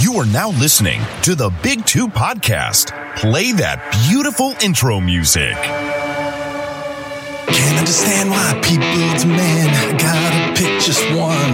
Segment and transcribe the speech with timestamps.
[0.00, 2.88] You are now listening to the Big Two Podcast.
[3.16, 5.52] Play that beautiful intro music.
[7.44, 11.52] Can't understand why people demand I gotta pick just one.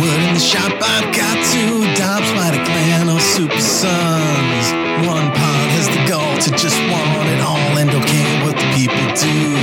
[0.00, 4.64] Word in the shop, I've got two Dobbs, Mighty Clan, or Super Sons.
[5.04, 8.68] One pod has the goal to just want it all and don't care what the
[8.72, 9.60] people do.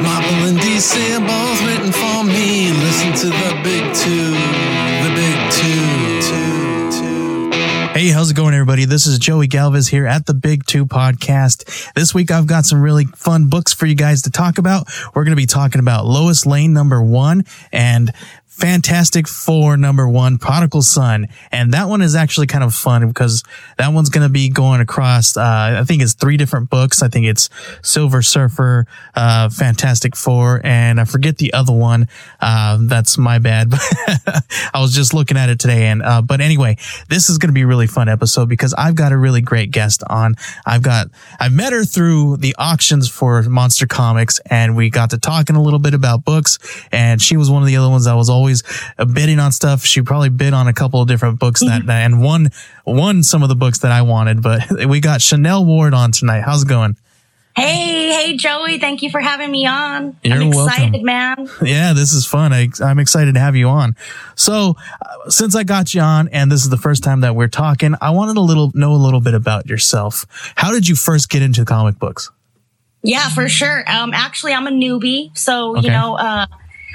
[0.00, 2.72] Marvel and DC are both written for me.
[2.72, 4.32] Listen to the big two,
[7.98, 8.84] Hey, how's it going, everybody?
[8.84, 11.92] This is Joey Galvez here at the Big Two Podcast.
[11.94, 14.86] This week, I've got some really fun books for you guys to talk about.
[15.16, 18.12] We're going to be talking about Lois Lane number one and
[18.58, 21.28] Fantastic Four number one, Prodigal Sun.
[21.52, 23.44] And that one is actually kind of fun because
[23.76, 27.00] that one's going to be going across, uh, I think it's three different books.
[27.00, 27.48] I think it's
[27.82, 32.08] Silver Surfer, uh, Fantastic Four, and I forget the other one.
[32.40, 33.72] Uh, that's my bad.
[34.74, 35.86] I was just looking at it today.
[35.86, 36.78] And, uh, but anyway,
[37.08, 39.70] this is going to be a really fun episode because I've got a really great
[39.70, 40.34] guest on.
[40.66, 41.06] I've got,
[41.38, 45.62] I've met her through the auctions for Monster Comics and we got to talking a
[45.62, 46.58] little bit about books
[46.90, 48.47] and she was one of the other ones that was always
[48.98, 49.84] uh, bidding on stuff.
[49.84, 52.50] She probably bid on a couple of different books that, that and won,
[52.86, 56.42] won some of the books that I wanted, but we got Chanel Ward on tonight.
[56.42, 56.96] How's it going?
[57.56, 58.78] Hey, hey, Joey.
[58.78, 60.16] Thank you for having me on.
[60.22, 60.68] You're I'm welcome.
[60.94, 61.48] excited, man.
[61.62, 62.52] Yeah, this is fun.
[62.52, 63.96] I, I'm excited to have you on.
[64.36, 67.48] So, uh, since I got you on, and this is the first time that we're
[67.48, 70.24] talking, I wanted a little know a little bit about yourself.
[70.54, 72.30] How did you first get into comic books?
[73.02, 73.82] Yeah, for sure.
[73.90, 75.36] Um, actually, I'm a newbie.
[75.36, 75.86] So, Okay.
[75.86, 76.46] you know, uh,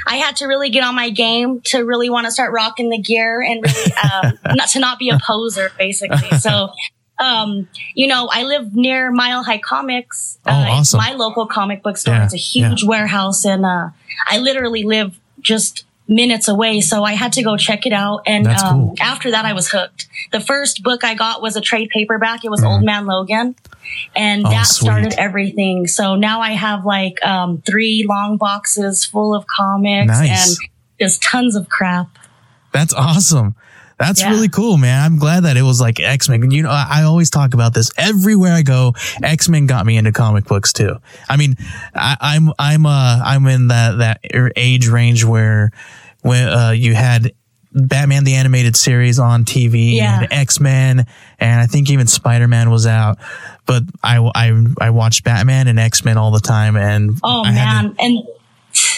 [0.06, 2.98] I had to really get on my game to really want to start rocking the
[2.98, 6.38] gear and really, um, not to not be a poser, basically.
[6.40, 6.70] So,
[7.20, 10.38] um, you know, I live near Mile High Comics.
[10.46, 10.98] Oh, uh, awesome.
[10.98, 12.16] My local comic book store.
[12.16, 13.90] Yeah, It's a huge warehouse and, uh,
[14.28, 16.82] I literally live just minutes away.
[16.82, 18.24] So I had to go check it out.
[18.26, 18.56] And, um,
[18.88, 18.96] cool.
[19.00, 20.08] after that, I was hooked.
[20.32, 22.44] The first book I got was a trade paperback.
[22.44, 22.68] It was Mhm.
[22.70, 23.56] Old Man Logan.
[24.16, 24.86] And Oh, that sweet.
[24.88, 25.88] started everything.
[25.88, 30.60] So now I have like, um, three long boxes full of comics Nice.
[30.60, 30.70] and
[31.00, 32.08] just tons of crap.
[32.72, 33.56] That's awesome.
[34.06, 34.32] That's Yeah.
[34.32, 35.02] really cool, man.
[35.04, 36.52] I'm glad that it was like X Men.
[36.52, 38.94] You know, I, I always talk about this everywhere I go.
[39.24, 40.98] X Men got me into comic books too.
[41.30, 41.56] I mean,
[41.96, 44.22] I, I'm I'm uh I'm in that that
[44.56, 45.72] age range where
[46.22, 47.34] when uh, you had
[47.76, 50.20] Batman the animated series on TV Yeah.
[50.22, 51.06] and X Men,
[51.40, 53.18] and I think even Spider Man was out.
[53.66, 57.52] But I I I watched Batman and X Men all the time, and Oh I
[57.52, 57.96] had to- man.
[58.00, 58.20] and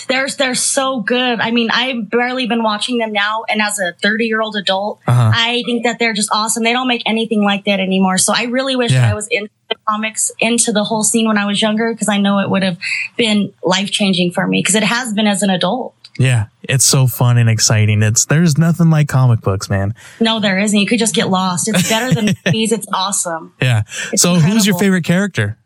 [0.07, 1.39] they're, they're so good.
[1.39, 3.43] I mean, I've barely been watching them now.
[3.49, 5.31] And as a 30 year old adult, Uh-huh.
[5.33, 6.63] I think that they're just awesome.
[6.63, 8.17] They don't make anything like that anymore.
[8.17, 9.09] So I really wish Yeah.
[9.09, 12.17] I was into the comics, into the whole scene when I was younger, because I
[12.19, 12.77] know it would have
[13.17, 15.93] been life changing for me because it has been as an adult.
[16.17, 18.01] yeah, it's so fun and exciting.
[18.01, 19.93] It's there's nothing like comic books, man.
[20.21, 20.79] No, there isn't.
[20.79, 21.67] You could just get lost.
[21.67, 22.71] It's better than movies.
[22.71, 23.53] It's awesome.
[23.61, 23.81] Yeah.
[24.13, 25.57] It's so who's your favorite character?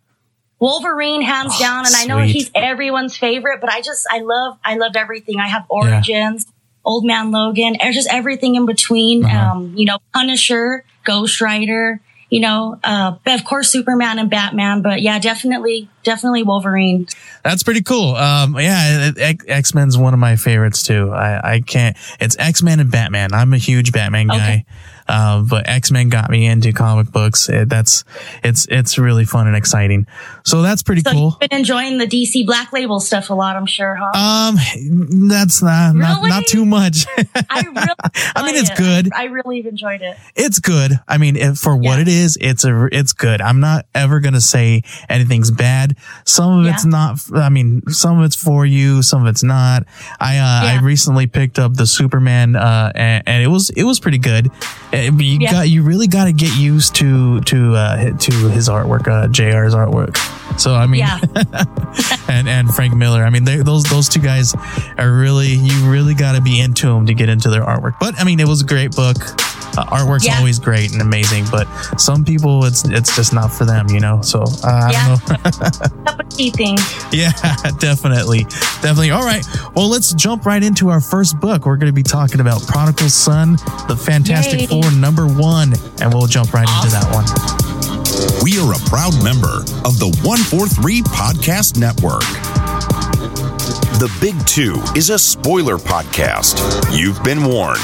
[0.60, 4.58] Wolverine, hands Oh, down, and I know he's everyone's favorite, but I just I love
[4.64, 5.40] I loved everything.
[5.40, 6.46] I have Origins,
[6.84, 9.24] Old Man Logan, and just everything in between.
[9.26, 9.52] Uh-huh.
[9.52, 15.02] Um, you know, Punisher, Ghost Rider, you know, uh, of course Superman and Batman, but
[15.02, 17.08] yeah, definitely, definitely Wolverine.
[17.44, 18.16] That's pretty cool.
[18.16, 21.12] Um, yeah, X Men's one of my favorites too.
[21.12, 21.96] I, I can't.
[22.20, 23.34] It's X Men and Batman.
[23.34, 24.66] I'm a huge Batman guy, Okay.
[25.08, 27.48] uh, but X Men got me into comic books.
[27.50, 28.04] It, that's
[28.44, 30.06] it's it's really fun and exciting.
[30.44, 31.38] So that's pretty So cool.
[31.40, 34.12] you've been enjoying the DC Black Label stuff a lot, I'm sure, huh?
[34.52, 36.30] Um, that's not not Really?
[36.30, 37.06] not too much.
[37.50, 37.88] I really,
[38.36, 38.78] I mean, it's it.
[38.78, 39.10] good.
[39.14, 40.18] I really enjoyed it.
[40.36, 40.92] it's good.
[41.08, 43.42] I mean, if, for what it is, it's a it's good.
[43.42, 45.89] I'm not ever gonna say anything's bad.
[46.26, 47.20] Some of it's not.
[47.34, 49.86] I mean, some of it's for you, some of it's not.
[50.20, 54.00] I uh, I recently picked up the Superman, uh, and, and it was it was
[54.00, 54.50] pretty good.
[54.94, 55.52] Uh, You Yeah.
[55.52, 59.74] got you really got to get used to to uh, to his artwork, uh, Jr's
[59.76, 60.18] artwork.
[60.60, 61.20] So I mean, Yeah.
[62.28, 63.24] and and Frank Miller.
[63.24, 64.54] I mean, they, those those two guys
[64.98, 67.94] are really you really got to be into them to get into their artwork.
[68.00, 69.18] But I mean, it was a great book.
[69.78, 70.38] Uh, artwork's Yeah.
[70.38, 71.68] always great and amazing, but
[71.98, 74.22] some people it's it's just not for them, you know.
[74.22, 75.08] So uh, I Yeah.
[75.08, 75.52] don't know.
[76.06, 76.78] Cup of tea thing.
[77.12, 77.32] yeah,
[77.80, 78.44] definitely,
[78.82, 79.12] definitely.
[79.12, 79.46] All right,
[79.76, 81.66] well, let's jump right into our first book.
[81.66, 83.54] We're going to be talking about Prodigal Sun,
[83.88, 84.68] the Fantastic Yay.
[84.68, 87.26] Four number one, and we'll jump right into that one.
[88.44, 92.24] We are a proud member of the 143 Podcast Network.
[94.00, 96.60] The Big Two is a spoiler podcast.
[96.98, 97.80] You've been warned.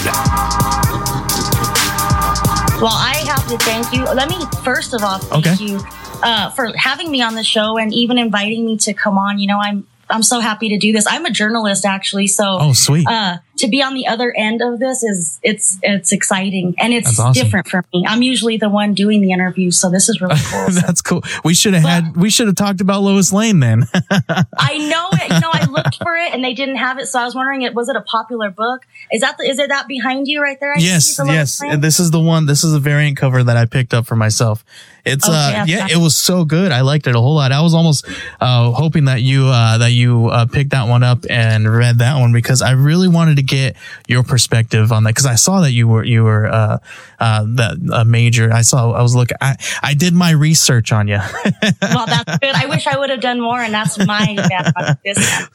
[2.86, 4.04] Well, I have to thank you.
[4.04, 5.64] Let me first of all thank Okay.
[5.64, 5.80] you
[6.22, 9.40] uh, for having me on the show and even inviting me to come on.
[9.40, 11.08] You know, I'm I'm so happy to do this.
[11.10, 13.08] I'm a journalist actually, so Oh, sweet.
[13.08, 17.20] uh, to be on the other end of this is it's it's exciting and it's
[17.20, 17.34] awesome.
[17.34, 18.06] different for me.
[18.08, 20.68] I'm usually the one doing the interview, so this is really cool.
[20.72, 21.24] That's cool.
[21.44, 23.88] We should have had we should have talked about Lois Lane then.
[23.94, 25.34] I know it.
[25.34, 27.62] You know, I looked for it and they didn't have it, so I was wondering,
[27.62, 28.82] it was it a popular book?
[29.12, 30.74] Is that the, is it that behind you right there?
[30.74, 31.62] I yes, yes.
[31.62, 31.80] Lane?
[31.82, 32.46] This is the one.
[32.46, 34.64] This is a variant cover that I picked up for myself.
[35.06, 36.72] It's Oh, uh yeah, it was so good.
[36.72, 37.52] I liked it a whole lot.
[37.52, 38.08] I was almost
[38.42, 42.20] uh hoping that you uh that you uh picked that one up and read that
[42.20, 43.76] one because I really wanted to get
[44.08, 46.80] your perspective on that because I saw that you were you were uh
[47.20, 48.52] uh that a major.
[48.52, 51.20] I saw I was looking I I did my research on you.
[51.82, 52.56] well, that's good.
[52.56, 54.74] I wish I would have done more, and that's my bad.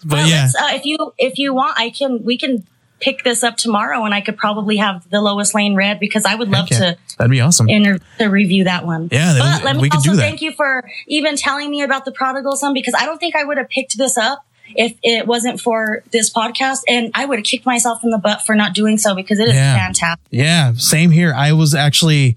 [0.05, 0.49] But yeah.
[0.59, 2.67] uh, if you if you want, I can we can
[3.01, 6.35] pick this up tomorrow, and I could probably have the Lois Lane read because I
[6.35, 7.69] would love to That'd be awesome.
[7.69, 9.09] inter- to review that one.
[9.11, 12.57] Yeah, that- but let me also thank you for even telling me about the prodigal
[12.57, 14.45] sun because I don't think I would have picked this up
[14.77, 18.43] if it wasn't for this podcast, and I would have kicked myself in the butt
[18.47, 19.77] for not doing so because it is Yeah.
[19.77, 20.21] fantastic.
[20.31, 21.35] Yeah, same here.
[21.35, 22.37] I was actually,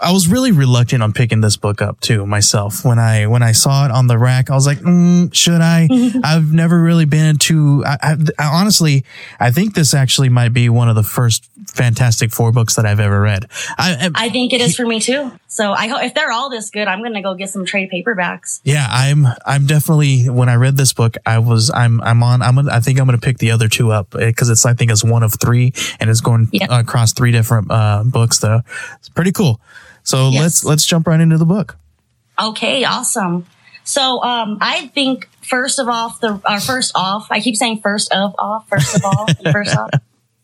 [0.00, 2.84] I was really reluctant on picking this book up too myself.
[2.84, 5.88] When I when I saw it on the rack, I was like, mm, should I?
[6.24, 7.82] I've never really been into.
[7.84, 9.04] I, I, I honestly,
[9.40, 13.00] I think this actually might be one of the first Fantastic Four books that I've
[13.00, 13.46] ever read.
[13.78, 15.32] I, I I think it is for me too.
[15.48, 18.60] So I hope if they're all this good, I'm gonna go get some trade paperbacks.
[18.64, 22.56] yeah, I'm I'm definitely when I read this book, I was I'm I'm on I'm
[22.56, 25.04] gonna, I think I'm gonna pick the other two up because it's I think it's
[25.04, 26.66] one of three and it's going Yeah.
[26.80, 28.62] across three different uh, books though.
[28.96, 29.60] It's pretty cool.
[30.04, 30.42] So Yes.
[30.42, 31.76] let's let's jump right into the book.
[32.38, 33.46] Okay, awesome.
[33.84, 38.12] So um, I think first of all, the uh, first off, I keep saying first
[38.12, 39.90] of off, first of all, first off.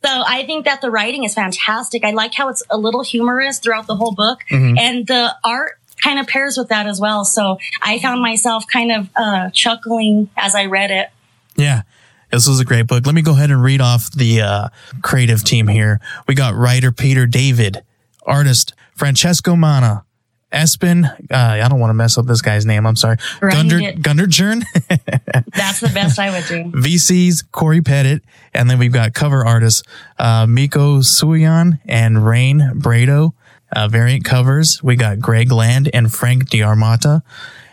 [0.03, 2.05] So I think that the writing is fantastic.
[2.05, 6.19] I like how it's a little humorous throughout the whole book, and the art kind
[6.19, 7.25] of pairs with that as well.
[7.27, 11.09] So I found myself kind of uh, chuckling as I read it.
[11.57, 11.83] Yeah.
[12.31, 13.05] This was a great book.
[13.05, 14.69] Let me go ahead and read off the uh,
[15.03, 16.01] creative team here.
[16.29, 17.83] We got writer Peter David,
[18.25, 20.05] artist Francesco Manna,
[20.53, 21.07] Espen.
[21.31, 22.87] Uh, I don't want to mess up this guy's name.
[22.87, 23.17] I'm sorry.
[23.41, 24.63] Right, Gunder Gunderjern,
[25.55, 26.65] That's the best I would do.
[26.79, 28.21] VC's Cory Petit,
[28.53, 29.83] and then we've got cover artists
[30.19, 33.33] uh, Mico Suayan and Rain Brado.
[33.73, 34.83] Uh, variant covers.
[34.83, 37.23] We got Greg Land and Frank D'Armata.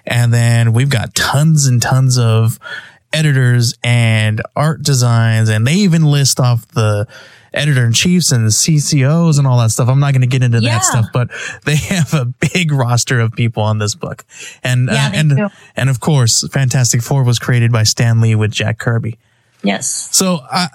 [0.05, 2.57] And then we've got tons and tons of
[3.11, 5.49] editors and art designs.
[5.49, 7.05] And they even list off the
[7.57, 9.89] editor in chiefs and the CCOs and all that stuff.
[9.89, 10.75] I'm not going to get into Yeah.
[10.77, 11.29] that stuff, but
[11.65, 14.25] they have a big roster of people on this book.
[14.63, 15.49] And, Yeah, uh, and, do.
[15.75, 19.17] and of course, Fantastic Four was created by Stan Lee with Jack Kirby.
[19.63, 20.07] Yes.
[20.15, 20.67] So I,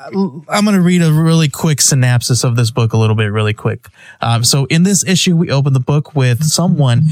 [0.48, 3.54] I'm going to read a really quick synopsis of this book a little bit, really
[3.54, 3.86] quick.
[4.20, 7.04] Um, so in this issue, we open the book with someone,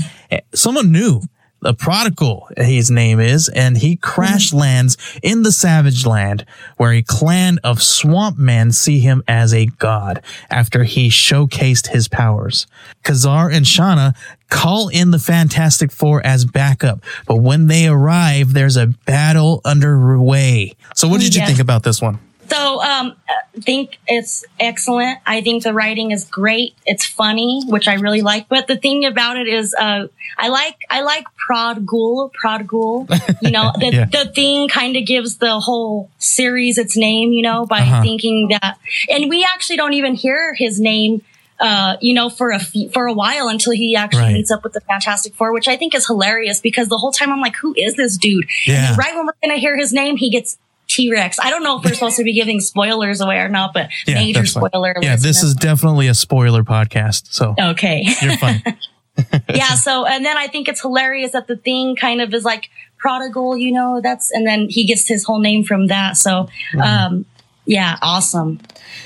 [0.52, 1.22] someone new,
[1.62, 6.44] the prodigal, his name is, and he crash lands in the Savage Land,
[6.76, 12.08] where a clan of swamp men see him as a god after he showcased his
[12.08, 12.66] powers.
[13.02, 14.14] Ka-Zar and Shauna
[14.48, 20.74] call in the Fantastic Four as backup, but when they arrive, there's a battle underway.
[20.94, 21.48] So what did you Yes.
[21.48, 22.18] think about this one?
[22.50, 25.18] So, um, I think it's excellent.
[25.26, 26.74] I think the writing is great.
[26.86, 28.48] It's funny, which I really like.
[28.48, 33.08] But the thing about it is, uh, I like, I like prod ghoul, prod ghoul.
[33.40, 34.04] You know, the, Yeah.
[34.06, 38.02] the thing kind of gives the whole series its name, you know, by Uh-huh.
[38.02, 38.76] thinking that,
[39.08, 41.22] and we actually don't even hear his name.
[41.58, 42.58] Uh, you know, for a
[42.94, 44.32] for a while until he actually Right.
[44.32, 47.30] meets up with the Fantastic Four, which I think is hilarious because the whole time
[47.30, 48.46] I'm like, who is this dude?
[48.66, 48.88] Yeah.
[48.88, 50.56] And right when we're gonna hear his name, he gets
[50.90, 51.38] T Rex.
[51.40, 54.14] I don't know if we're supposed to be giving spoilers away or not, but Yeah,
[54.14, 54.94] major spoiler.
[55.00, 57.32] Yeah, this is definitely a spoiler podcast.
[57.32, 58.04] So okay.
[58.20, 58.62] you're fine.
[59.54, 59.74] yeah.
[59.74, 63.56] So, and then I think it's hilarious that the thing kind of is like prodigal,
[63.56, 66.16] you know, that's, and then he gets his whole name from that.
[66.16, 66.48] So,
[66.82, 67.24] um,
[67.66, 68.60] yeah, awesome.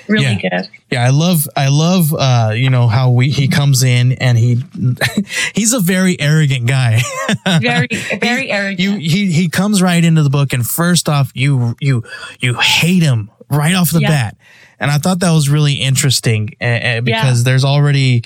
[0.09, 0.39] Really Mm-hmm.
[0.43, 0.61] Yeah.
[0.63, 0.71] good.
[0.95, 4.63] Yeah, I love I love uh you know how we he comes in and he
[5.55, 7.01] he's a very arrogant guy.
[7.61, 7.89] Very,
[8.21, 8.79] very arrogant.
[8.81, 12.05] you he he comes right into the book and first off you you
[12.41, 14.09] you hate him right off the Yeah.
[14.09, 14.37] bat.
[14.81, 18.23] And I thought that was really interesting uh, uh, because there's already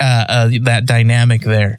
[0.00, 1.78] uh, uh, that dynamic there.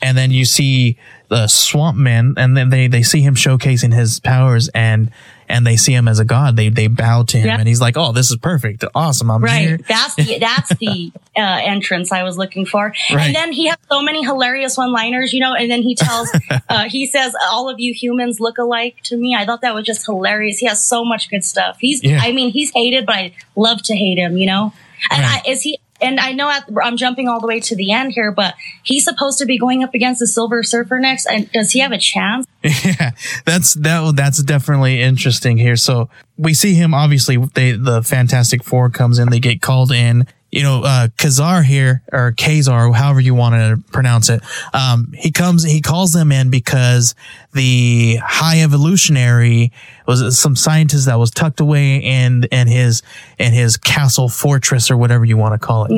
[0.00, 0.96] And then you see
[1.28, 5.10] the swamp man and then they they see him showcasing his powers and
[5.52, 6.56] and they see him as a god.
[6.56, 7.58] They they bow to him Yeah.
[7.58, 8.84] and he's like, "Oh, this is perfect.
[8.94, 9.30] Awesome.
[9.30, 9.86] I'm here." Right.
[9.86, 12.92] That's the that's the uh, entrance I was looking for.
[13.12, 13.26] Right.
[13.26, 15.54] And then he has so many hilarious one-liners, you know.
[15.54, 16.30] And then he tells,
[16.68, 19.84] uh, he says, "All of you humans look alike to me." I thought that was
[19.84, 20.58] just hilarious.
[20.58, 21.76] He has so much good stuff.
[21.80, 22.20] He's, Yeah.
[22.22, 24.72] I mean, he's hated, but I love to hate him, you know.
[25.10, 25.42] And Right.
[25.46, 25.78] I, is he?
[26.02, 29.38] And I know I'm jumping all the way to the end here, but he's supposed
[29.38, 31.26] to be going up against the Silver Surfer next.
[31.26, 32.46] And does he have a chance?
[32.84, 33.10] Yeah,
[33.44, 34.14] that's that.
[34.16, 35.76] That's definitely interesting here.
[35.76, 36.94] So we see him.
[36.94, 39.30] Obviously, they the Fantastic Four comes in.
[39.30, 40.26] They get called in.
[40.52, 44.42] You know, uh, Ka-Zar here or Ka-Zar, however you want to pronounce it.
[44.74, 45.64] Um, he comes.
[45.64, 47.14] He calls them in because
[47.54, 49.72] the High Evolutionary
[50.06, 53.02] was some scientist that was tucked away in in his
[53.38, 55.90] in his castle fortress or whatever you want to call it.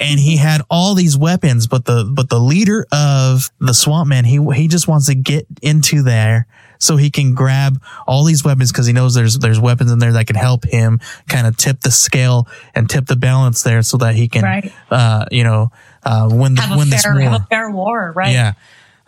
[0.00, 4.24] And he had all these weapons, but the but the leader of the swamp man,
[4.24, 6.46] he he just wants to get into there
[6.80, 10.12] so he can grab all these weapons because he knows there's there's weapons in there
[10.14, 13.96] that can help him kind of tip the scale and tip the balance there so
[13.98, 14.72] that he can Right.
[14.90, 15.70] uh you know
[16.02, 17.20] uh win the, win this war.
[17.20, 18.32] have a fair war, right?
[18.32, 18.54] Yeah.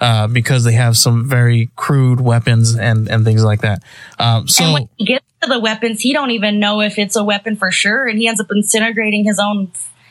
[0.01, 3.85] Uh, because they have some very crude weapons and, and things like that.
[4.19, 7.15] Um, so and when he gets to the weapons, he don't even know if it's
[7.15, 9.71] a weapon for sure, and he ends up incineраting his own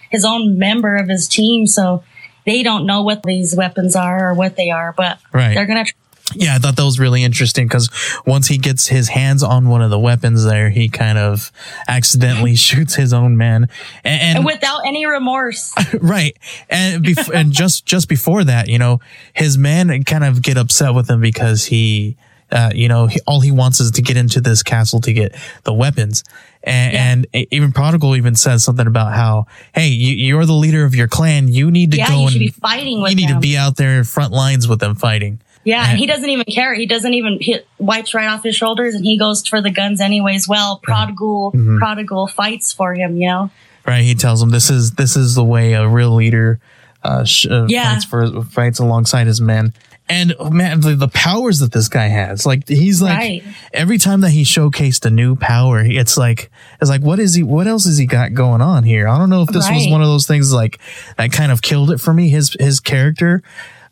[0.09, 1.67] his own member of his team.
[1.67, 2.05] So
[2.45, 5.53] they don't know what these weapons are or what they are, but Right.
[5.53, 5.83] they're gonna.
[5.83, 5.93] Try
[6.35, 7.89] yeah, I thought that was really interesting because
[8.25, 11.51] once he gets his hands on one of the weapons there, he kind of
[11.87, 13.67] accidentally shoots his own man.
[14.03, 15.73] And, and and without any remorse.
[16.01, 16.37] right.
[16.69, 18.99] And bef- and just just before that, you know,
[19.33, 22.15] his men kind of get upset with him because he
[22.51, 25.33] uh, you know, he, all he wants is to get into this castle to get
[25.63, 26.23] the weapons.
[26.63, 30.93] And, and even Prodigal even says something about how, hey, you, you're the leader of
[30.93, 31.47] your clan.
[31.47, 33.37] You need to Yeah, go and be fighting with you need them.
[33.37, 35.39] to be out there in front lines with them fighting.
[35.63, 36.73] Yeah, and he doesn't even care.
[36.73, 40.01] He doesn't even he wipes right off his shoulders, and he goes for the guns
[40.01, 40.47] anyways.
[40.47, 41.77] Well, prodigal, Mm-hmm.
[41.77, 43.17] prodigal fights for him.
[43.17, 43.49] You know.
[43.85, 44.03] right?
[44.03, 46.59] He tells him this is this is the way a real leader
[47.03, 47.93] uh, sh- uh, Yeah.
[47.93, 49.73] fights for fights alongside his men.
[50.09, 53.43] And oh, man, the, the powers that this guy has, like he's like Right.
[53.73, 56.51] every time that he showcased a new power, it's like
[56.81, 57.43] it's like what is he?
[57.43, 59.07] What else has he got going on here?
[59.07, 60.79] I don't know if this was one of those things like
[61.17, 62.29] that kind of killed it for me.
[62.29, 63.41] His his character.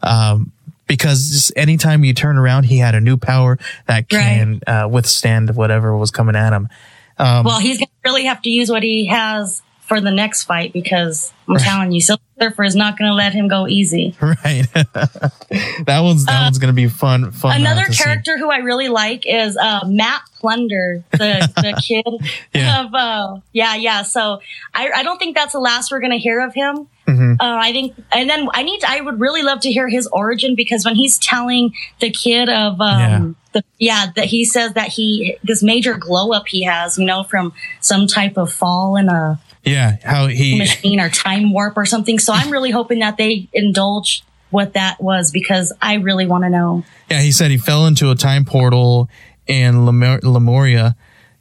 [0.01, 0.51] Um,
[0.89, 5.55] because just anytime you turn around, he had a new power that can uh, withstand
[5.55, 6.67] whatever was coming at him.
[7.17, 10.71] Um, well, he's gonna really have to use what he has for the next fight
[10.71, 14.15] because I'm telling you, Silver Surfer is not going to let him go easy.
[14.21, 14.65] Right.
[14.73, 17.31] that one's that one's gonna be fun.
[17.31, 17.51] Fun.
[17.51, 18.03] uh, Another to see.
[18.03, 22.05] character who I really like is uh, Matt Plunder, the the kid
[22.53, 22.85] Yeah.
[22.85, 24.03] of uh, yeah yeah.
[24.03, 24.39] So
[24.73, 26.87] I I don't think that's the last we're gonna hear of him.
[27.07, 27.33] Mm-hmm.
[27.39, 28.83] Uh, I think, and then I need.
[28.83, 32.79] I would really love to hear his origin because when he's telling the kid of
[32.79, 33.29] um, Yeah.
[33.53, 37.23] the yeah that he says that he this major glow up he has, you know,
[37.23, 40.57] from some type of fall in a Yeah, how he.
[40.57, 42.19] machine or time warp or something.
[42.19, 46.49] So I'm really hoping that they indulge what that was because I really want to
[46.49, 46.83] know.
[47.09, 49.09] Yeah, he said he fell into a time portal
[49.47, 50.95] in Lemur- Lemuria.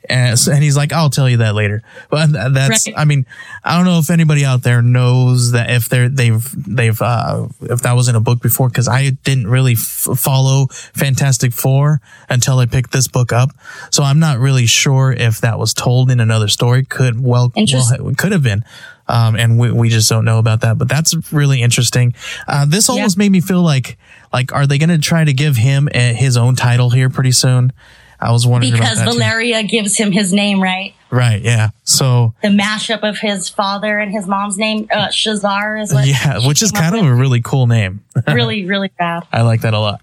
[0.08, 1.82] And, and he's like, I'll tell you that later.
[2.10, 2.94] But that's, Right.
[2.96, 3.26] I mean,
[3.64, 7.82] I don't know if anybody out there knows that if they're, they've, they've, uh, if
[7.82, 12.58] that was in a book before, cause I didn't really f- follow Fantastic Four until
[12.58, 13.50] I picked this book up.
[13.90, 16.84] So I'm not really sure if that was told in another story.
[16.84, 17.52] Could well,
[18.00, 18.64] well could have been.
[19.10, 22.12] Um, and we, we just don't know about that, but that's really interesting.
[22.46, 23.96] Uh, this almost made me feel like,
[24.34, 27.32] like, are they going to try to give him a, his own title here pretty
[27.32, 27.72] soon?
[28.20, 29.04] I was wondering Because that.
[29.04, 29.12] too.
[29.12, 30.94] Valeria gives him his name, right?
[31.10, 31.40] Right.
[31.40, 31.70] Yeah.
[31.84, 36.06] So The mashup of his father and his mom's name, uh, Shazar is what.
[36.06, 38.02] yeah, which is kind of a really cool name.
[38.26, 39.22] really, really bad.
[39.32, 40.00] I like that a lot.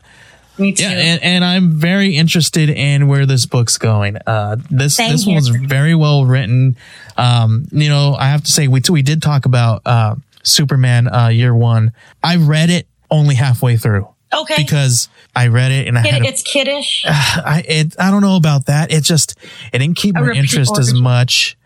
[0.58, 0.84] Me too.
[0.84, 4.16] Yeah, and, and I'm very interested in where this book's going.
[4.26, 5.34] Uh, this Same this here.
[5.36, 6.78] one's very well written.
[7.18, 11.28] Um, you know, I have to say we we did talk about uh, Superman uh,
[11.28, 11.92] Year One.
[12.24, 14.56] I read it only halfway through okay.
[14.58, 17.06] because I read it and I Kid- had a, it's kiddish.
[17.08, 18.92] I it I don't know about that.
[18.92, 19.36] It just
[19.74, 21.58] it didn't keep my interest as much.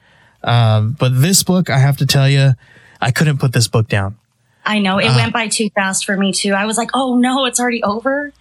[0.44, 2.54] Um, but this book, I have to tell you,
[3.02, 4.18] I couldn't put this book down.
[4.66, 6.54] I know uh, it went by too fast for me too.
[6.54, 8.32] I was like, oh no, it's already over.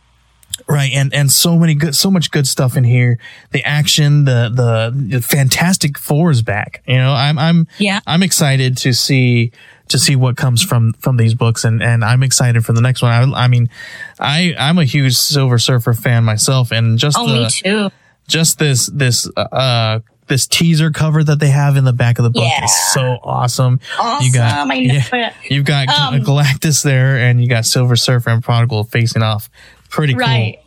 [0.66, 3.18] Right, and and so many good, so much good stuff in here.
[3.52, 6.82] The action, the the, the Fantastic Four is back.
[6.86, 8.00] You know, I'm I'm Yeah.
[8.06, 9.52] I'm excited to see
[9.88, 13.00] to see what comes from from these books, and and I'm excited for the next
[13.02, 13.12] one.
[13.12, 13.70] I, I mean,
[14.18, 17.90] I I'm a huge Silver Surfer fan myself, and just Oh, the, me too.
[18.26, 22.28] just this this uh this teaser cover that they have in the back of the
[22.30, 22.64] book Yeah.
[22.64, 23.80] is so awesome.
[23.98, 24.70] Awesome.
[24.70, 25.32] I know it.
[25.48, 29.48] You've got Um, Galactus there, and you got Silver Surfer and Prodigal facing off.
[29.90, 30.20] Pretty cool.
[30.20, 30.60] Right.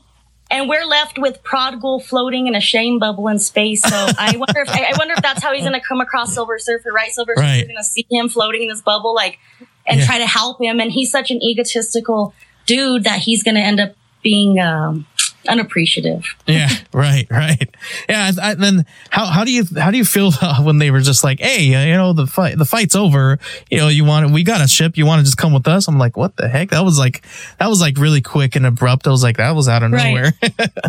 [0.50, 3.82] And we're left with Prodigal floating in a shame bubble in space.
[3.84, 6.60] So I wonder if I, wonder if that's how he's going to come across Silver
[6.60, 7.12] Surfer, right?
[7.12, 7.60] Silver Right.
[7.62, 9.40] Surfer's going to see him floating in this bubble, like,
[9.88, 10.06] and Yeah.
[10.06, 10.80] try to help him.
[10.82, 12.34] And he's such an egotistical
[12.66, 15.08] dude that he's going to end up being um,
[15.48, 16.25] unappreciative.
[16.48, 17.69] Yeah, right, right.
[18.10, 20.31] Yeah, I, I, then how how do you how do you feel
[20.62, 23.39] when they were just like, hey, uh, you know, the fight the fight's over.
[23.69, 24.98] You know, you want it we got a ship.
[24.98, 25.88] You want to just come with us?
[25.88, 26.69] I'm like, what the heck?
[26.69, 27.24] That was like
[27.60, 29.07] that was like really quick and abrupt.
[29.07, 30.13] I was like, that was out of Right.
[30.13, 30.33] nowhere.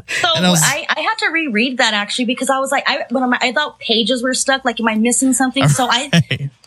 [0.08, 2.84] So And I was- I, I had to reread that actually because I was like,
[2.86, 4.64] I when I'm, I thought pages were stuck.
[4.64, 5.68] Like, am I missing something?
[5.68, 6.10] So I,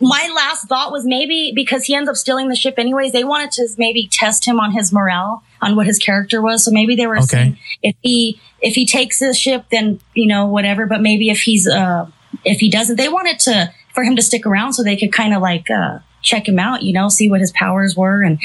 [0.01, 3.51] my last thought was maybe because he ends up stealing the ship anyways, they wanted
[3.53, 6.63] to maybe test him on his morale, on what his character was.
[6.65, 7.25] So maybe they were Okay.
[7.27, 10.85] saying if he if he takes this ship, then you know whatever.
[10.85, 12.07] But maybe if he's uh
[12.43, 15.33] if he doesn't, they wanted to for him to stick around so they could kind
[15.33, 18.39] of like uh check him out, you know, see what his powers were and.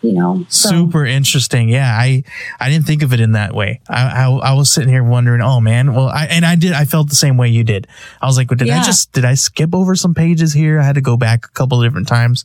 [0.00, 1.68] You know, so Super interesting.
[1.68, 2.22] Yeah, I
[2.60, 3.80] I didn't think of it in that way.
[3.88, 6.72] I, I I was sitting here wondering, oh man, well, I and I did.
[6.72, 7.88] I felt the same way you did.
[8.22, 10.78] I was like, did I just did I skip over some pages here?
[10.78, 12.44] I had to go back a couple of different times.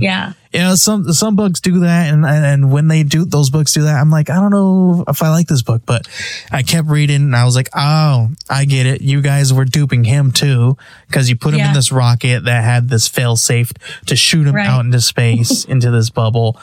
[0.00, 0.32] Yeah.
[0.52, 3.82] you know some some books do that and and when they do those books do
[3.82, 6.06] that i'm like i don't know if i like this book but
[6.50, 10.04] i kept reading and i was like oh i get it you guys were duping
[10.04, 13.72] him too because you put him in this rocket that had this fail safe
[14.06, 14.66] to shoot him Right.
[14.66, 16.58] out into space into this bubble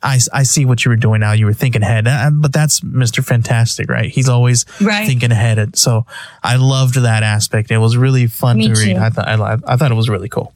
[0.00, 1.32] I, I see what you were doing now.
[1.32, 3.24] You were thinking ahead, Uh, but that's Mr.
[3.24, 4.08] Fantastic, right?
[4.08, 5.04] He's always Right.
[5.08, 5.76] thinking ahead.
[5.76, 6.06] So
[6.40, 7.72] I loved that aspect.
[7.72, 8.94] It was really fun Me to read.
[8.94, 9.00] too.
[9.02, 10.54] I thought I, I thought it was really cool.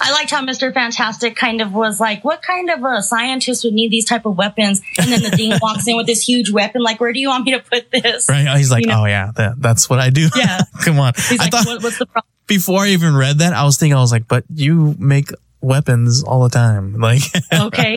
[0.00, 0.74] I liked how Mr.
[0.74, 4.36] Fantastic kind of was like, what kind of a scientist would need these type of
[4.36, 4.82] weapons?
[4.98, 6.82] And then the Dean walks in with this huge weapon.
[6.82, 8.28] Like, where do you want me to put this?
[8.28, 8.56] Right?
[8.56, 9.02] He's like, You know?
[9.02, 10.28] oh yeah, that, that's what I do.
[10.34, 10.62] Yeah.
[10.84, 11.12] Come on.
[11.16, 12.28] He's I like, thought what, what's the problem?
[12.48, 16.22] before I even read that, I was thinking, I was like, but you make weapons
[16.24, 16.96] all the time.
[17.00, 17.22] Like,
[17.52, 17.96] Okay.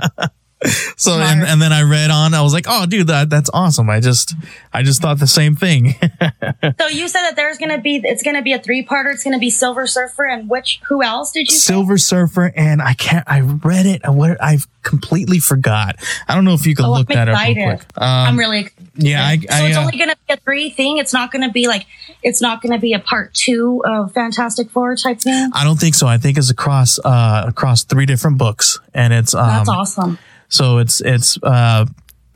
[0.98, 3.90] so, and, and then I read on, I was like, oh dude, that, that's awesome.
[3.90, 4.34] I just,
[4.74, 5.94] I just thought the same thing.
[6.80, 9.14] so you said that there's going to be, it's going to be a three parter.
[9.14, 11.74] It's going to be Silver Surfer and which, who else did you say?
[11.74, 12.52] Silver Surfer.
[12.56, 14.02] And I can't, I read it.
[14.04, 15.98] I, what, I've completely forgot.
[16.28, 17.78] I don't know if you can Oh, look I'm that up real excited.
[17.80, 17.88] quick.
[17.98, 18.88] Um, I'm really excited.
[18.96, 20.98] yeah, I, So I, it's uh, only going to be a three thing.
[20.98, 21.86] It's not going to be like,
[22.24, 25.52] it's not going to be a part two of Fantastic Four type thing.
[25.54, 26.08] I don't think so.
[26.08, 30.18] I think it's across, uh, across three different books and it's, um, That's awesome.
[30.50, 31.86] So it's it's uh,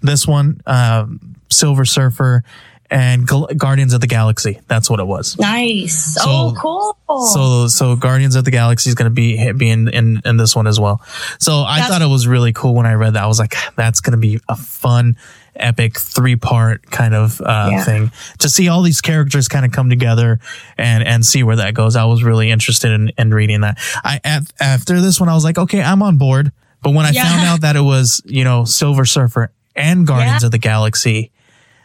[0.01, 1.05] this one, uh,
[1.49, 2.43] Silver Surfer,
[2.89, 4.59] and Gal- Guardians of the Galaxy.
[4.67, 5.37] That's what it was.
[5.39, 6.15] Nice.
[6.15, 6.97] So- oh, cool.
[7.27, 10.55] So so Guardians of the Galaxy is going to be be in, in in this
[10.55, 11.01] one as well.
[11.39, 13.23] So I That's- thought it was really cool when I read that.
[13.23, 15.17] I was like, that's going to be a fun,
[15.55, 17.83] epic three part kind of uh, Yeah.
[17.83, 20.39] thing to see all these characters kind of come together
[20.77, 21.95] and and see where that goes.
[21.97, 23.77] I was really interested in, in reading that.
[24.05, 26.51] I af- after this one, I was like, okay, I'm on board.
[26.81, 27.23] But when I Yeah.
[27.23, 30.47] found out that it was you know Silver Surfer and Guardians Yeah.
[30.47, 31.31] of the Galaxy.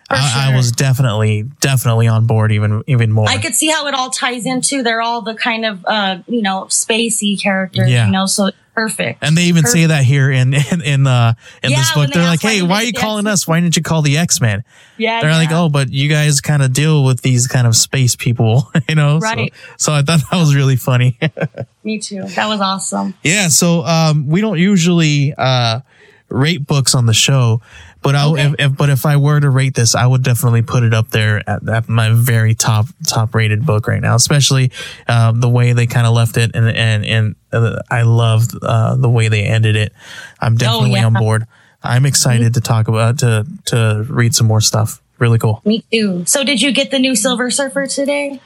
[0.08, 3.28] I, I was definitely, definitely on board even, even more.
[3.28, 4.82] I could see how it all ties into.
[4.82, 8.06] They're all the kind of uh, you know spacey characters, Yeah.
[8.06, 8.26] you know.
[8.26, 9.24] So perfect.
[9.24, 12.06] And they even say that here in in in, uh, in Yeah, this book.
[12.12, 13.48] they They're like, "Hey, why are you calling X-Men." us?
[13.48, 14.62] Why didn't you call the X Men?"
[14.96, 18.14] Yeah, They're like, "Oh, but you guys kind of deal with these kind of space
[18.14, 19.46] people, you know." So-
[19.78, 21.18] So, I thought that was really funny.
[21.84, 22.22] me too.
[22.36, 23.14] That was awesome.
[23.24, 23.48] yeah.
[23.48, 25.80] So um, we don't usually uh,
[26.28, 27.60] rate books on the show,
[28.06, 28.42] but I Okay.
[28.46, 31.10] if, if but if I were to rate this, I would definitely put it up
[31.10, 34.14] there at, at my very top top rated book right now.
[34.14, 34.70] Especially
[35.08, 38.94] um, the way they kind of left it, and and and uh, I loved uh,
[38.96, 39.92] the way they ended it.
[40.40, 41.06] I'm definitely Oh, yeah.
[41.06, 41.46] on board.
[41.82, 45.00] I'm excited to talk about to to read some more stuff.
[45.18, 45.62] Really cool.
[45.64, 46.24] Me too.
[46.26, 48.40] So did you get the new Silver Surfer today?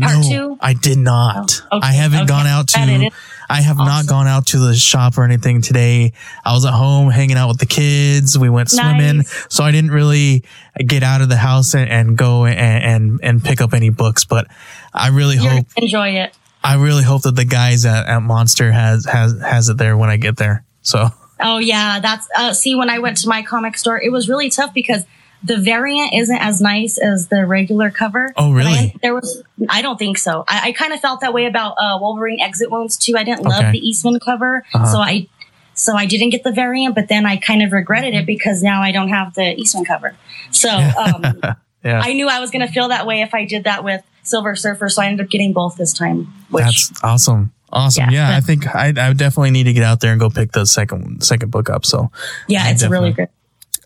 [0.00, 0.58] Part no, two?
[0.60, 1.62] I did not.
[1.70, 2.26] Oh, okay, I haven't okay.
[2.26, 3.10] gone out to.
[3.50, 6.12] I have not gone out to the shop or anything today.
[6.44, 8.38] I was at home hanging out with the kids.
[8.38, 9.46] We went swimming, Nice.
[9.48, 10.44] so I didn't really
[10.78, 14.24] get out of the house and, and go and, and and pick up any books.
[14.24, 14.48] But
[14.92, 16.36] I really You're hope enjoy it.
[16.62, 20.10] I really hope that the guys at, at Monster has has has it there when
[20.10, 20.64] I get there.
[20.82, 21.08] So
[21.40, 24.50] Oh yeah, that's uh, see when I went to my comic store, it was really
[24.50, 25.04] tough because
[25.42, 28.32] the variant isn't as nice as the regular cover.
[28.36, 28.94] Oh, But I- really?
[29.02, 30.44] there was, I don't think so.
[30.48, 33.14] I, I kind of felt that way about uh, Wolverine Exit Wounds too.
[33.16, 33.72] I didn't love Okay.
[33.72, 34.86] the Eastman cover, Uh-huh.
[34.86, 35.28] so I,
[35.74, 36.94] so I didn't get the variant.
[36.96, 40.16] But then I kind of regretted it because now I don't have the Eastman cover.
[40.50, 41.22] So um,
[41.84, 44.02] yeah, I knew I was going to feel that way if I did that with
[44.24, 44.88] Silver Surfer.
[44.88, 46.32] So I ended up getting both this time.
[46.50, 47.52] Which that's awesome.
[47.70, 48.10] Awesome.
[48.10, 48.36] Yeah, Yeah.
[48.36, 51.22] I think I, I definitely need to get out there and go pick the second
[51.22, 51.84] second book up.
[51.86, 52.10] So
[52.48, 53.28] yeah, I it's really good.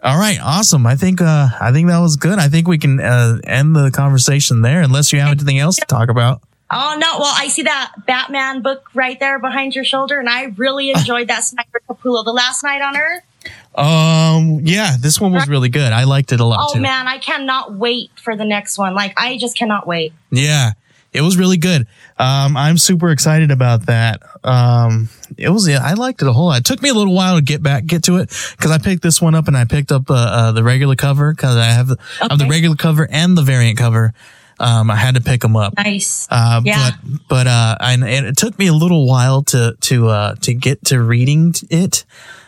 [0.02, 0.84] All right, awesome.
[0.86, 2.38] I think uh I think that was good.
[2.38, 5.84] I think we can uh, end the conversation there unless you have anything else to
[5.86, 6.42] talk about.
[6.74, 7.18] Oh no!
[7.18, 11.28] Well, I see that Batman book right there behind your shoulder, and I really enjoyed
[11.28, 13.22] that Snyder Capullo, The Last Knight on Earth.
[13.74, 15.92] Um yeah, this one was really good.
[15.92, 16.80] I liked it a lot Oh too.
[16.80, 18.94] man, I cannot wait for the next one.
[18.94, 20.12] Like, I just cannot wait.
[20.30, 20.72] Yeah.
[21.12, 21.86] It was really good.
[22.22, 24.22] Um, I'm super excited about that.
[24.44, 26.58] Um, it was, yeah, I liked it a whole lot.
[26.58, 29.02] It took me a little while to get back, get to it because I picked
[29.02, 31.90] this one up and I picked up, uh, uh the regular cover because I have,
[32.20, 34.14] I have the regular cover and the variant cover.
[34.60, 35.74] Um, I had to pick them up.
[35.76, 36.28] Nice.
[36.30, 36.92] Uh, Yeah.
[37.02, 40.54] but, but, uh, and, and it took me a little while to, to, uh, to
[40.54, 42.04] get to reading it.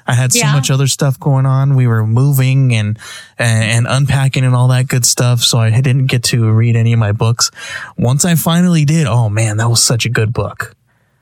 [0.06, 0.52] I had so Yeah.
[0.52, 1.76] much other stuff going on.
[1.76, 2.98] We were moving and,
[3.38, 5.40] and, and unpacking and all that good stuff.
[5.40, 7.50] So I didn't get to read any of my books.
[7.96, 10.74] Once I finally did, oh man, that was such a good book.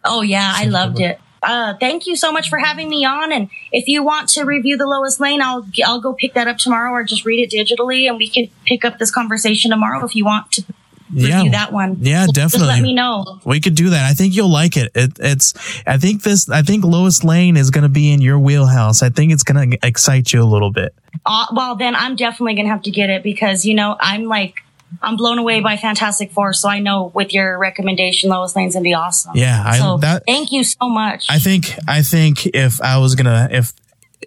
[0.04, 1.20] Oh yeah, I loved it.
[1.44, 3.32] Uh, thank you so much for having me on.
[3.32, 6.58] And if you want to review the Lois Lane, I'll I'll go pick that up
[6.58, 10.14] tomorrow, or just read it digitally, and we can pick up this conversation tomorrow if
[10.14, 10.64] you want to
[11.12, 11.36] Yeah.
[11.38, 11.98] review that one.
[12.00, 12.68] Yeah, Just definitely.
[12.68, 13.40] let me know.
[13.44, 14.08] We could do that.
[14.10, 14.90] I think you'll like it.
[14.94, 15.12] it.
[15.20, 15.54] It's,
[15.86, 19.02] I think this, I think Lois Lane is going to be in your wheelhouse.
[19.02, 20.94] I think it's going to excite you a little bit.
[21.26, 24.62] Uh, well, then I'm definitely gonna have to get it because you know I'm like
[25.02, 28.82] I'm blown away by Fantastic Four, so I know with your recommendation, Lois Lane's gonna
[28.82, 29.32] be awesome.
[29.36, 31.26] Yeah, I- so that- thank you so much.
[31.28, 33.72] I think I think if I was gonna if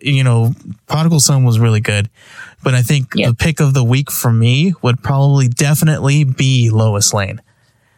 [0.01, 0.53] you know
[0.87, 2.09] Prodigal Sun was really good,
[2.65, 3.29] but I think Yeah.
[3.29, 7.41] the pick of the week for me would probably definitely be Lois Lane.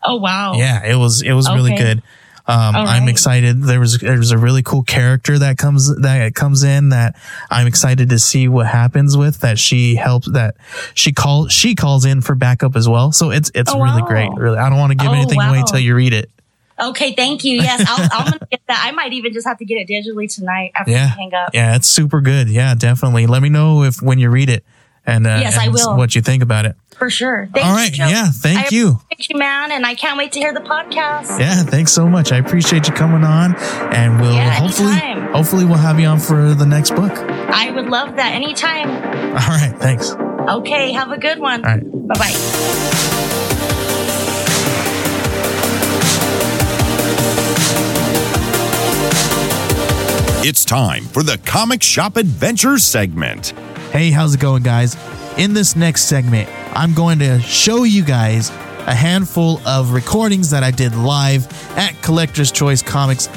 [0.03, 0.53] oh wow.
[0.53, 2.03] Yeah, it was it was really good.
[2.49, 3.62] Um, All I'm excited.
[3.63, 7.15] There was there's a really cool character that comes that comes in that
[7.51, 9.41] I'm excited to see what happens with.
[9.41, 10.56] That she helps that
[10.93, 13.12] she calls she calls in for backup as well.
[13.12, 14.08] So it's it's Oh, really wow.
[14.08, 14.30] great.
[14.38, 16.30] Really, I don't want to give Oh, anything away until you read it.
[16.79, 17.55] Okay, thank you.
[17.61, 18.83] Yes, I'll, I'm gonna get that.
[18.85, 21.49] I might even just have to get it digitally tonight after Yeah, we hang up.
[21.53, 22.49] yeah, it's super good.
[22.49, 23.25] Yeah, definitely.
[23.27, 24.63] Let me know if when you read it
[25.05, 25.97] and uh, Yes, I will.
[25.97, 26.75] what you think about it.
[26.97, 27.47] For sure.
[27.53, 28.99] Thank All you, yeah, thank I you.
[29.09, 31.39] Thank you, man, and I can't wait to hear the podcast.
[31.39, 32.31] Yeah, thanks so much.
[32.31, 33.55] I appreciate you coming on,
[33.93, 35.31] and we'll Yeah, hopefully anytime.
[35.33, 37.11] hopefully we'll have you on for the next book.
[37.15, 38.89] I would love that anytime.
[38.89, 40.11] All right, thanks.
[40.11, 41.61] Okay, have a good one.
[41.61, 41.81] right.
[42.07, 43.23] Bye bye.
[50.47, 53.49] It's time for the Comic Shop Adventures segment.
[53.91, 54.95] Hey, how's it going, guys?
[55.38, 58.49] In this next segment, I'm going to show you guys
[58.88, 61.45] a handful of recordings that I did live
[61.77, 63.27] at Collector's Choice Comics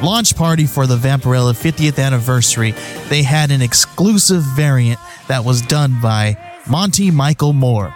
[0.00, 2.70] launch party for the Vampirella 50th anniversary.
[3.08, 6.36] They had an exclusive variant that was done by
[6.68, 7.92] Monte Michael Moore.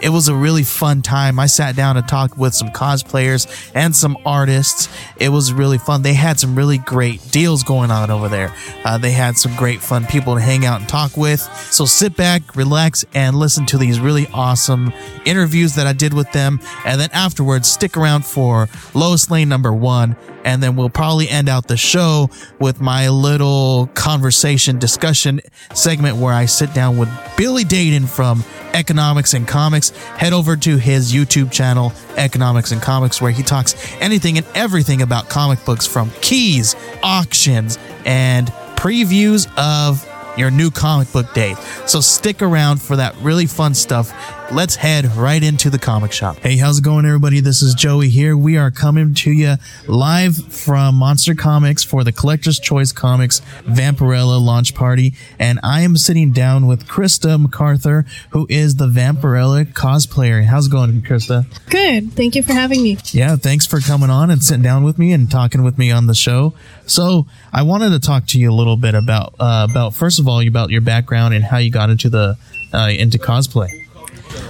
[0.00, 1.38] It was a really fun time.
[1.38, 4.88] I sat down and talked with some cosplayers and some artists.
[5.16, 6.02] It was really fun.
[6.02, 8.54] They had some really great deals going on over there.
[8.84, 11.40] Uh, they had some great fun people to hang out and talk with.
[11.70, 14.92] So sit back, relax, and listen to these really awesome
[15.24, 16.60] interviews that I did with them.
[16.84, 20.16] And then afterwards, stick around for Lois Lane number one.
[20.48, 25.42] And then we'll probably end out the show with my little conversation discussion
[25.74, 29.90] segment where I sit down with Billy Dayden from Economics and Comics.
[29.90, 35.02] Head over to his YouTube channel, Economics and Comics, where he talks anything and everything
[35.02, 40.02] about comic books from keys, auctions, and previews of
[40.38, 41.56] your new comic book day.
[41.86, 44.14] So stick around for that really fun stuff.
[44.50, 46.38] Let's head right into the comic shop.
[46.38, 47.40] Hey, how's it going, everybody?
[47.40, 48.34] This is Joey here.
[48.34, 49.56] We are coming to you
[49.86, 55.12] live from Monster Comics for the Collector's Choice Comics Vampirella launch party.
[55.38, 60.42] And I am sitting down with Krista McArthur, who is the Vampirella cosplayer.
[60.46, 61.44] How's it going, Krista?
[61.68, 62.14] Good.
[62.14, 62.96] Thank you for having me.
[63.12, 66.06] Yeah, thanks for coming on and sitting down with me and talking with me on
[66.06, 66.54] the show.
[66.86, 70.26] So, I wanted to talk to you a little bit about uh, about first of
[70.26, 72.38] all about your background and how you got into the
[72.72, 73.87] uh, into cosplay.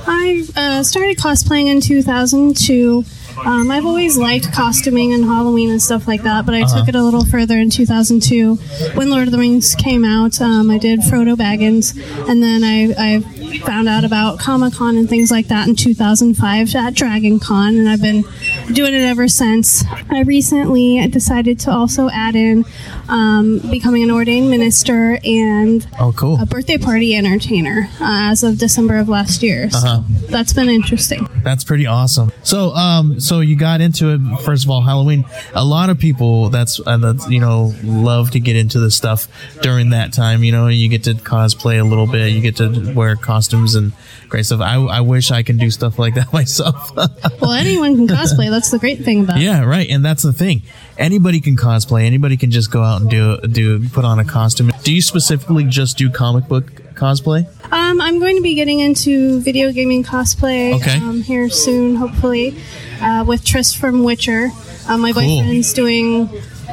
[0.07, 3.05] I uh, started cosplaying in 2002.
[3.45, 6.95] Um, I've always liked costuming and Halloween and stuff like that, but I took it
[6.97, 8.57] a little further in 2002
[8.95, 10.41] when Lord of the Rings came out.
[10.41, 11.97] Um, I did Frodo Baggins,
[12.29, 16.75] and then I, I found out about Comic Con and things like that in 2005
[16.75, 18.23] at Dragon Con, and I've been
[18.73, 19.85] doing it ever since.
[20.11, 22.65] I recently decided to also add in
[23.09, 26.41] um, becoming an ordained minister and Oh, cool.
[26.41, 29.71] a birthday party entertainer uh, as of December of last year.
[29.71, 30.03] So Uh-huh.
[30.29, 31.29] that's been interesting.
[31.43, 32.31] That's pretty awesome.
[32.43, 34.21] So, um, so you got into it.
[34.43, 35.25] First of all, Halloween.
[35.55, 39.29] A lot of people that's uh, that's you know love to get into this stuff
[39.63, 40.45] during that time.
[40.45, 42.33] You know, you get to cosplay a little bit.
[42.33, 43.38] You get to wear costumes
[43.75, 43.93] and
[44.29, 44.61] great stuff.
[44.61, 46.95] I, I wish I can do stuff like that myself.
[47.41, 48.51] Well, anyone can cosplay.
[48.51, 49.43] That's the great thing about it.
[49.45, 49.89] Yeah, right.
[49.89, 50.63] And that's the thing.
[50.97, 52.05] Anybody can cosplay.
[52.05, 54.73] Anybody can just go out and do do put on a costume.
[54.83, 57.47] Do you specifically just do comic book cosplay?
[57.73, 60.97] Um, I'm going to be getting into video gaming cosplay Okay.
[60.97, 62.57] um, here soon, hopefully,
[63.01, 64.49] uh, with Triss from Witcher.
[64.89, 65.23] Uh, my Cool.
[65.23, 66.29] boyfriend's doing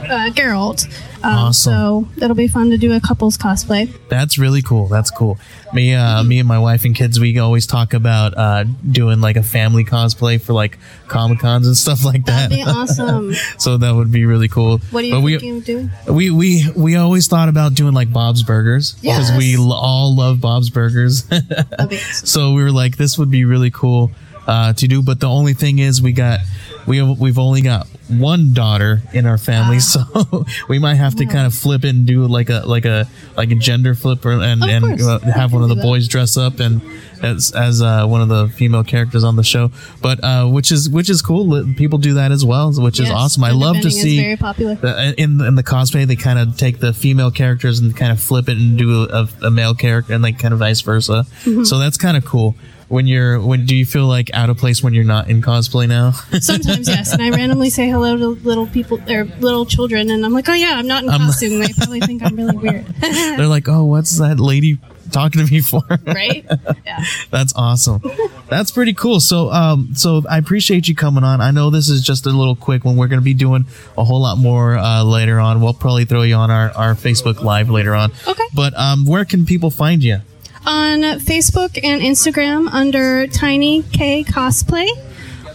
[0.10, 0.86] uh, Geralt.
[1.24, 1.72] Um, Awesome.
[1.74, 3.92] So it'll be fun to do a couples cosplay.
[4.10, 4.88] That's really cool.
[4.88, 5.38] That's cool.
[5.74, 9.36] Me, uh, me and my wife and kids, we always talk about uh, doing like
[9.36, 12.50] a family cosplay for like comic cons and stuff like that.
[12.52, 13.34] That'd be awesome.
[13.58, 14.78] so that would be really cool.
[14.92, 15.90] What are you But we, doing?
[16.08, 19.38] we we we always thought about doing like Bob's Burgers because Yes.
[19.38, 21.28] we l- all love Bob's Burgers.
[21.80, 21.98] Awesome.
[22.28, 24.12] so we were like, this would be really cool
[24.48, 25.02] uh, to do.
[25.02, 26.40] But the only thing is, we got
[26.88, 29.80] we we've only got one daughter in our family, Ah.
[29.80, 33.08] so we might have to kind of flip it and do like a like a
[33.38, 35.82] like a gender flip or, and Of and uh, have one of the that.
[35.84, 36.82] boys dress up and.
[37.24, 40.90] As, as uh, one of the female characters on the show, but uh, which is
[40.90, 41.64] which is cool.
[41.76, 43.44] People do that as well, which is awesome.
[43.44, 44.76] I love to see very popular.
[44.76, 48.20] the- in in the cosplay they kind of take the female characters and kind of
[48.20, 51.64] flip it and do a, a male character and like kind of vice versa Mm-hmm.
[51.64, 52.54] so that's kind of cool
[52.88, 55.88] when you're when do you feel like out of place when you're not in cosplay
[55.88, 56.12] now?
[56.40, 60.34] Sometimes yes, and I randomly say hello to little people or little children, and I'm
[60.34, 61.60] like, oh yeah, I'm not in costume.
[61.60, 64.78] they probably think I'm really weird, they're like oh what's that lady
[65.12, 65.82] talking to me for?
[66.06, 66.46] Right?
[66.86, 67.04] Yeah.
[67.32, 68.02] that's awesome.
[68.50, 69.20] That's pretty cool.
[69.20, 71.42] So um so i appreciate you coming on.
[71.42, 72.98] I know this is just a little quick one.
[72.98, 73.66] We're going to be doing
[73.98, 75.62] a whole lot more uh later on.
[75.62, 78.12] We'll probably throw you on our our facebook live later on.
[78.28, 78.44] Okay.
[78.54, 80.20] but um where can people find you
[80.66, 84.88] on Facebook and Instagram under Tiny K Cosplay,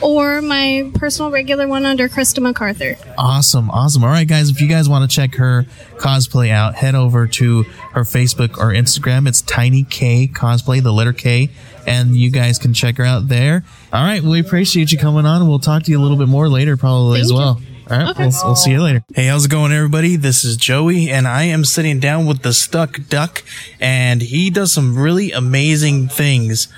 [0.03, 2.97] or my personal regular one under Krista McArthur.
[3.19, 4.03] Awesome, awesome.
[4.05, 7.65] All right, guys, if you guys want to check her cosplay out, head over to
[7.93, 9.29] her Facebook or Instagram.
[9.29, 11.51] It's Tiny K Cosplay, the letter K,
[11.87, 13.65] and you guys can check her out there.
[13.93, 16.49] All right, we appreciate you coming on, we'll talk to you a little bit more
[16.49, 17.59] later, probably as well.
[17.61, 17.67] you.
[17.91, 17.99] Well.
[18.01, 18.27] All right, Okay.
[18.29, 19.03] we'll, we'll see you later.
[19.15, 20.17] Hey, how's it going, everybody?
[20.17, 23.43] This is Joey, and I am sitting down with the Stuck Duck,
[23.81, 26.69] and he does some really amazing things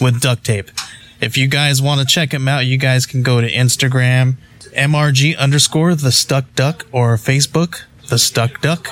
[0.00, 0.70] with duct tape.
[1.20, 4.34] If you guys want to check him out, you guys can go to Instagram,
[4.76, 8.88] mrg underscore the Stuck Duck, or Facebook, the Stuck Duck,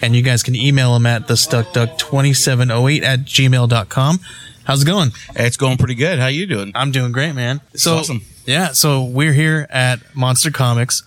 [0.00, 4.20] and you guys can email him at the Stuck Duck 2708 at gmail.com.
[4.64, 5.10] How's it going?
[5.36, 6.18] It's going pretty good.
[6.18, 6.72] How you doing?
[6.74, 7.60] I'm doing great, man.
[7.74, 8.22] So awesome.
[8.46, 11.02] Yeah, so we're here at Monster Comics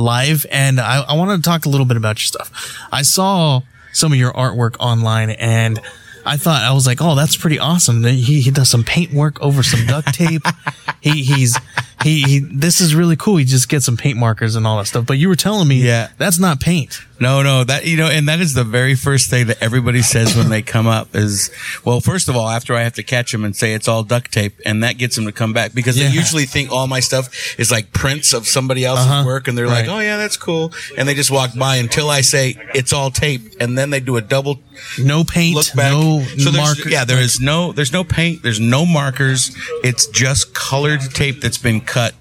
[0.00, 2.78] live, and I, I wanted to talk a little bit about your stuff.
[2.90, 5.80] I saw some of your artwork online, and
[6.24, 9.40] I thought I was like, "Oh, that's pretty awesome." He he does some paint work
[9.40, 10.42] over some duct tape.
[11.00, 11.58] he he's
[12.02, 13.36] he, he this is really cool.
[13.36, 15.06] He just gets some paint markers and all that stuff.
[15.06, 16.08] But you were telling me, Yeah.
[16.18, 17.00] that's not paint.
[17.20, 20.34] No, no, that you know, and that is the very first thing that everybody says
[20.34, 21.50] when they come up is,
[21.84, 24.32] well, first of all, after I have to catch them and say it's all duct
[24.32, 26.08] tape, and that gets them to come back because Yeah.
[26.08, 29.24] they usually think all my stuff is like prints of somebody else's Uh-huh.
[29.26, 29.86] work, and they're Right.
[29.86, 33.10] like, oh yeah, that's cool, and they just walk by until I say it's all
[33.10, 34.60] tape, and then they do a double
[34.96, 35.56] No paint.
[35.56, 35.92] look back.
[35.92, 36.88] No so there's, marker.
[36.88, 39.50] yeah, there is no, there's no paint, there's no markers.
[39.84, 42.14] It's just colored tape that's been cut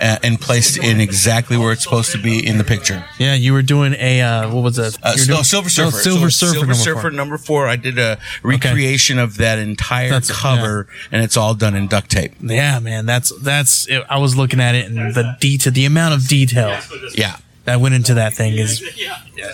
[0.00, 3.04] uh, and placed in exactly where it's supposed to be in the picture.
[3.18, 4.98] Yeah, you were doing a uh, what was that?
[5.02, 5.96] Uh, no, doing- Silver oh, Surfer.
[5.98, 6.52] Silver So Surfer.
[6.52, 7.10] Silver number Surfer four.
[7.10, 7.66] number four.
[7.68, 12.10] I did a recreation of that entire That's- cover, and it's all done in duct
[12.10, 12.32] tape.
[12.40, 13.88] Yeah, man, that's that's.
[14.10, 16.78] I was looking at it and the detail, the amount of detail
[17.14, 17.36] Yeah.
[17.64, 18.82] that went into that thing is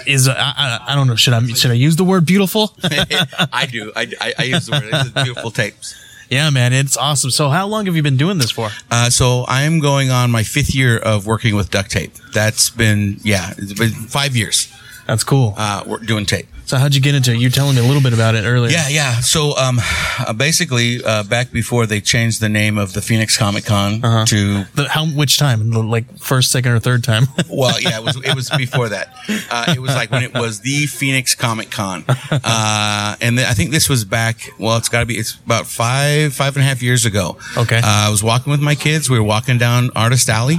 [0.06, 1.16] is uh, I, I, I don't know.
[1.16, 2.74] Should I should I use the word beautiful?
[2.82, 3.92] I do.
[3.94, 5.24] I, I, I use the word.
[5.24, 5.94] Beautiful tapes.
[6.30, 7.30] Yeah, man, it's awesome.
[7.30, 8.70] So, how long have you been doing this for?
[8.90, 12.12] Uh, so I'm going on my fifth year of working with duct tape.
[12.32, 14.72] That's been yeah, it's been five years.
[15.08, 15.54] That's cool.
[15.56, 16.46] Uh, we're doing tape.
[16.66, 17.38] so, how'd you get into it?
[17.38, 18.70] You were telling me a little bit about it earlier.
[18.70, 19.20] Yeah, yeah.
[19.20, 19.78] So, um,
[20.18, 24.26] uh, basically, uh, back before they changed the name of the Phoenix Comic Con Uh-huh.
[24.26, 25.70] to The, how which time?
[25.70, 27.26] Like first, second, or third time?
[27.50, 29.08] Well, yeah, it was it was before that.
[29.50, 33.54] Uh, it was like when it was the Phoenix Comic Con, uh, and th- I
[33.54, 34.36] think this was back.
[34.58, 35.14] Well, it's got to be.
[35.14, 37.38] It's about five five and a half years ago.
[37.56, 37.78] Okay.
[37.78, 39.08] Uh, I was walking with my kids.
[39.08, 40.58] We were walking down Artist Alley,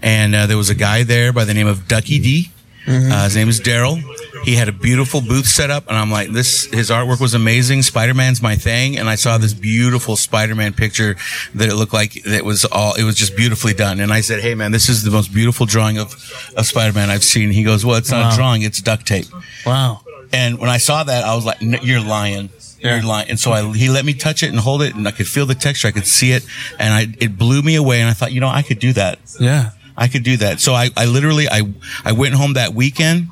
[0.00, 2.50] and uh, there was a guy there by the name of Ducky D.
[2.88, 4.02] Uh, his name is Daryl.
[4.44, 6.64] He had a beautiful booth set up, and I'm like, this.
[6.66, 7.82] His artwork was amazing.
[7.82, 11.16] Spider Man's my thing, and I saw this beautiful Spider Man picture
[11.54, 12.94] that it looked like it was all.
[12.94, 15.66] It was just beautifully done, and I said, hey man, this is the most beautiful
[15.66, 16.14] drawing of
[16.56, 17.50] of Spider Man I've seen.
[17.50, 18.32] He goes, well, it's not Wow.
[18.32, 19.26] a drawing, it's duct tape.
[19.66, 20.00] wow.
[20.32, 22.96] And when I saw that, I was like, "N- "You're lying." Yeah.
[22.96, 23.28] You're lying.
[23.30, 25.46] And so I, he let me touch it and hold it, and I could feel
[25.46, 25.88] the texture.
[25.88, 26.44] I could see it,
[26.78, 28.00] and I, it blew me away.
[28.02, 29.18] And I thought, you know, I could do that.
[29.40, 29.70] Yeah.
[29.98, 30.60] I could do that.
[30.60, 31.62] So I, I literally, I,
[32.04, 33.28] I went home that weekend,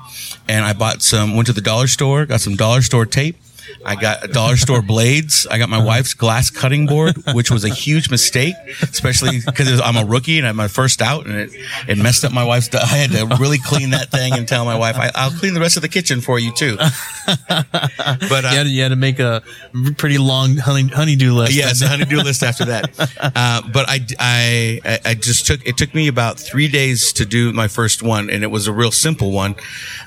[0.48, 1.36] and I bought some.
[1.36, 3.36] Went to the dollar store, got some dollar store tape,
[3.84, 5.46] I got dollar store blades.
[5.50, 9.96] I got my wife's glass cutting board, which was a huge mistake, especially because I'm
[9.96, 11.50] a rookie and I'm my first out, and it,
[11.88, 12.74] it messed up my wife's.
[12.74, 15.60] I had to really clean that thing and tell my wife, I, "I'll clean the
[15.60, 16.76] rest of the kitchen for you too."
[18.28, 19.42] But uh, you, had to, you had to make a
[19.96, 21.54] pretty long honey, honeydew list.
[21.54, 22.90] yeah, it's a honeydew list after that.
[23.18, 27.52] Uh, but I, I, I just took, it took me about three days to do
[27.52, 29.56] my first one and it was a real simple one.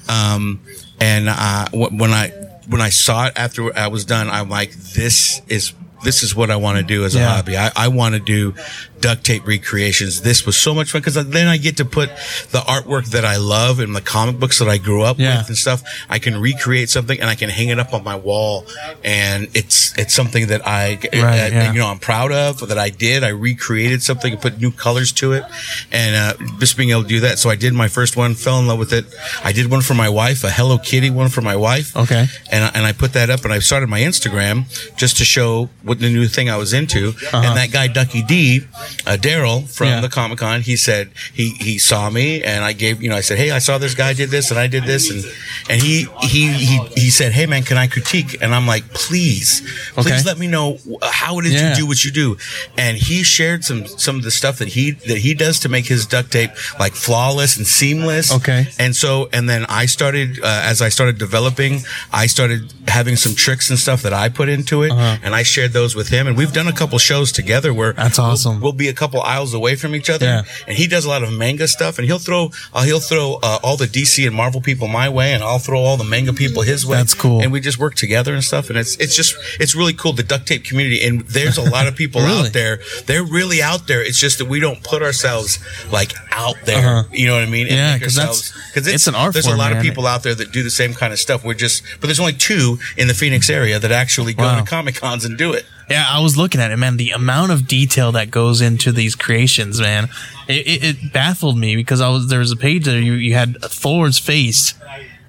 [0.08, 0.62] Um,
[1.00, 2.32] and, uh, when I,
[2.70, 6.50] when I saw it after I was done, I'm like, this is, this is what
[6.52, 7.58] I want to do as a hobby.
[7.58, 8.54] I, I want to do
[9.00, 10.22] duct tape recreations.
[10.22, 12.10] This was so much fun because then I get to put
[12.52, 15.40] the artwork that I love and the comic books that I grew up Yeah.
[15.40, 15.84] with and stuff.
[16.10, 18.66] I can recreate something and I can hang it up on my wall,
[19.04, 21.72] and it's it's something that I, Right, that, yeah.
[21.74, 23.24] you know I'm proud of that I did.
[23.24, 25.44] I recreated something and put new colors to it,
[25.92, 27.40] and uh, just being able to do that.
[27.40, 29.06] So I did my first one, fell in love with it.
[29.44, 31.96] I did one for my wife, a Hello Kitty one for my wife.
[31.96, 32.26] Okay.
[32.52, 34.66] and I, and I put that up, and I started my Instagram
[34.98, 37.14] just to show what the new thing I was into.
[37.34, 38.62] And that guy Ducky D,
[39.08, 39.96] uh, Daryl from Uh-huh.
[39.96, 40.02] Yeah.
[40.02, 43.22] the Comic Con, he said he he saw me, and I gave you know I
[43.22, 45.24] said, hey, I saw this guy did this, and I did this, and
[45.70, 48.38] and he he he he said, hey man, can I critique?
[48.42, 49.62] And I'm like, please,
[49.94, 50.24] please Okay.
[50.26, 51.70] let me know how it is Yeah.
[51.70, 52.38] you do what you do.
[52.78, 55.86] And he shared some some of the stuff that he that he does to make
[55.88, 58.32] his duct tape like flawless and seamless.
[58.32, 58.68] Okay.
[58.78, 63.34] And so, and then I started, uh, as I started developing, I started having some
[63.36, 66.28] tricks and stuff that I put into it, and I shared those with him.
[66.28, 68.04] And we've done a couple shows together where Uh-huh.
[68.04, 68.62] That's we'll- awesome.
[68.62, 70.42] We'll, be a couple aisles away from each other, Yeah.
[70.68, 73.60] and he does a lot of manga stuff, and he'll throw, uh, he'll throw uh,
[73.62, 76.64] all the DC and Marvel people my way, and I'll throw all the manga people
[76.64, 76.98] his way.
[76.98, 77.42] That's cool.
[77.44, 80.14] And we just work together and stuff, and it's it's just it's really cool.
[80.14, 82.48] The duct tape community, and there's a lot of people Really?
[82.48, 82.80] out there.
[83.06, 84.02] They're really out there.
[84.02, 85.60] It's just that we don't put ourselves
[85.92, 86.78] like out there.
[87.00, 87.04] Uh-huh.
[87.12, 87.68] You know what I mean?
[87.68, 89.78] And Yeah, make 'cause that's- ourselves- 'cause it's an art There's form, a lot man.
[89.78, 91.44] of people out there that do the same kind of stuff.
[91.44, 94.60] We're just, but there's only two in the Phoenix area that actually go Wow.
[94.60, 95.66] to Comic Cons and do it.
[95.90, 96.98] Yeah, I was looking at it, man.
[96.98, 100.10] The amount of detail that goes into these creations, man,
[100.48, 103.34] it, it, it baffled me because I was there was a page there you, you
[103.34, 104.74] had Thor's face,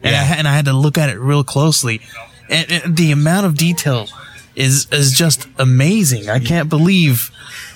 [0.02, 0.22] and I, Yeah.
[0.24, 2.00] had- and I had to look at it real closely,
[2.48, 4.08] and, and the amount of detail
[4.56, 6.28] is is just amazing.
[6.28, 7.30] I can't believe,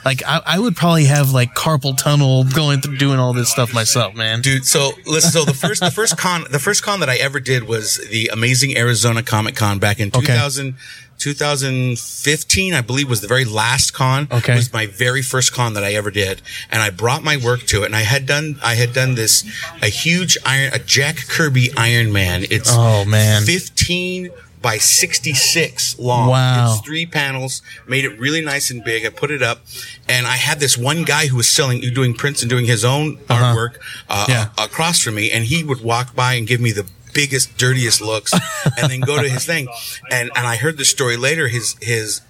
[0.04, 3.72] like, I, I would probably have like carpal tunnel going through doing all this stuff
[3.72, 4.42] myself, man.
[4.42, 4.66] dude.
[4.66, 5.30] So listen.
[5.30, 8.28] So the first, the first con, the first con that I ever did was the
[8.32, 10.20] Amazing Arizona Comic Con back in Okay.
[10.26, 10.74] 2000,
[11.18, 14.28] 2015, I believe was the very last con.
[14.30, 14.52] Okay.
[14.52, 16.42] It was my very first con that I ever did.
[16.70, 19.44] And I brought my work to it and I had done, I had done this,
[19.82, 22.44] a huge iron, a Jack Kirby Iron Man.
[22.50, 23.42] It's Oh, man.
[23.44, 24.30] 15
[24.62, 26.30] by 66 long.
[26.30, 26.72] Wow.
[26.76, 29.04] It's three panels, made it really nice and big.
[29.04, 29.60] I put it up
[30.08, 33.18] and I had this one guy who was selling, doing prints and doing his own
[33.28, 33.74] artwork,
[34.08, 34.26] uh, Uh-huh.
[34.28, 34.64] Yeah.
[34.64, 35.30] across from me.
[35.30, 38.32] And he would walk by and give me the biggest, dirtiest looks
[38.78, 39.68] and then go to his thing.
[40.10, 41.48] And, and I heard the story later.
[41.48, 42.20] His, his,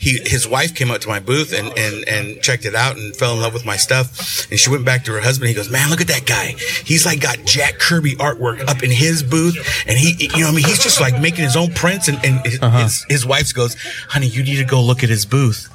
[0.00, 3.14] he, his wife came up to my booth and, and, and checked it out and
[3.14, 4.50] fell in love with my stuff.
[4.50, 5.48] And she went back to her husband.
[5.48, 6.54] He goes, man, look at that guy.
[6.84, 9.56] He's like got Jack Kirby artwork up in his booth.
[9.86, 12.08] And he, you know, I mean, he's just like making his own prints.
[12.08, 12.82] And, and his, Uh-huh.
[12.84, 13.76] his, his wife goes,
[14.08, 15.70] honey, you need to go look at his booth.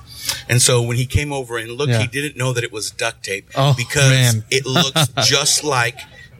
[0.47, 2.01] And so when he came over and looked, Yeah.
[2.01, 4.43] he didn't know that it was duct tape Oh, because man.
[4.51, 5.99] it looks just like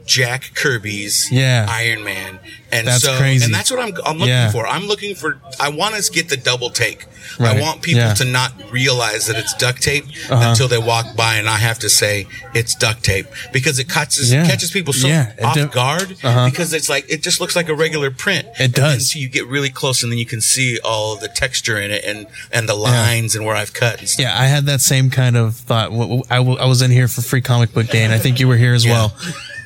[0.10, 1.68] Jack Kirby's Yeah.
[1.70, 2.40] Iron Man.
[2.72, 3.46] And That's so, crazy.
[3.46, 4.52] and that's what I'm, I'm looking Yeah.
[4.52, 4.68] for.
[4.68, 7.06] I'm looking for, I want us to get the double take.
[7.40, 7.58] Right.
[7.58, 8.14] I want people Yeah.
[8.16, 10.50] to not realize that it's duct tape Uh-huh.
[10.50, 14.32] until they walk by and I have to say it's duct tape because it catches,
[14.32, 14.46] Yeah.
[14.48, 15.08] catches people so
[15.42, 16.50] off do- guard Uh-huh.
[16.50, 18.48] because it's like, it just looks like a regular print.
[18.60, 18.92] It And does.
[18.94, 21.90] then so you get really close and then you can see all the texture in
[21.92, 24.24] it and, and the lines and where I've cut and stuff.
[24.24, 25.92] Yeah, I had that same kind of thought.
[26.30, 28.74] I was in here for Free Comic Book Day, and I think you were here
[28.76, 29.16] as well.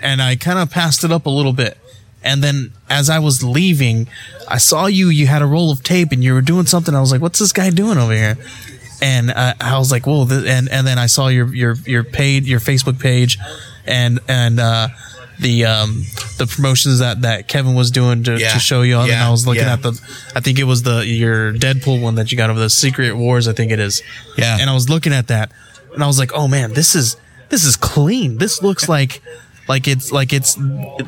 [0.03, 1.77] And I kind of passed it up a little bit.
[2.23, 4.07] And then as I was leaving,
[4.47, 5.09] I saw you.
[5.09, 6.93] You had a roll of tape, and you were doing something.
[6.95, 8.37] I was like, "What's this guy doing over here?"
[9.01, 12.03] And uh, I was like, "Whoa!" th- And and then I saw your your your
[12.05, 13.37] paid your Facebook page,
[13.85, 14.87] and and uh,
[15.39, 16.05] the um
[16.37, 18.53] the promotions that that Kevin was doing to, Yeah.
[18.53, 18.99] to show you.
[18.99, 19.27] And Yeah.
[19.27, 19.73] I was looking Yeah.
[19.73, 19.99] at the,
[20.35, 23.47] I think it was the your Deadpool one that you got over the Secret Wars.
[23.49, 24.01] I think it is.
[24.37, 24.57] Yeah.
[24.61, 25.51] And I was looking at that,
[25.93, 27.17] and I was like, "Oh man, this is
[27.49, 28.37] this is clean.
[28.37, 29.21] This looks like
[29.67, 30.57] like it's like it's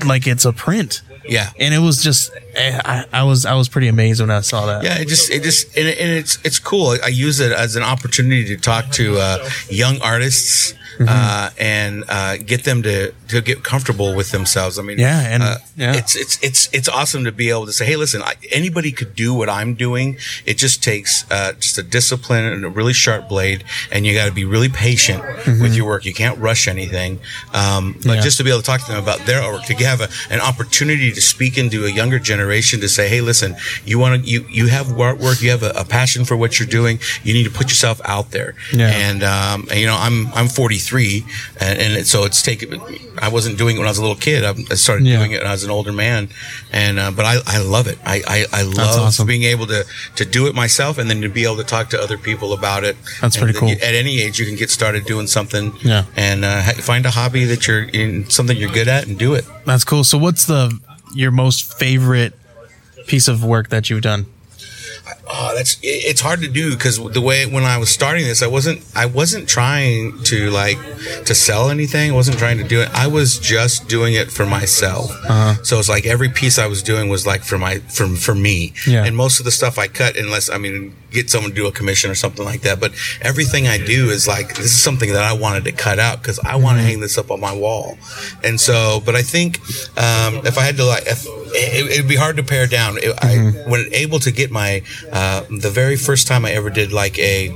[0.06, 1.50] like it's a print." Yeah.
[1.60, 4.66] And it was just, eh, I, I was I was pretty amazed when I saw
[4.68, 4.84] that.
[4.84, 6.96] Yeah, it just it just and, it, and it's it's cool.
[7.04, 12.38] I use it as an opportunity to talk to uh, young artists uh, and uh,
[12.38, 14.78] get them to to get comfortable with themselves.
[14.80, 15.96] I mean, Yeah, and- uh, yeah.
[15.96, 19.16] it's it's it's it's awesome to be able to say, hey, listen, I, anybody could
[19.16, 20.18] do what I'm doing.
[20.46, 24.26] It just takes uh, just a discipline and a really sharp blade, and you got
[24.28, 25.24] to be really patient
[25.62, 26.06] with your work.
[26.06, 27.20] You can't rush anything.
[27.54, 28.10] Um, but Mm-hmm.
[28.16, 28.22] Yeah.
[28.22, 30.40] just to be able to talk to them about their artwork, to have a, an
[30.40, 33.56] opportunity to speak into a younger generation, to say, hey, listen,
[33.86, 36.68] you want to you you have artwork, you have a, a passion for what you're
[36.68, 37.00] doing.
[37.24, 38.56] You need to put yourself out there.
[38.74, 38.90] Yeah.
[38.90, 42.80] And um, and, you know, I'm I'm 43, and, and it, so it's taken.
[43.20, 44.44] I wasn't doing it when I was a little kid.
[44.44, 45.18] I, I started Yeah.
[45.18, 46.30] doing it when I was an older man,
[46.72, 47.98] and uh, but I, I love it.
[48.06, 49.28] I I, I love awesome.
[49.28, 52.00] being able to to do it myself, and then to be able to talk to
[52.02, 52.96] other people about it.
[53.22, 53.70] That's And pretty cool.
[53.70, 55.74] you- At any age, you can get started doing something.
[55.84, 56.06] Yeah.
[56.16, 59.46] And uh, find a hobby that you're in, something you're good at, and do it.
[59.66, 60.04] That's cool.
[60.04, 60.80] So what's the
[61.14, 62.34] your most favorite
[63.08, 64.26] piece of work that you've done?
[65.28, 68.42] Oh, that's it- it's hard to do because the way when I was starting this,
[68.42, 70.78] I wasn't I wasn't trying to like
[71.26, 72.12] to sell anything.
[72.12, 72.90] I wasn't trying to do it.
[72.94, 75.12] I was just doing it for myself.
[75.28, 75.64] Uh-huh.
[75.64, 78.74] So it's like every piece I was doing was like for my for for me.
[78.88, 79.04] Yeah.
[79.06, 81.72] And most of the stuff I cut, unless I mean get someone to do a
[81.72, 82.80] commission or something like that.
[82.80, 82.92] But
[83.22, 86.40] everything I do is like this is something that I wanted to cut out because
[86.40, 86.88] I want to Mm-hmm.
[86.88, 87.98] hang this up on my wall.
[88.44, 89.60] And so, but I think
[89.98, 92.98] um, if I had to like, if, it, it'd be hard to pare down.
[92.98, 93.60] It, Mm-hmm.
[93.68, 97.18] I when able to get my uh, the very first time I ever did like
[97.20, 97.50] a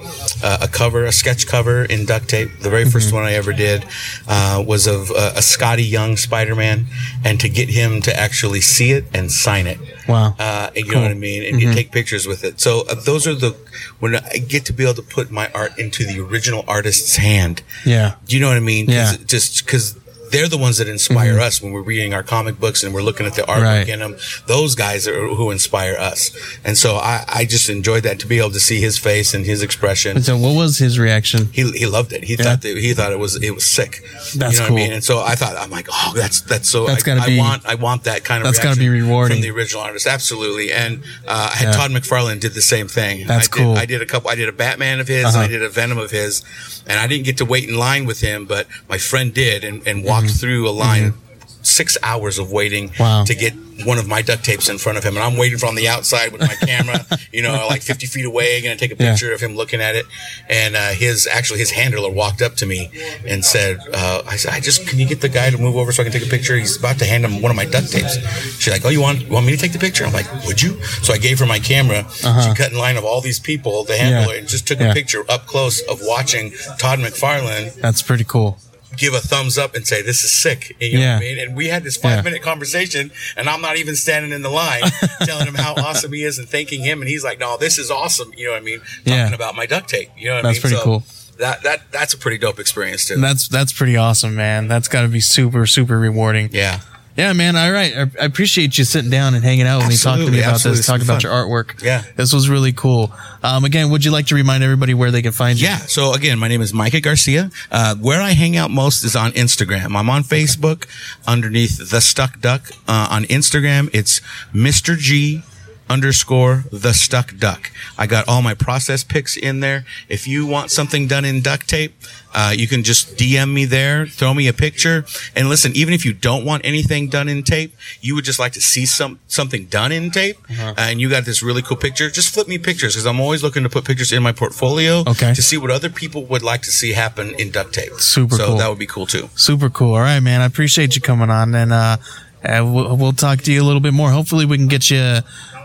[0.43, 2.49] uh, a cover, a sketch cover in duct tape.
[2.61, 2.91] The very Mm-hmm.
[2.91, 3.85] first one I ever did
[4.27, 6.85] uh, was of uh, a Skottie Young Spider Man,
[7.25, 9.79] and to get him to actually see it and sign it.
[10.07, 10.35] Wow.
[10.39, 11.43] Uh, and you know what I mean?
[11.43, 12.59] And you take pictures with it.
[12.59, 13.55] So uh, those are the,
[13.99, 17.61] when I get to be able to put my art into the original artist's hand.
[17.85, 18.15] Yeah.
[18.25, 18.87] Do you know what I mean?
[18.89, 19.13] Yeah.
[19.27, 19.95] Just because
[20.32, 23.25] they're the ones that inspire us when we're reading our comic books and we're looking
[23.25, 23.89] at the artwork Right.
[23.89, 24.17] in them.
[24.47, 26.32] Those guys are who inspire us.
[26.63, 29.45] And so I, I just enjoyed that to be able to see his face and
[29.45, 30.21] his expression.
[30.23, 31.49] So what was his reaction?
[31.53, 32.23] He, he loved it.
[32.23, 34.01] He thought that he thought it was it was sick.
[34.36, 34.75] That's you know cool.
[34.75, 34.93] what I mean?
[34.93, 36.86] And so I thought I'm like, oh, that's that's so.
[36.88, 38.45] That's I, gotta I be- want I want that kind of.
[38.51, 39.38] that's gotta be rewarding.
[39.38, 40.07] from the original artist.
[40.07, 40.71] Absolutely.
[40.71, 41.71] And uh, I had Yeah.
[41.73, 43.27] Todd McFarlane did the same thing.
[43.27, 43.77] That's I did, cool.
[43.77, 44.30] I did a couple.
[44.30, 45.25] I did a Batman of his.
[45.25, 45.39] Uh-huh.
[45.39, 46.43] I did a Venom of his,
[46.88, 49.86] and I didn't get to wait in line with him, but my friend did, and,
[49.88, 51.13] and walked through a line.
[51.61, 53.03] Six hours of waiting Mm-hmm.
[53.03, 53.24] Wow.
[53.26, 53.53] to get
[53.86, 56.32] one of my duct tapes in front of him, and I'm waiting from the outside
[56.32, 59.11] with my camera, you know, like 50 feet away, gonna take a Yeah.
[59.11, 60.05] picture of him looking at it.
[60.49, 62.89] And uh, his actually his handler walked up to me
[63.28, 65.91] and said, uh, "I said, I just can you get the guy to move over
[65.91, 66.55] so I can take a picture?
[66.55, 68.15] He's about to hand him one of my duct tapes."
[68.59, 70.61] She's like, "Oh, you want you want me to take the picture?" I'm like, "Would
[70.61, 72.05] you?" So I gave her my camera.
[72.11, 72.24] She
[72.55, 74.32] cut in line of all these people, the handler, Uh-huh.
[74.32, 74.39] Yeah.
[74.39, 74.91] and just took Yeah.
[74.91, 78.59] a picture up close of watching Todd McFarlane That's pretty cool.
[78.97, 80.75] Give a thumbs up and say this is sick.
[80.79, 81.13] You know Yeah.
[81.15, 81.39] what I mean?
[81.39, 82.21] And we had this five Yeah.
[82.23, 84.81] minute conversation, and I'm not even standing in the line
[85.23, 87.91] telling him how awesome he is and thanking him, and he's like, "No, this is
[87.91, 88.79] awesome." You know what I mean?
[88.79, 89.33] Talking Yeah.
[89.33, 90.09] about my duct tape.
[90.17, 90.73] You know what That's I mean?
[90.73, 91.03] That's pretty cool.
[91.39, 93.15] That that that's a pretty dope experience too.
[93.17, 94.67] That's that's pretty awesome, man.
[94.67, 96.49] That's got to be super super rewarding.
[96.51, 96.81] yeah.
[97.18, 97.55] Yeah, man.
[97.55, 97.93] All right.
[97.97, 100.78] I, appreciate you sitting down and hanging out with me, talking to me about absolutely.
[100.78, 101.84] this, talking about your artwork.
[101.84, 102.03] Yeah.
[102.16, 103.12] This was really cool.
[103.43, 105.68] Um, again, would you like to remind everybody where they can find you?
[105.68, 105.78] Yeah.
[105.78, 107.51] So again, my name is Micah Garcia.
[107.72, 109.97] Uh, where I hang out most is on Instagram.
[109.97, 110.88] I'm on Facebook
[111.28, 112.70] underneath the Stuck Duck.
[112.88, 114.22] Uh, on Instagram, it's
[114.53, 114.97] Mr.
[114.97, 115.43] G
[115.89, 117.71] underscore the stuck duck.
[117.97, 119.85] I got all my process pics in there.
[120.07, 121.93] If you want something done in duct tape,
[122.33, 125.05] uh, you can just DM me there, throw me a picture.
[125.35, 128.53] And listen, even if you don't want anything done in tape, you would just like
[128.53, 130.37] to see some, something done in tape.
[130.49, 130.73] Uh-huh.
[130.77, 132.09] and you got this really cool picture.
[132.09, 135.33] Just flip me pictures because I'm always looking to put pictures in my portfolio Okay.
[135.33, 137.93] to see what other people would like to see happen in duct tape.
[137.99, 138.57] Super so cool.
[138.57, 139.29] that would be cool too.
[139.35, 139.93] Super cool.
[139.95, 140.41] All right, man.
[140.41, 141.97] I appreciate you coming on, and uh,
[142.43, 144.11] uh, we'll, we'll talk to you a little bit more.
[144.11, 145.19] Hopefully, we can get you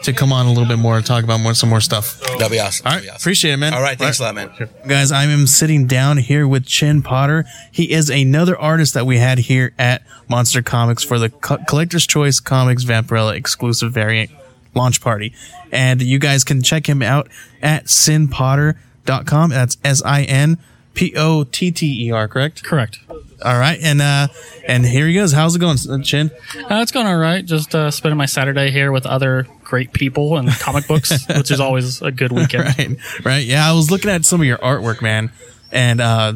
[0.04, 2.20] to come on a little bit more and talk about more some more stuff.
[2.38, 2.86] That'd be awesome.
[2.86, 3.20] All That'd be awesome.
[3.22, 3.74] appreciate it, man.
[3.74, 4.50] All right, thanks a lot, man.
[4.86, 7.44] Guys, I am sitting down here with Chinh Potter.
[7.72, 12.06] He is another artist that we had here at Monster Comics for the Co- Collector's
[12.06, 14.30] Choice Comics Vampirella exclusive variant
[14.74, 15.32] launch party.
[15.72, 17.28] And you guys can check him out
[17.62, 19.50] at sinpotter.com.
[19.50, 20.58] That's S I N
[20.94, 22.62] P O T T E R, correct?
[22.64, 23.00] Correct.
[23.44, 23.78] All right.
[23.82, 24.28] And uh
[24.66, 25.32] and here he goes.
[25.32, 26.30] How's it going, Chin?
[26.56, 27.44] Uh, it's going all right.
[27.44, 31.58] Just uh, spending my Saturday here with other great people and comic books, which is
[31.58, 32.64] always a good weekend.
[32.78, 33.44] right, right.
[33.44, 35.32] Yeah, I was looking at some of your artwork, man,
[35.72, 36.32] and uh,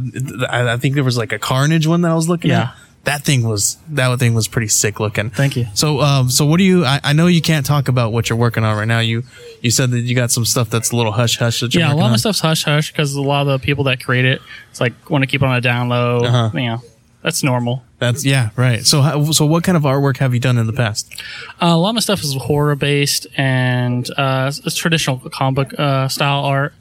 [0.51, 2.62] I, I think there was like a Carnage one that I was looking Yeah.
[2.62, 2.74] at.
[3.05, 5.30] That thing was that thing was pretty sick looking.
[5.30, 5.66] Thank you.
[5.74, 6.84] So, um, so what do you?
[6.84, 8.99] I, I know you can't talk about what you're working on right now.
[8.99, 9.22] You
[9.62, 11.61] you said that you got some stuff that's a little hush hush.
[11.61, 12.11] That Yeah, a lot of on.
[12.11, 14.93] my stuff's hush hush because a lot of the people that create it, it's like
[15.09, 16.18] want to keep it on a down low.
[16.18, 16.51] Uh-huh.
[16.59, 16.82] You know,
[17.29, 17.83] that's normal.
[17.99, 18.87] That's yeah, right.
[18.87, 21.12] So, how, so what kind of artwork have you done in the past?
[21.61, 25.79] Uh, a lot of my stuff is horror based and uh, it's, traditional comic book
[25.79, 26.72] uh, style art.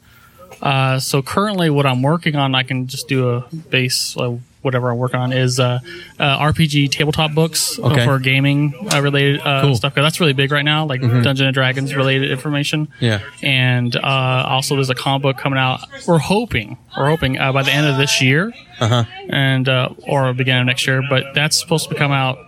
[0.62, 4.16] Uh, so currently, what I'm working on, I can just do a base
[4.62, 5.78] whatever I'm working on is uh,
[6.18, 8.04] uh, RPG tabletop books uh, Okay.
[8.04, 9.76] for gaming uh, related uh, Cool.
[9.76, 9.94] stuff.
[9.94, 12.88] 'Cause that's really big right now, like Dungeon and Dragons related information.
[13.00, 13.20] Yeah.
[13.42, 14.00] And uh,
[14.48, 15.80] also, there's a comic book coming out.
[16.06, 19.04] We're hoping, we're hoping uh, by the end of this year, Uh-huh.
[19.28, 21.02] and uh, or beginning of next year.
[21.08, 22.38] But that's supposed to come out,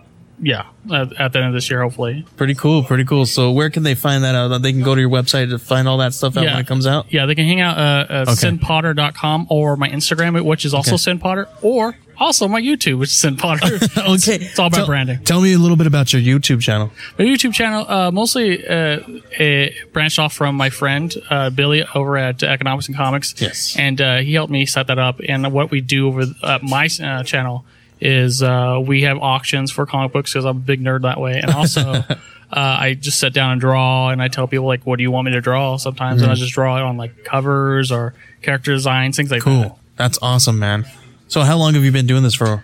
[0.41, 2.25] yeah, at, at the end of this year, hopefully.
[2.35, 3.25] Pretty cool, pretty cool.
[3.25, 4.47] So where can they find that out?
[4.61, 6.53] They can go to your website to find all that stuff out Yeah.
[6.53, 7.05] when it comes out.
[7.13, 8.33] Yeah, they can hang out uh, uh, Okay.
[8.49, 11.17] sinpotter.com or my Instagram, which is also Okay.
[11.19, 13.61] sinpotter, or also my YouTube, which is sinpotter.
[14.01, 15.19] Okay, It's all about Tell- branding.
[15.23, 16.91] Tell me a little bit about your YouTube channel.
[17.19, 18.99] My YouTube channel uh, mostly uh,
[19.39, 23.35] uh, branched off from my friend uh, Billy over at Economics and Comics.
[23.39, 23.75] Yes.
[23.77, 25.19] and uh, he helped me set that up.
[25.27, 27.65] And what we do over at my uh, channel
[28.01, 31.39] is uh, we have auctions for comic books because I'm a big nerd that way,
[31.39, 32.03] and also.
[32.53, 35.11] Uh, I just sit down and draw, and I tell people like, "What do you
[35.11, 36.23] want me to draw?" Sometimes, Mm-hmm.
[36.25, 39.49] and I just draw it on like covers or character designs, things like that.
[39.49, 39.79] Cool.
[39.95, 40.85] That's awesome, man.
[41.29, 42.61] So how long have you been doing this for?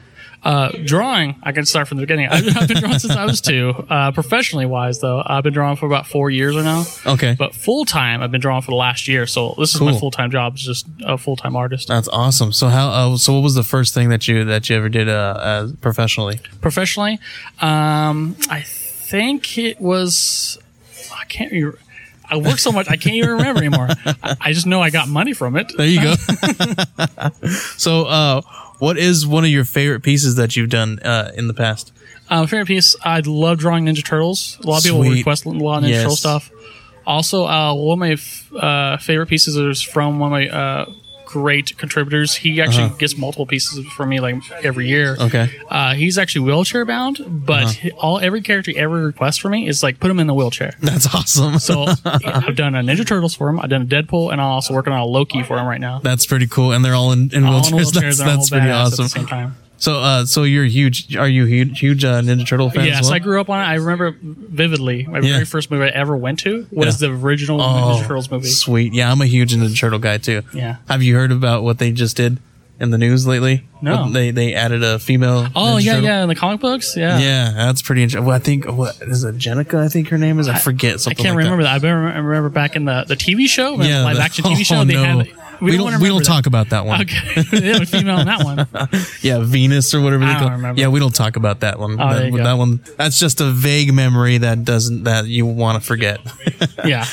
[0.47, 2.29] Uh, drawing, I can start from the beginning.
[2.29, 3.71] I've, I've been drawing since I was two.
[3.89, 6.85] Uh, professionally wise, though, I've been drawing for about four years or now.
[7.05, 7.35] Okay.
[7.37, 9.27] But full time, I've been drawing for the last year.
[9.27, 9.91] So this is Cool.
[9.91, 10.55] my full time job.
[10.55, 11.89] Is just a full time artist.
[11.89, 12.53] That's awesome.
[12.53, 12.87] So how?
[12.87, 15.73] Uh, so what was the first thing that you that you ever did uh, as
[15.73, 16.39] professionally?
[16.61, 17.19] Professionally,
[17.59, 20.57] um, I think it was.
[21.13, 21.51] I can't.
[21.51, 21.73] Re-
[22.29, 23.87] I work so much, I can't even remember anymore.
[24.05, 25.71] I, I just know I got money from it.
[25.77, 26.13] There you go.
[27.77, 28.41] so, uh,
[28.80, 31.91] what is one of your favorite pieces that you've done uh, in the past?
[32.30, 34.57] Uh, favorite piece, I love drawing Ninja Turtles.
[34.63, 35.17] A lot of people Sweet.
[35.19, 36.01] request a lot of Ninja Yes.
[36.03, 36.51] Turtle stuff.
[37.05, 40.91] Also, uh, one of my f- uh, favorite pieces is from one of my uh,
[41.28, 42.36] great contributors.
[42.36, 45.13] He actually gets multiple pieces for me like every year.
[45.13, 45.25] Uh-huh.
[45.25, 45.49] Okay.
[45.69, 47.89] Uh, he's actually wheelchair bound, but Uh-huh.
[47.97, 50.73] all every character he ever requests for me is like put him in the wheelchair.
[50.80, 51.59] That's awesome.
[51.59, 53.59] So I've done a Ninja Turtles for him.
[53.59, 55.99] I've done a Deadpool, and I'm also working on a Loki for him right now.
[55.99, 57.93] that's pretty cool, and they're all in, in All in wheelchairs.
[58.17, 59.57] That's, that's pretty awesome.
[59.78, 60.01] At the same time.
[60.01, 61.15] So, uh, so you're huge.
[61.15, 62.86] Are you huge, huge uh, Ninja Turtle fan?
[62.86, 63.13] Yes, well?
[63.13, 63.65] I grew up on it.
[63.65, 65.03] I remember vividly.
[65.05, 65.34] My Yeah.
[65.34, 67.07] very first movie I ever went to was Yeah.
[67.09, 68.47] the original Oh, Ninja Turtles movie.
[68.49, 68.93] Sweet.
[68.93, 70.41] Yeah, I'm a huge Ninja Turtle guy too.
[70.53, 70.78] Yeah.
[70.89, 72.39] Have you heard about what they just did
[72.80, 73.63] in the news lately?
[73.82, 74.09] No.
[74.11, 75.47] They they added a female.
[75.55, 76.05] Oh Ninja yeah, Turtle.
[76.09, 77.19] yeah, in the comic books, yeah.
[77.19, 78.25] Yeah, that's pretty interesting.
[78.25, 79.38] Well, I think what is it?
[79.38, 80.47] Jenica, I think her name is.
[80.47, 81.19] I forget something.
[81.19, 81.84] I can't like remember that.
[81.84, 84.45] I remember, I remember back in the, the TV show, the Yeah, live the- action
[84.45, 84.78] TV show.
[84.82, 85.03] oh, they no.
[85.19, 85.28] had
[85.62, 85.84] We, don't.
[85.86, 87.01] wanna We don't talk about that one.
[87.01, 88.68] Okay, a female in that one.
[89.22, 90.41] Yeah, Venus or whatever they call.
[90.43, 90.80] don't remember.
[90.82, 91.99] Yeah, we don't talk about that one.
[91.99, 92.82] Oh, that, you that one.
[92.97, 96.20] That's just a vague memory that doesn't that you want to forget.
[96.86, 97.03] Yeah,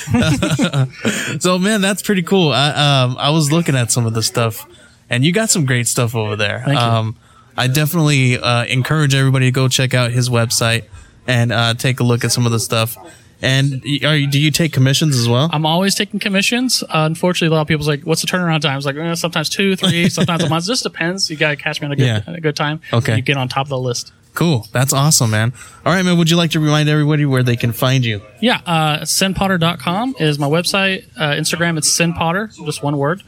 [1.41, 2.53] so man, that's pretty cool.
[2.53, 2.69] I
[3.03, 4.67] um I was looking at some of the stuff,
[5.11, 6.63] and you got some great stuff over there.
[6.65, 6.85] Thank you.
[6.85, 7.17] Um,
[7.57, 10.85] I definitely uh, encourage everybody to go check out his website
[11.27, 12.97] and uh, take a look at some of the stuff.
[13.43, 15.51] And are you, do you take commissions as well?
[15.53, 16.83] I'm always taking commissions.
[16.85, 19.49] Uh, unfortunately, a lot of people's like, "What's the turnaround time?" It's like eh, sometimes
[19.49, 20.65] two, three, sometimes a month.
[20.67, 21.31] Just depends.
[21.31, 22.23] You gotta catch me on a good, Yeah.
[22.27, 22.81] a good time.
[22.93, 23.17] Okay.
[23.17, 24.13] you get on top of the list.
[24.35, 24.67] Cool.
[24.73, 25.53] That's awesome, man.
[25.87, 26.19] All right, man.
[26.19, 28.21] Would you like to remind everybody where they can find you?
[28.41, 31.07] Yeah, uh, sinpotter.com is my website.
[31.17, 33.23] Uh, Instagram, it's sinpotter, just one word.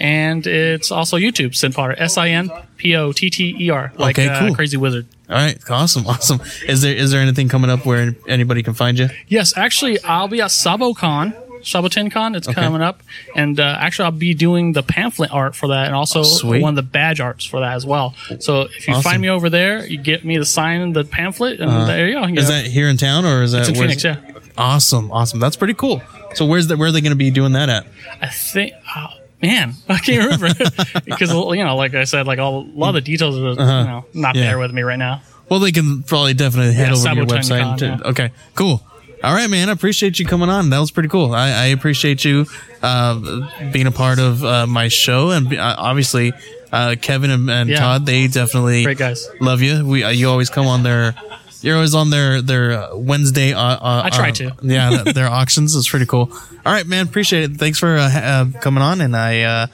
[0.00, 4.18] And it's also YouTube, sinpotter, S I N P O T T E R, like
[4.18, 4.54] Okay, uh.
[4.54, 5.06] Crazy Wizard.
[5.28, 5.58] All right.
[5.70, 6.06] Awesome.
[6.16, 6.40] Awesome.
[6.66, 9.08] Is there is there anything coming up where anybody can find you?
[9.28, 11.34] Yes, actually, I'll be at SaboCon.
[11.66, 12.54] Saboten Con, it's Okay.
[12.60, 13.02] coming up.
[13.34, 16.62] And uh, actually, I'll be doing the pamphlet art for that and also Sweet.
[16.62, 18.14] one of the badge arts for that as well.
[18.38, 19.02] So if you Awesome.
[19.02, 22.20] find me over there, you get me to sign the pamphlet, and there you go.
[22.20, 22.34] You Uh-huh.
[22.40, 24.16] Is know, that here in town or is that it's in Phoenix, yeah.
[24.56, 25.10] Awesome.
[25.12, 25.40] Awesome.
[25.40, 26.00] That's pretty cool.
[26.34, 27.86] So where's the where are they going to be doing that at?
[28.22, 29.08] I think, oh,
[29.42, 30.48] man, I can't remember
[31.04, 33.54] because you know, like I said, like all, a lot of the details are you
[33.56, 34.32] know not Uh-huh.
[34.34, 34.42] Yeah.
[34.50, 35.20] there with me right now.
[35.48, 37.60] Well, they can probably definitely head Yeah, over to your website.
[37.62, 38.10] Con, to- yeah.
[38.10, 38.82] Okay, cool.
[39.26, 39.68] All right, man.
[39.68, 40.70] I appreciate you coming on.
[40.70, 41.34] That was pretty cool.
[41.34, 42.46] I, I appreciate you
[42.80, 46.32] uh, being a part of uh, my show, and uh, obviously
[46.70, 47.80] uh, Kevin and, and Yeah.
[47.80, 48.06] Todd.
[48.06, 49.28] They definitely Great guys.
[49.40, 49.84] love you.
[49.84, 51.16] We uh, you always come on their.
[51.60, 53.52] You're always on their their uh, Wednesday.
[53.52, 54.54] Uh, uh, I try to.
[54.62, 55.74] Yeah, their auctions.
[55.74, 56.30] It's pretty cool.
[56.64, 57.08] All right, man.
[57.08, 57.56] Appreciate it.
[57.56, 59.66] Thanks for uh, uh, coming on, and I uh,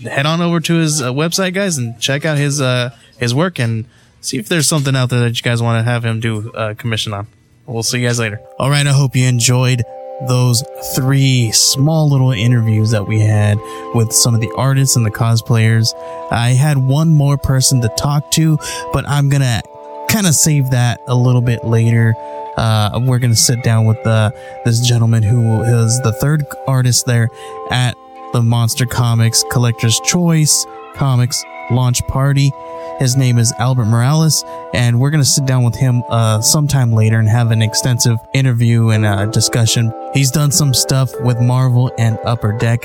[0.00, 3.60] head on over to his uh, website, guys, and check out his uh, his work
[3.60, 3.84] and
[4.20, 6.74] see if there's something out there that you guys want to have him do uh,
[6.74, 7.28] commission on.
[7.66, 8.40] We'll see you guys later.
[8.58, 8.86] All right.
[8.86, 9.82] I hope you enjoyed
[10.28, 10.64] those
[10.94, 13.58] three small little interviews that we had
[13.94, 15.92] with some of the artists and the cosplayers.
[16.30, 18.58] I had one more person to talk to,
[18.92, 19.62] but I'm gonna
[20.08, 22.14] kind of save that a little bit later.
[22.56, 24.30] Uh, we're gonna sit down with uh,
[24.64, 27.28] this gentleman who is the third artist there
[27.70, 27.94] at
[28.32, 32.52] the Monster Comics Collector's Choice Comics launch party.
[32.98, 36.92] His name is Albert Morales, and we're going to sit down with him uh, sometime
[36.92, 39.92] later and have an extensive interview and uh, discussion.
[40.14, 42.82] He's done some stuff with Marvel and Upper Deck,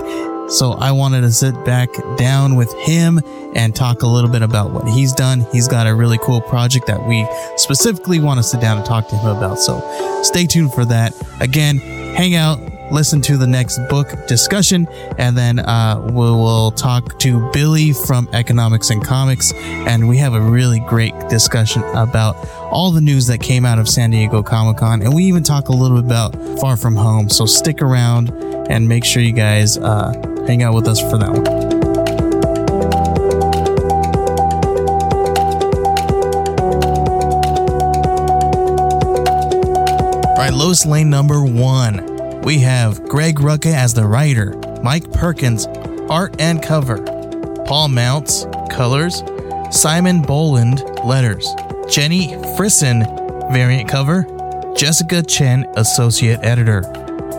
[0.49, 3.21] so I wanted to sit back down with him
[3.55, 5.45] and talk a little bit about what he's done.
[5.53, 7.25] He's got a really cool project that we
[7.55, 9.59] specifically want to sit down and talk to him about.
[9.59, 9.79] So
[10.23, 11.13] stay tuned for that.
[11.39, 12.59] Again, hang out,
[12.91, 14.87] listen to the next book discussion,
[15.17, 19.53] and then uh, we will talk to Billy from Economics and Comics.
[19.53, 22.35] And we have a really great discussion about
[22.71, 25.01] all the news that came out of San Diego Comic Con.
[25.01, 27.29] And we even talk a little bit about Far From Home.
[27.29, 28.31] So stick around
[28.69, 30.13] and make sure you guys uh,
[30.45, 31.81] hang out with us for that one.
[40.41, 42.10] All right, Lane number one.
[42.43, 45.67] We have Greg Rucka as the writer, Mike Perkins,
[46.09, 46.97] art and cover,
[47.67, 49.21] Paul Mounts, colors,
[49.69, 51.47] Simon Bowland, letters,
[51.87, 53.03] Jenny Frison,
[53.51, 54.25] variant cover,
[54.75, 56.81] Jessica Chen, associate editor,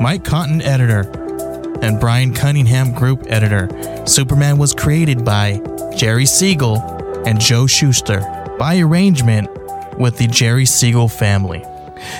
[0.00, 1.00] Mike Cotton, editor,
[1.82, 3.68] and Brian Cunningham, group editor.
[4.06, 5.60] Superman was created by
[5.96, 6.78] Jerry Siegel
[7.26, 8.20] and Joe Shuster
[8.56, 9.48] by arrangement
[9.98, 11.64] with the Jerry Siegel family.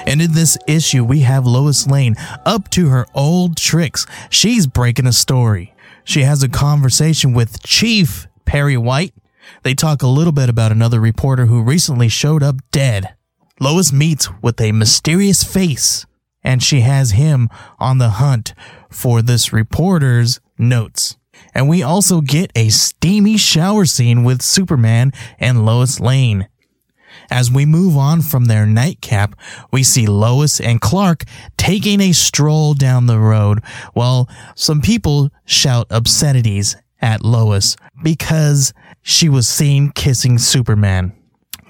[0.07, 2.15] And in this issue, we have Lois Lane
[2.45, 4.07] up to her old tricks.
[4.31, 5.75] She's breaking a story.
[6.05, 9.15] She has a conversation with Chief Perry White.
[9.63, 13.15] They talk a little bit about another reporter who recently showed up dead.
[13.61, 16.07] Lois meets with a mysterious face,
[16.43, 18.55] and she has him on the hunt
[18.91, 21.17] for this reporter's notes.
[21.55, 26.49] And we also get a steamy shower scene with Superman and Lois Lane.
[27.33, 29.35] As we move on from their nightcap,
[29.71, 31.25] we see Lois and Clark
[31.57, 33.65] taking a stroll down the road
[33.95, 41.15] while some people shout obscenities at Lois because she was seen kissing Superman.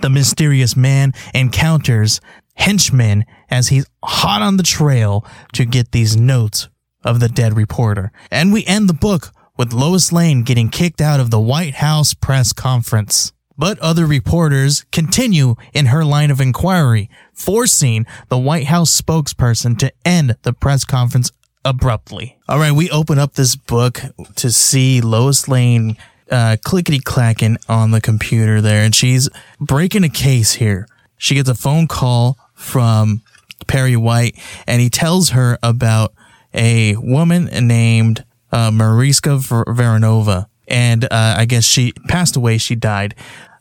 [0.01, 2.21] The mysterious man encounters
[2.55, 6.69] henchmen as he's hot on the trail to get these notes
[7.05, 8.11] of the dead reporter.
[8.33, 12.15] And we end the book with Lois Lane getting kicked out of the White House
[12.15, 13.33] press conference.
[13.63, 19.93] But other reporters continue in her line of inquiry, forcing the White House spokesperson to
[20.05, 21.31] end the press conference
[21.65, 22.37] abruptly.
[22.49, 24.01] All right, we open up this book
[24.35, 25.97] to see Lois Lane
[26.29, 29.29] uh, clickety clacking on the computer there, and she's
[29.61, 30.89] breaking a case here.
[31.17, 33.23] She gets a phone call from
[33.69, 34.37] Perry White,
[34.67, 36.13] and he tells her about
[36.53, 40.47] a woman named uh, Mariska Ver- Veranova.
[40.67, 42.57] And uh, I guess she passed away.
[42.57, 43.15] She died.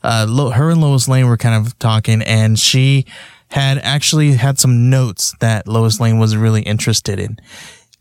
[0.03, 3.05] Uh, her and Lois Lane were kind of talking, and she
[3.49, 7.37] had actually had some notes that Lois Lane was really interested in.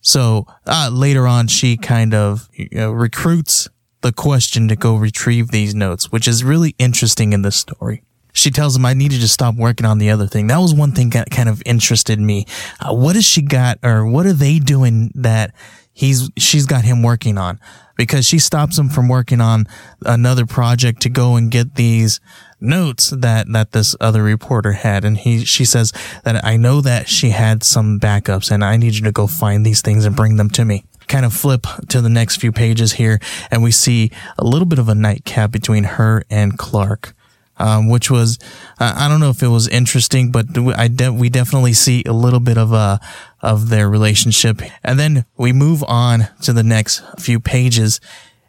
[0.00, 3.68] So uh, later on, she kind of you know, recruits
[4.00, 8.02] the question to go retrieve these notes, which is really interesting in this story.
[8.32, 10.46] She tells him, I needed to stop working on the other thing.
[10.46, 12.46] That was one thing that kind of interested me.
[12.80, 15.52] Uh, what has she got or what are they doing that
[15.92, 17.60] he's, she's got him working on?
[17.96, 19.66] Because she stops him from working on
[20.06, 22.20] another project to go and get these
[22.60, 25.04] notes that, that this other reporter had.
[25.04, 25.92] And he, she says
[26.24, 29.66] that I know that she had some backups and I need you to go find
[29.66, 32.92] these things and bring them to me kind of flip to the next few pages
[32.92, 33.18] here
[33.50, 37.14] and we see a little bit of a nightcap between her and Clark.
[37.60, 38.38] Um, which was,
[38.78, 40.46] uh, I don't know if it was interesting, but
[40.78, 42.96] I de- we definitely see a little bit of, uh,
[43.42, 44.62] of their relationship.
[44.82, 48.00] And then we move on to the next few pages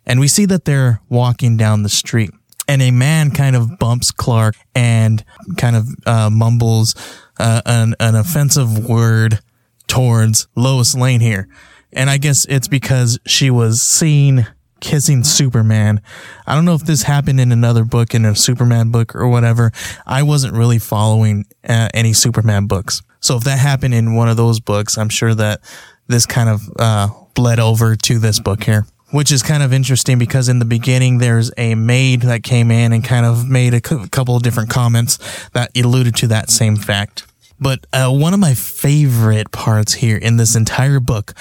[0.05, 2.31] and we see that they're walking down the street
[2.69, 5.25] and a man kind of bumps Clark and
[5.57, 6.95] kind of, uh, mumbles,
[7.37, 9.39] uh, an, an offensive word
[9.87, 11.49] towards Lois Lane here.
[11.91, 14.47] And I guess it's because she was seen
[14.81, 16.01] kissing Superman.
[16.45, 19.71] I don't know if this happened in another book, in a Superman book or whatever.
[20.05, 23.01] I wasn't really following uh, any Superman books.
[23.21, 25.61] So if that happened in one of those books, I'm sure that
[26.07, 28.85] this kind of uh, bled over to this book here.
[29.11, 32.93] Which is kind of interesting because in the beginning there's a maid that came in
[32.93, 35.19] and kind of made a couple of different comments
[35.49, 37.27] that alluded to that same fact.
[37.61, 41.35] But uh, one of my favorite parts here in this entire book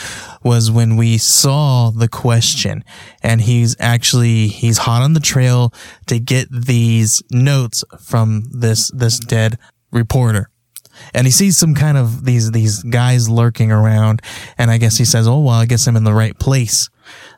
[0.44, 2.84] was when we saw the question,
[3.22, 5.72] and he's actually he's hot on the trail
[6.06, 9.58] to get these notes from this this dead
[9.90, 10.50] reporter.
[11.14, 14.20] And he sees some kind of these these guys lurking around,
[14.58, 16.90] and I guess he says, "Oh well, I guess I'm in the right place."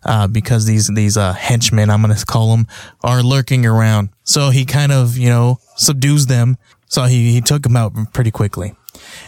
[0.04, 2.66] Uh, because these these uh, henchmen, I'm gonna call them,
[3.04, 4.10] are lurking around.
[4.24, 6.56] So he kind of you know subdues them.
[6.92, 8.74] So he he took him out pretty quickly.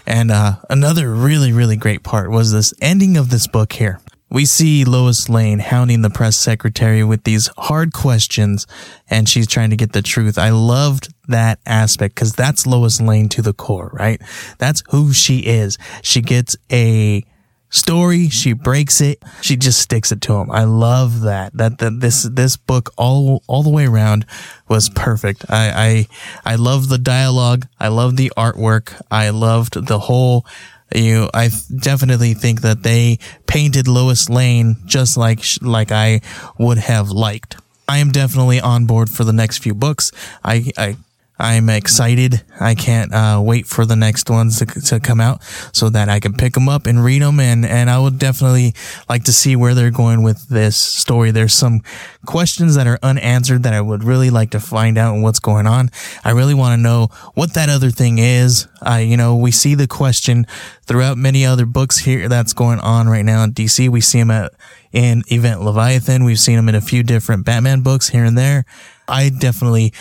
[0.06, 4.00] And uh, another really really great part was this ending of this book here.
[4.30, 8.66] we see Lois Lane hounding the press secretary with these hard questions
[9.08, 10.36] and she's trying to get the truth.
[10.38, 14.20] I loved that aspect because that's Lois Lane to the core, right?
[14.58, 15.78] That's who she is.
[16.02, 17.22] She gets a
[17.70, 20.50] story, she breaks it, she just sticks it to him.
[20.50, 21.56] I love that.
[21.56, 24.26] That, that this this book all all the way around
[24.68, 25.44] was perfect.
[25.48, 26.06] I
[26.44, 30.46] I I love the dialogue, I love the artwork, I loved the whole
[30.94, 31.50] you I
[31.80, 36.20] definitely think that they painted Lois Lane just like like I
[36.58, 37.56] would have liked.
[37.88, 40.12] I am definitely on board for the next few books.
[40.42, 40.96] I I
[41.36, 42.44] I'm excited.
[42.60, 46.20] I can't uh, wait for the next ones to, to come out so that I
[46.20, 47.40] can pick them up and read them.
[47.40, 48.72] And, and I would definitely
[49.08, 51.32] like to see where they're going with this story.
[51.32, 51.82] There's some
[52.24, 55.90] questions that are unanswered that I would really like to find out what's going on.
[56.24, 58.68] I really want to know what that other thing is.
[58.86, 60.46] Uh, you know, we see the question
[60.82, 63.88] throughout many other books here that's going on right now in DC.
[63.88, 64.52] We see them at,
[64.92, 66.22] in Event Leviathan.
[66.22, 68.64] We've seen them in a few different Batman books here and there.
[69.08, 69.92] I definitely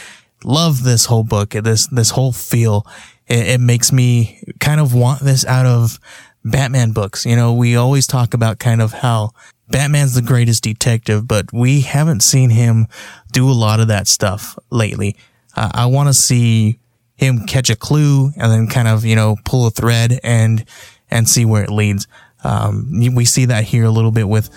[0.46, 2.86] love this whole book, this this whole feel.
[3.28, 6.00] It, it, makes me kind of want this out of
[6.44, 7.26] Batman books.
[7.26, 9.32] You know, we always talk about kind of how
[9.70, 12.88] Batman's the greatest detective, but we haven't seen him
[13.32, 15.16] do a lot of that stuff lately.
[15.56, 16.80] Uh, I want to see
[17.16, 20.66] him catch a clue and then kind of you know pull a thread and
[21.10, 22.08] and see where it leads.
[22.44, 24.50] Um, we see that here a little bit with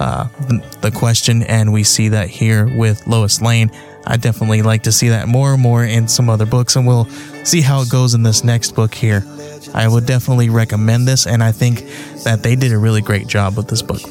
[0.00, 0.28] uh,
[0.80, 3.70] the question, and we see that here with Lois Lane.
[4.10, 7.04] I definitely like to see that more and more in some other books, and we'll
[7.44, 9.24] see how it goes in this next book here.
[9.72, 11.84] I would definitely recommend this, and I think
[12.24, 14.02] that they did a really great job with this book.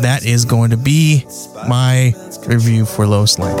[0.00, 1.26] That is going to be
[1.68, 2.14] my
[2.46, 3.58] review for Lois Lane.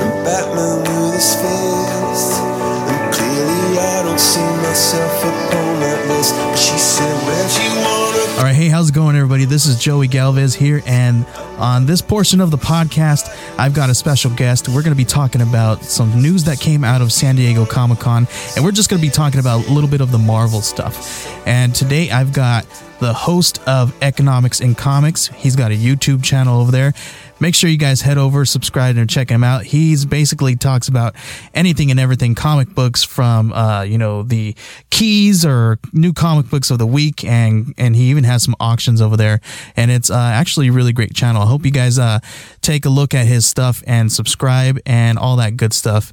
[8.58, 9.44] Hey, how's it going, everybody?
[9.44, 11.24] This is Joey Galvez here, and
[11.58, 14.68] on this portion of the podcast, I've got a special guest.
[14.68, 18.00] We're going to be talking about some news that came out of San Diego Comic
[18.00, 20.60] Con, and we're just going to be talking about a little bit of the Marvel
[20.60, 21.24] stuff.
[21.46, 22.66] And today, I've got
[22.98, 25.28] the host of Economics in Comics.
[25.28, 26.94] He's got a YouTube channel over there
[27.40, 29.64] make sure you guys head over, subscribe, and check him out.
[29.64, 31.14] He's basically talks about
[31.54, 34.54] anything and everything comic books from, uh, you know, the
[34.90, 37.24] keys or new comic books of the week.
[37.24, 39.40] And, and he even has some auctions over there.
[39.76, 41.42] And it's uh, actually a really great channel.
[41.42, 42.20] I hope you guys uh,
[42.60, 46.12] take a look at his stuff and subscribe and all that good stuff.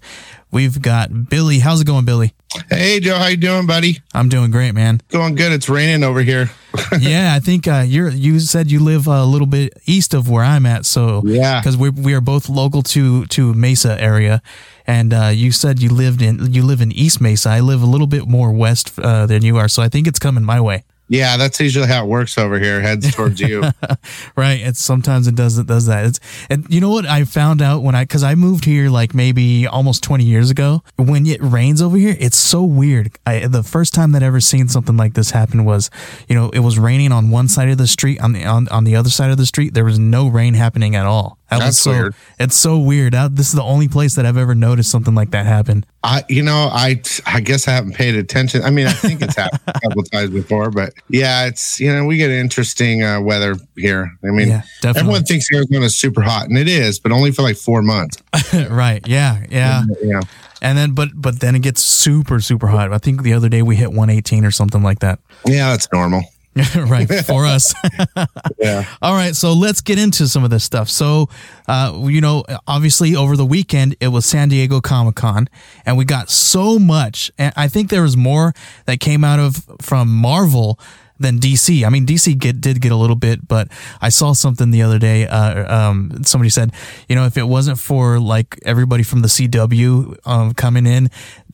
[0.52, 1.60] We've got Billy.
[1.60, 2.34] How's it going, Billy?
[2.70, 3.18] Hey, Joe.
[3.18, 4.00] How you doing, buddy?
[4.14, 5.02] I'm doing great, man.
[5.10, 5.52] Going good.
[5.52, 6.50] It's raining over here.
[7.00, 8.10] yeah, I think uh, you're.
[8.10, 11.78] You said you live a little bit east of where I'm at, so yeah, because
[11.78, 14.42] we we are both local to to Mesa area,
[14.86, 17.50] and uh, you said you lived in you live in East Mesa.
[17.50, 20.20] I live a little bit more west uh, than you are, so I think it's
[20.20, 20.84] coming my way.
[21.08, 22.82] Yeah, that's usually how it works over here.
[22.82, 23.62] Heads towards you.
[24.36, 24.60] right.
[24.60, 26.06] It's sometimes it does it does that.
[26.06, 29.14] It's and you know what I found out when I because I moved here like
[29.14, 30.84] maybe almost twenty years ago.
[30.96, 33.12] When it rains over here, it's so weird.
[33.26, 35.92] I, the first time that I ever seen something like this happen was,
[36.28, 38.20] you know, it was raining on one side of the street.
[38.20, 40.96] On the on, on the other side of the street, there was no rain happening
[40.96, 41.38] at all.
[41.50, 42.16] That That's so, weird.
[42.40, 43.14] It's so weird.
[43.14, 45.86] this is the only place that I've ever noticed something like that happen.
[46.04, 48.64] I, you know, I, I guess I haven't paid attention.
[48.64, 52.06] I mean, I think it's happened a couple times before, but yeah, it's you know,
[52.06, 54.12] we get interesting uh, weather here.
[54.24, 57.44] I mean, yeah, everyone thinks Arizona is super hot, and it is, but only for
[57.44, 58.18] like four months.
[58.70, 59.08] right?
[59.08, 60.22] Yeah, yeah, yeah.
[60.64, 62.92] And then, but but then it gets super super hot.
[62.92, 65.20] I think the other day we hit 118 or something like that.
[65.46, 66.24] Yeah, that's normal.
[66.76, 67.74] right for us.
[68.60, 68.86] yeah.
[69.02, 70.90] All right, so let's get into some of this stuff.
[70.90, 71.30] So,
[71.68, 75.48] uh, you know, obviously over the weekend it was San Diego Comic Con,
[75.86, 77.32] and we got so much.
[77.38, 78.54] And I think there was more
[78.86, 80.80] that came out of from Marvel
[81.20, 81.86] than DC.
[81.86, 83.70] I mean, DC get, did get a little bit, but
[84.02, 85.26] I saw something the other day.
[85.26, 86.74] Uh, um, somebody said,
[87.08, 91.10] you know, if it wasn't for like everybody from the CW um, coming in,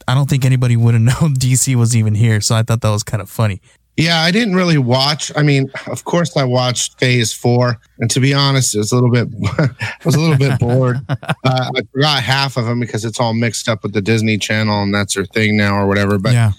[0.08, 2.42] I don't think anybody would have known DC was even here.
[2.42, 3.62] So I thought that was kind of funny.
[4.02, 5.32] Yeah, I didn't really watch.
[5.36, 8.96] I mean, of course, I watched Phase Four, and to be honest, it was a
[8.96, 9.28] little bit,
[9.60, 11.06] I was a little bit bored.
[11.44, 14.84] Uh, I forgot half of them because it's all mixed up with the Disney Channel,
[14.84, 16.20] and that's their thing now, or whatever.
[16.20, 16.52] But yeah.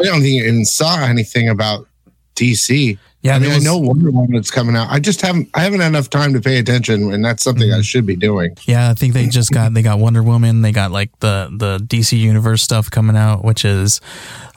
[0.00, 1.86] I don't think I even saw anything about
[2.34, 2.98] DC.
[3.22, 4.88] Yeah, I mean, was, I know Wonder Woman Woman's coming out.
[4.90, 7.78] I just haven't I haven't enough time to pay attention, and that's something mm-hmm.
[7.78, 8.56] I should be doing.
[8.64, 10.62] Yeah, I think they just got they got Wonder Woman.
[10.62, 14.00] They got like the the DC Universe stuff coming out, which is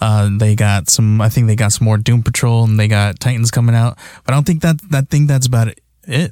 [0.01, 1.21] uh, they got some.
[1.21, 3.99] I think they got some more Doom Patrol, and they got Titans coming out.
[4.23, 5.79] But I don't think that that thing that's about it.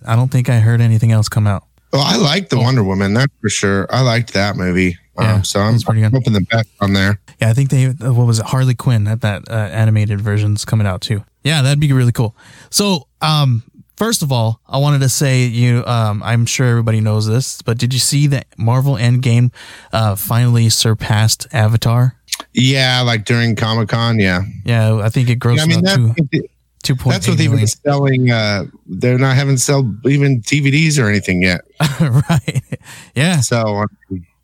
[0.03, 1.65] I don't think I heard anything else come out.
[1.91, 2.57] Well, I liked the.
[2.57, 3.87] Wonder Woman, that's for sure.
[3.91, 4.97] I liked that movie.
[5.19, 6.11] Yeah, um, so I'm, pretty good.
[6.11, 7.19] hoping the best on there.
[7.39, 10.87] Yeah, I think they what was it Harley Quinn at that uh, animated version's coming
[10.87, 11.23] out too.
[11.43, 12.35] Yeah, that'd be really cool.
[12.69, 13.63] So, um,
[13.95, 15.85] First of all, I wanted to say you.
[15.85, 19.53] Um, I'm sure everybody knows this, but did you see that Marvel Endgame
[19.93, 22.15] uh, finally surpassed Avatar?
[22.53, 24.17] Yeah, like during Comic Con.
[24.19, 24.41] Yeah.
[24.65, 26.47] Yeah, I think it grossed I mean, that, two
[26.83, 28.31] two point that's what they've been selling.
[28.31, 31.61] Uh, they're not having sell even DVDs or anything yet.
[32.01, 32.63] right?
[33.15, 33.87] Yeah, So um,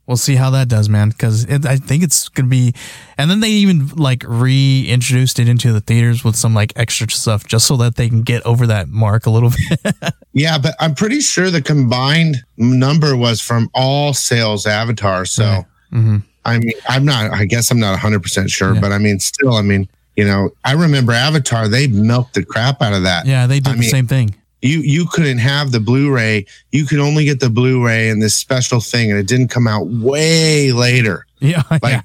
[0.10, 1.10] we'll see how that does, man.
[1.10, 2.74] Because I think it's gonna be,
[3.18, 7.45] and then they even like reintroduced it into the theaters with some like extra stuff,
[7.45, 9.51] just so that they can get over that mark a little
[9.84, 9.95] bit.
[10.34, 15.24] yeah, but I'm pretty sure the combined number was from all sales Avatar.
[15.26, 15.66] So Right.
[15.91, 17.32] hmm I mean, I'm not.
[17.32, 18.82] I guess I'm not 100 percent sure, Yeah.
[18.82, 21.68] but I mean, still, I mean, you know, I remember Avatar.
[21.68, 23.28] They milked the crap out of that.
[23.28, 24.34] Yeah, they did I the mean, same thing.
[24.62, 26.45] You you couldn't have the Blu-ray.
[26.72, 29.88] You could only get the Blu-ray and this special thing, and it didn't come out
[29.88, 31.26] way later.
[31.41, 32.01] Yeah, Like yeah,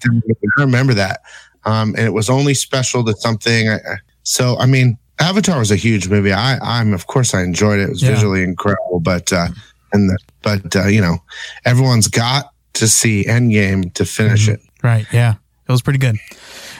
[0.58, 1.20] I remember that,
[1.64, 3.76] um, and it was only special to something.
[4.22, 6.32] So I mean, Avatar was a huge movie.
[6.32, 7.84] I I'm of course I enjoyed it.
[7.84, 8.10] It was Yeah.
[8.14, 9.48] visually incredible, but uh,
[9.92, 11.18] and the, but uh, you know,
[11.64, 14.54] everyone's got to see Endgame to finish Mhm.
[14.54, 14.60] it.
[14.84, 15.04] right.
[15.12, 15.34] Yeah,
[15.68, 16.16] it was pretty good.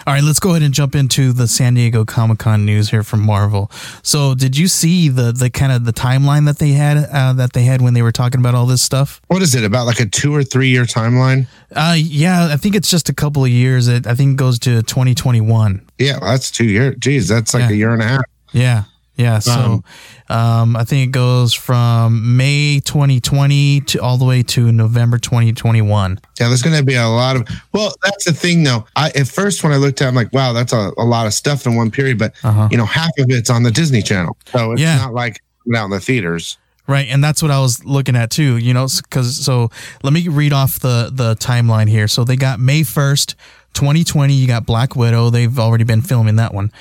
[0.07, 3.03] All right, let's go ahead and jump into the San Diego Comic Con news here
[3.03, 3.71] from Marvel.
[4.03, 7.55] So, did you see the the kind of the timeline that they had uh, that
[7.55, 9.23] they had when they were talking about all this stuff?
[9.29, 9.87] What is it about?
[9.87, 11.47] Like a two or three year timeline?
[11.75, 13.89] Uh, yeah, I think it's just a couple of years.
[13.89, 15.81] It, I think it goes to 2021.
[15.99, 16.97] Yeah, well, that's two years.
[16.99, 17.71] Geez, that's like Yeah.
[17.71, 18.23] a year and a half.
[18.53, 18.85] Yeah.
[19.17, 19.39] Yeah.
[19.39, 19.85] So,
[20.29, 26.19] um, I think it goes from May 2020 to all the way to November 2021.
[26.41, 27.49] Yeah, there's going to be a lot of.
[27.73, 28.87] Well, that's the thing, though.
[28.97, 31.27] I at first when I looked at, it, I'm like, wow, that's a, a lot
[31.27, 32.19] of stuff in one period.
[32.19, 32.69] But Uh-huh.
[32.71, 34.97] you know, half of it's on the Disney Channel, so it's Yeah.
[34.97, 35.41] not like
[35.77, 36.59] out in the theaters.
[36.87, 38.57] Right, and that's what I was looking at too.
[38.59, 39.71] You know, because so
[40.03, 42.09] let me read off the the timeline here.
[42.09, 43.37] So they got May first,
[43.75, 44.33] 2020.
[44.33, 45.31] You got Black Widow.
[45.31, 46.73] They've already been filming that one,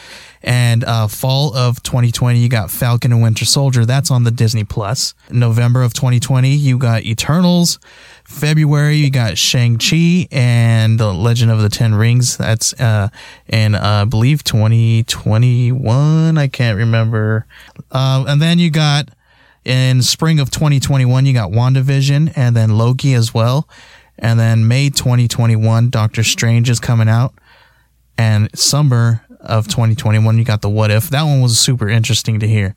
[0.41, 2.39] and uh, fall of 2020.
[2.39, 3.86] You got Falcon and Winter Soldier.
[3.86, 5.14] That's on the Disney Plus.
[5.30, 6.50] November of 2020.
[6.50, 7.80] You got Eternals.
[8.24, 8.96] February.
[8.96, 12.38] You got Shang Chi and the Legend of the Ten Rings.
[12.38, 13.10] That's uh,
[13.48, 16.38] in uh, I believe 2021.
[16.38, 17.46] I can't remember.
[17.91, 19.10] Uh, and then you got
[19.66, 23.68] in spring of 2021 you got WandaVision and then Loki as well.
[24.20, 27.34] And then May 2021 Doctor Strange is coming out.
[28.18, 31.09] And summer of 2021 you got the What If.
[31.09, 32.76] That one was super interesting to hear.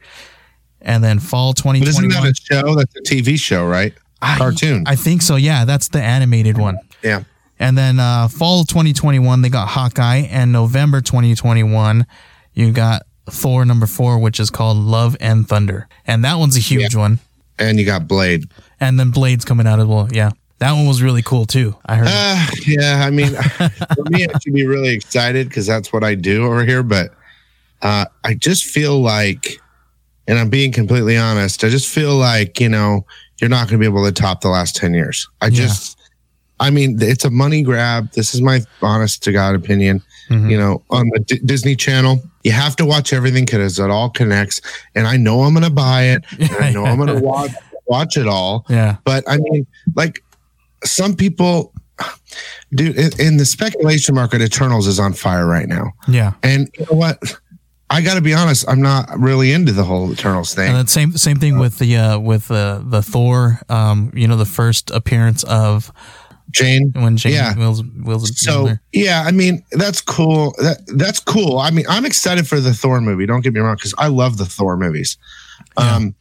[0.81, 1.81] And then fall 2021.
[1.81, 2.75] But isn't 2021 that a show?
[2.75, 3.93] That's a TV show, right?
[4.23, 4.85] I- Cartoon.
[4.87, 5.37] I think so.
[5.37, 6.79] Yeah, that's the animated one.
[7.03, 7.25] yeah.
[7.59, 10.27] And then uh, fall 2021, they got Hawkeye.
[10.31, 12.07] And November 2021,
[12.53, 15.89] you got Thor number four, which is called Love and Thunder.
[16.07, 17.19] And that one's a huge one.
[17.59, 18.51] And you got Blade.
[18.79, 20.07] And then Blade's coming out as well.
[20.13, 20.33] Yeah.
[20.59, 21.77] That one was really cool too.
[21.85, 22.09] I heard.
[22.11, 23.35] Uh, yeah, I mean,
[23.95, 26.83] for me, I should be really excited because that's what I do over here.
[26.83, 27.13] But
[27.83, 29.61] uh, I just feel like,
[30.27, 33.05] and I'm being completely honest, I just feel like, you know,
[33.41, 35.29] you're not going to be able to top the last 10 years.
[35.43, 35.99] I just,
[36.59, 38.11] I mean, it's a money grab.
[38.13, 40.03] This is my honest to God opinion.
[40.31, 40.51] Mhm.
[40.51, 44.09] You know, on the D- Disney Channel, you have to watch everything because it all
[44.09, 44.61] connects.
[44.95, 46.25] And I know I'm going to buy it.
[46.41, 47.53] And I know I'm going to watch
[47.89, 48.65] watch it all.
[48.69, 48.97] yeah.
[49.05, 50.25] But I mean, like
[50.87, 51.73] some people,
[52.75, 55.93] dude, in, in the speculation market, Eternals is on fire right now.
[56.09, 56.33] Yeah.
[56.43, 57.19] And you know what?
[57.89, 60.75] I got to be honest, I'm not really into the whole Eternals thing.
[60.75, 63.61] And the same same thing with the uh, with the the Thor.
[63.69, 65.93] Um, you know, the first appearance of
[66.51, 66.91] Jane.
[66.97, 67.57] when James Yeah.
[67.57, 68.41] Wills Wills.
[68.41, 70.53] So yeah, I mean that's cool.
[70.59, 71.59] That that's cool.
[71.61, 73.25] I mean, I'm excited for the Thor movie.
[73.25, 75.17] Don't get me wrong, because I love the Thor movies.
[75.77, 76.17] Um,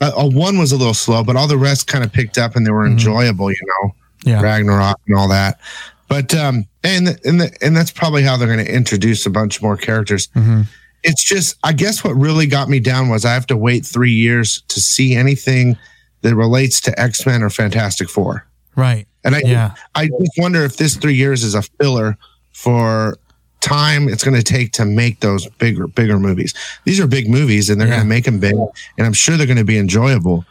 [0.00, 2.56] a, a one was a little slow, but all the rest kind of picked up
[2.56, 2.92] and they were Mhm.
[2.92, 3.50] enjoyable.
[3.50, 3.94] You know,
[4.24, 4.40] yeah.
[4.40, 5.60] Ragnarok and all that.
[6.08, 9.62] But um, and and the, and that's probably how they're going to introduce a bunch
[9.62, 10.28] more characters.
[10.36, 10.66] Mhm.
[11.04, 14.12] It's just, I guess, what really got me down was I have to wait three
[14.12, 15.76] years to see anything
[16.20, 18.46] that relates to X Men or Fantastic Four.
[18.76, 19.06] Right.
[19.24, 19.74] And I, Yeah.
[19.96, 22.16] I just wonder if this three years is a filler
[22.52, 23.18] for
[23.60, 26.52] time it's going to take to make those bigger, bigger movies.
[26.84, 27.94] These are big movies, and they're Yeah.
[27.96, 28.54] going to make them big,
[28.98, 30.44] and I'm sure they're going to be enjoyable.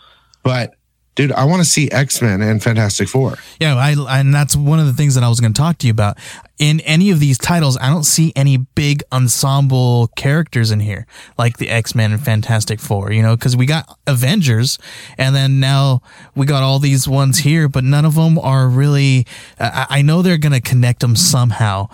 [0.44, 0.76] But
[1.16, 3.38] dude, I want to see X Men and Fantastic Four.
[3.60, 5.88] Yeah, I, and that's one of the things that I was going to talk to
[5.88, 6.18] you about.
[6.58, 11.08] In any of these titles, I don't see any big ensemble characters in here,
[11.38, 14.78] like the X Men and Fantastic Four, you know, because we got Avengers,
[15.18, 16.02] and then now
[16.36, 19.26] we got all these ones here, but none of them are really.
[19.60, 21.90] I, I know they're going to connect them somehow,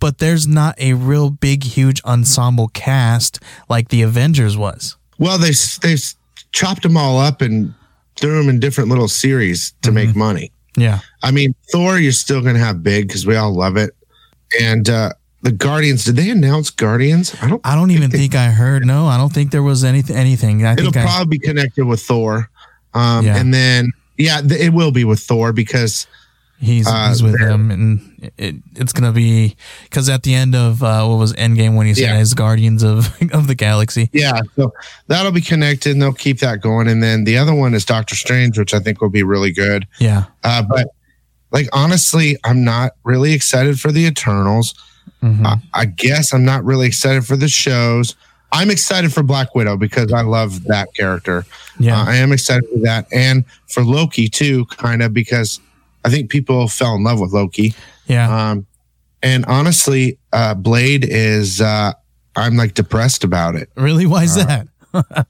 [0.00, 4.96] but there's not a real big, huge ensemble cast like the Avengers was.
[5.18, 5.96] Well, they they
[6.52, 7.74] chopped them all up and
[8.20, 10.52] threw them in different little series to make money.
[10.76, 11.00] Yeah.
[11.22, 13.90] I mean, Thor, you're still going to have big because we all love it.
[14.60, 15.12] And uh,
[15.42, 16.04] the Guardians.
[16.04, 17.34] Did they announce Guardians?
[17.42, 17.60] I don't.
[17.64, 18.84] I don't even think I heard.
[18.86, 20.16] No, I don't think there was anything.
[20.16, 20.64] Anything.
[20.64, 22.50] I It'll think I, probably be connected with Thor,
[22.94, 23.36] um, Yeah.
[23.36, 26.06] and then yeah, th- it will be with Thor because
[26.60, 30.82] he's uh, he's with him, and it, it's gonna be because at the end of
[30.82, 32.16] uh, what was Endgame when he said Yeah.
[32.18, 34.10] his Guardians of of the Galaxy.
[34.12, 34.72] yeah, so
[35.06, 36.88] that'll be connected, and they'll keep that going.
[36.88, 39.86] And then the other one is Doctor Strange, which I think will be really good.
[40.00, 40.24] Yeah.
[40.44, 40.88] Uh, but
[41.50, 44.74] like honestly, I'm not really excited for the Eternals.
[45.22, 45.44] Mhm.
[45.46, 48.14] I, I guess I'm not really excited for the shows.
[48.52, 51.44] I'm excited for Black Widow because I love that character.
[51.78, 52.00] yeah.
[52.00, 55.60] Uh, I am excited for that, and for Loki too, kind of because
[56.04, 57.74] I think people fell in love with Loki.
[58.06, 58.50] yeah.
[58.50, 58.66] Um,
[59.22, 61.92] and honestly, uh, Blade is uh,
[62.36, 63.68] I'm like depressed about it.
[63.76, 64.06] really?
[64.06, 64.68] Why is that?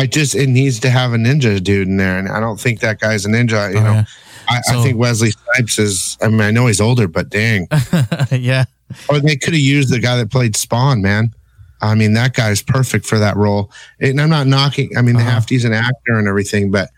[0.00, 2.80] I just it needs to have a ninja dude in there, and I don't think
[2.80, 3.72] that guy's a ninja.
[3.72, 4.04] You Oh, know, yeah.
[4.48, 6.16] I, So- I think Wesley Snipes is.
[6.22, 7.66] I mean, I know he's older, but dang.
[8.30, 8.64] yeah.
[9.10, 11.34] or they could have used the guy that played Spawn, man.
[11.82, 13.70] I mean, that guy's perfect for that role.
[14.00, 14.96] And I'm not knocking.
[14.96, 15.30] I mean, the Uh-huh.
[15.32, 16.88] Hafty's an actor and everything, but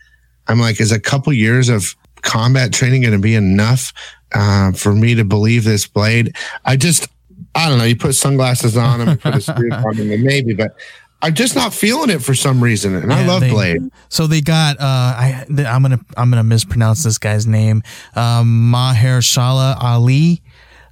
[0.47, 3.93] I'm like, is a couple years of combat training going to be enough
[4.33, 6.35] uh, for me to believe this blade?
[6.65, 7.09] I just,
[7.55, 7.85] I don't know.
[7.85, 10.77] You put sunglasses on him, put a suit on him, and maybe, but
[11.23, 12.95] I'm just not feeling it for some reason.
[12.95, 13.83] And I love they- Blade.
[14.09, 17.83] So they got uh I, I'm gonna I'm gonna mispronounce this guy's name.
[18.15, 20.41] Um Mahershala Ali.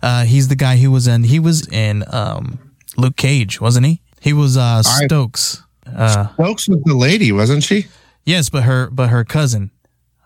[0.03, 2.59] Uh he's the guy who was in he was in um
[2.99, 4.03] Luke Cage, wasn't he?
[4.21, 5.63] He was uh I- Stokes.
[5.87, 7.87] Uh Stokes was the lady, wasn't she?
[8.27, 9.71] yes, but her but her cousin.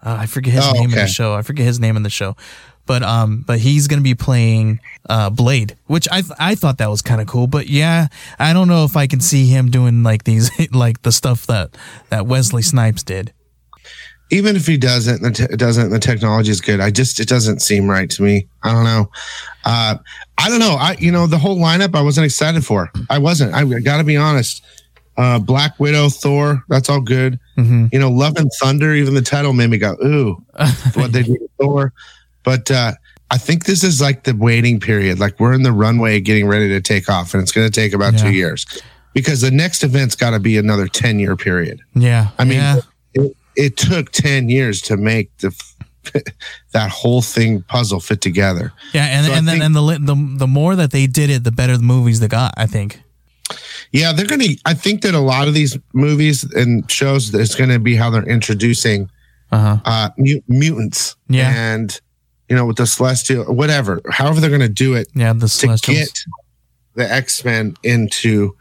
[0.02, 1.34] Uh, I forget his Oh, name in the show.
[1.34, 2.36] I forget his name in the show.
[2.84, 6.78] But um but he's going to be playing uh Blade, which I th- I thought
[6.78, 8.08] that was kind of cool, but yeah,
[8.40, 11.76] I don't know if I can see him doing like these like the stuff that
[12.10, 13.32] that Wesley Snipes did.
[14.32, 16.80] even if he doesn't, the te- doesn't, the technology is good.
[16.80, 18.48] I just, it doesn't seem right to me.
[18.62, 19.10] I don't know.
[19.64, 19.96] Uh,
[20.38, 20.74] I don't know.
[20.80, 22.90] I, you know, the whole lineup I wasn't excited for.
[23.10, 23.52] I wasn't.
[23.54, 24.62] I got to be honest.
[25.16, 27.38] Uh, Black Widow, Thor, that's all good.
[27.58, 27.92] Mhm.
[27.92, 30.42] You know, Love and Thunder, even the title made me go, ooh,
[30.94, 31.92] what they did with Thor.
[32.44, 32.92] But uh,
[33.30, 35.18] I think this is like the waiting period.
[35.20, 37.92] Like we're in the runway getting ready to take off, and it's going to take
[37.92, 38.18] about Yeah.
[38.20, 38.64] two years
[39.12, 41.80] because the next event's got to be another 10 year period.
[41.94, 42.28] Yeah.
[42.38, 42.76] I mean, yeah.
[43.14, 45.54] it, it took 10 years to make the
[46.72, 48.72] that whole thing puzzle fit together.
[48.92, 51.44] Yeah, and, So and then think- and the, the the more that they did it,
[51.44, 52.54] the better the movies they got.
[52.56, 53.00] I think.
[53.92, 57.54] Yeah, they're going to I think that a lot of these movies and shows is
[57.54, 59.10] going to be how they're introducing
[59.50, 59.78] Uh huh.
[59.84, 61.50] uh mu- mutants Yeah.
[61.54, 62.00] and
[62.48, 65.76] you know with the celestial whatever, however they're going to do it Yeah, the to
[65.92, 66.08] get
[66.94, 68.54] the X-Men into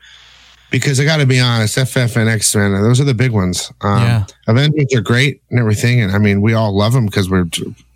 [0.69, 3.71] because I got to be honest, FF and X-Men, those are the big ones.
[3.81, 4.25] Um, Yeah.
[4.47, 7.51] Avengers are great and everything, and I mean we all love them because we've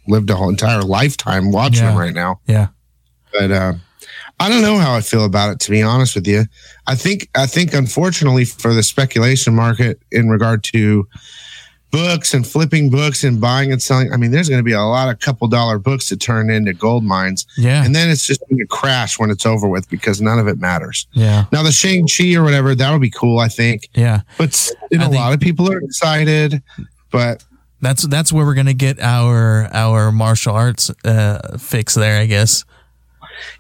[0.08, 2.39] lived a whole entire lifetime watching them right now.
[2.48, 2.68] Yeah.
[3.32, 3.74] But uh,
[4.39, 5.59] I don't know how I feel about it.
[5.61, 6.43] To be honest with you,
[6.88, 11.07] I think I think unfortunately for the speculation market in regard to
[11.91, 14.81] books and flipping books and buying and selling, I mean, there's going to be a
[14.81, 17.86] lot of couple dollar books to turn into gold mines, Yeah.
[17.86, 20.59] and then it's just going to crash when it's over with because none of it
[20.59, 21.07] matters.
[21.13, 21.45] Yeah.
[21.53, 23.88] Now the Shang Chi or whatever that'll be cool, I think.
[23.93, 24.21] Yeah.
[24.38, 26.61] But you know, a lot of people are excited,
[27.11, 27.45] but
[27.79, 32.65] That's that's where we're gonna get our our martial arts uh, fix there, I guess.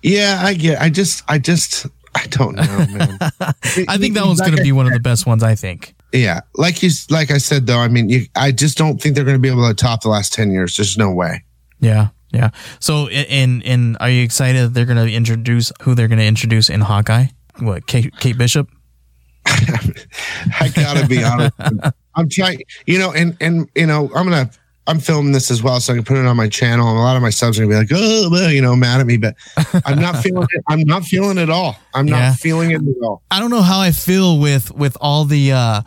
[0.01, 0.81] Yeah, I get.
[0.81, 3.17] I just, I just, I don't know, man.
[3.87, 5.43] I think that one's gonna be one of the best ones.
[5.43, 5.95] I think.
[6.11, 9.25] Yeah, like you, like I said though, I mean, you, I just don't think they're
[9.25, 10.77] going to be able to top the last ten years.
[10.77, 11.43] There's no way.
[11.79, 12.09] Yeah.
[12.31, 12.49] Yeah.
[12.79, 14.61] So, and in are you excited?
[14.61, 17.27] that They're gonna introduce who they're gonna introduce in Hawkeye.
[17.59, 18.69] What Kate, Kate Bishop?
[19.45, 21.53] I gotta be honest.
[22.15, 24.49] I'm trying, you know, and and you know, I'm gonna,
[24.87, 27.01] I'm filming this as well, so I can put it on my channel, and a
[27.01, 29.35] lot of my subs are gonna be like, oh, you know, mad at me, but
[29.85, 30.63] I'm not feeling it.
[30.67, 31.77] I'm not feeling it at all.
[31.93, 32.29] I'm Yeah.
[32.29, 33.23] not feeling it at all.
[33.31, 35.81] I don't know how I feel with with all the uh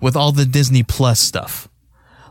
[0.00, 1.68] with all the Disney Plus stuff.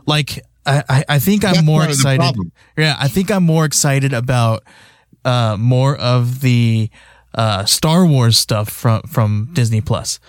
[0.06, 2.52] Like I I, I think I'm That's more part of the excited.
[2.76, 4.62] Yeah, I think I'm more excited about
[5.24, 6.88] uh more of the
[7.34, 10.20] uh Star Wars stuff from from Disney Plus.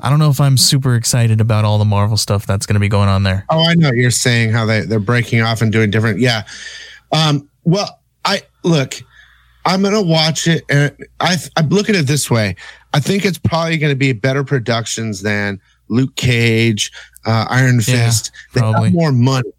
[0.00, 2.80] I don't know if I'm super excited about all the Marvel stuff that's going to
[2.80, 3.44] be going on there.
[3.50, 6.20] Oh, I know you're saying how they they're breaking off and doing different.
[6.20, 6.44] Yeah.
[7.12, 7.48] Um.
[7.64, 8.94] Well, I look.
[9.64, 12.56] I'm gonna watch it, and I I look at it this way.
[12.94, 16.90] I think it's probably going to be better productions than Luke Cage,
[17.26, 18.30] uh, Iron Yeah, Fist.
[18.54, 19.50] they have more money.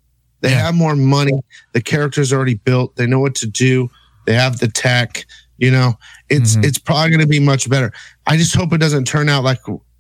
[0.42, 0.66] They Yeah.
[0.66, 1.34] have more money.
[1.74, 2.96] The characters are already built.
[2.96, 3.90] They know what to do.
[4.26, 5.26] They have the tech.
[5.60, 6.66] You know, it's Mhm.
[6.66, 7.92] it's probably going to be much better.
[8.26, 9.60] I just hope it doesn't turn out like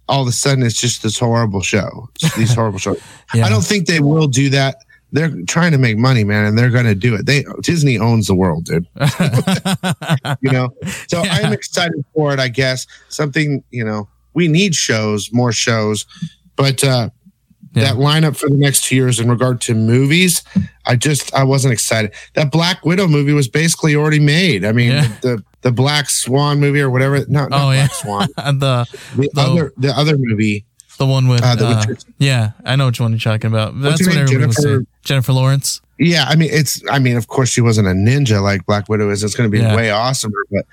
[0.09, 2.09] all of a sudden it's just this horrible show.
[2.21, 3.01] It's these horrible shows.
[3.35, 3.45] Yeah.
[3.45, 4.77] I don't think they will do that.
[5.11, 7.25] they're trying to make money, man, and they're going to do it.
[7.27, 8.87] They Disney owns the world, dude.
[10.41, 10.69] you know,
[11.07, 11.33] so Yeah.
[11.33, 12.39] I'm excited for it.
[12.39, 13.63] I guess something.
[13.69, 16.05] You know, we need shows, more shows,
[16.55, 17.09] but uh,
[17.73, 17.83] Yeah.
[17.83, 20.41] that lineup for the next two years in regard to movies,
[20.85, 22.11] I just I wasn't excited.
[22.33, 24.65] That Black Widow movie was basically already made.
[24.65, 25.07] I mean, Yeah.
[25.21, 27.19] the the Black Swan movie or whatever.
[27.27, 27.87] No, not Oh, yeah.
[27.87, 28.27] Black Swan.
[28.37, 30.65] the The The- other the other movie.
[30.97, 31.85] the one with Uh, the uh,
[32.17, 33.79] yeah, I know which one you're talking about.
[33.79, 34.87] That's what everybody was Jennifer- saying.
[35.05, 35.81] Jennifer Lawrence.
[36.01, 36.81] Yeah, I mean, it's.
[36.89, 39.21] I mean, of course, she wasn't a ninja like Black Widow is.
[39.23, 39.75] It's going to be Yeah.
[39.75, 40.65] way awesomer, but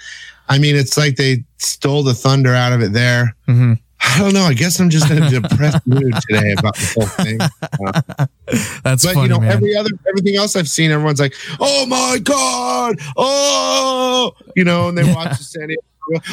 [0.48, 3.34] I mean, it's like they stole the thunder out of it there.
[3.46, 4.44] hmm I don't know.
[4.44, 7.38] I guess I'm just in a depressed mood today about the whole thing.
[7.40, 8.26] Uh,
[8.82, 9.52] That's but funny, you know, man.
[9.52, 14.96] every other everything else I've seen, everyone's like, "Oh my god!" Oh, you know, and
[14.96, 15.82] they watch the San Diego.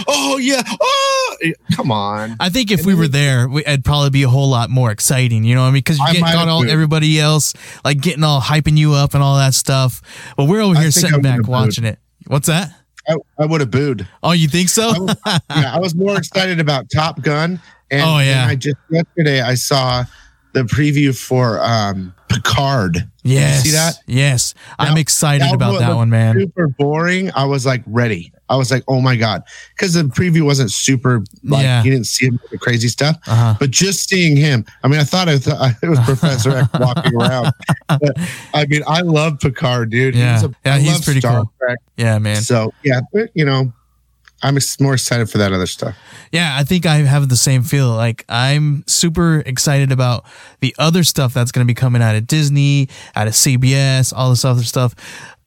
[0.08, 0.62] Oh yeah!
[0.80, 1.36] Oh,
[1.76, 2.36] come on!
[2.40, 4.70] I think if And we were we- there, we, it'd probably be a whole lot
[4.70, 5.44] more exciting.
[5.44, 5.80] You know what I mean?
[5.80, 7.54] Because you get got all everybody else
[7.84, 10.02] like getting all hyping you up and all that stuff.
[10.38, 11.98] But we're over here sitting back watching it.
[12.28, 12.72] What's that?
[13.08, 14.08] I, I would have booed.
[14.22, 14.90] Oh, you think so?
[14.90, 17.60] I was, yeah, I was more excited about Top Gun.
[17.92, 18.46] And, Oh, yeah.
[18.48, 20.06] I just yesterday I saw
[20.54, 23.10] the preview for um Picard.
[23.24, 23.64] yes.
[23.64, 23.96] see that?
[24.08, 24.54] Yes.
[24.80, 26.36] I'm excited That about that one, man.
[26.40, 27.32] Super boring.
[27.36, 28.32] I was like ready.
[28.54, 29.42] I was like, oh my god,
[29.76, 31.24] because the preview wasn't super.
[31.44, 31.84] Like Yeah.
[31.84, 33.18] you didn't see him the crazy stuff.
[33.28, 33.56] Uh-huh.
[33.60, 35.46] But just seeing him, I mean, I thought it,
[35.84, 37.52] it was Professor X walking around.
[37.88, 38.18] But,
[38.54, 40.14] I mean, I love Picard, dude.
[40.16, 40.34] Yeah.
[40.36, 41.54] He's a, Yeah, he's pretty Star cool.
[41.60, 41.78] Trek.
[41.98, 42.38] Yeah, man.
[42.38, 43.74] So yeah, but, you know,
[44.46, 45.96] I'm more excited for that other stuff.
[46.34, 47.90] Yeah, I think I have the same feel.
[47.96, 50.26] Like I'm super excited about
[50.60, 54.32] the other stuff that's going to be coming out of Disney, out of CBS, all
[54.32, 54.96] this other stuff.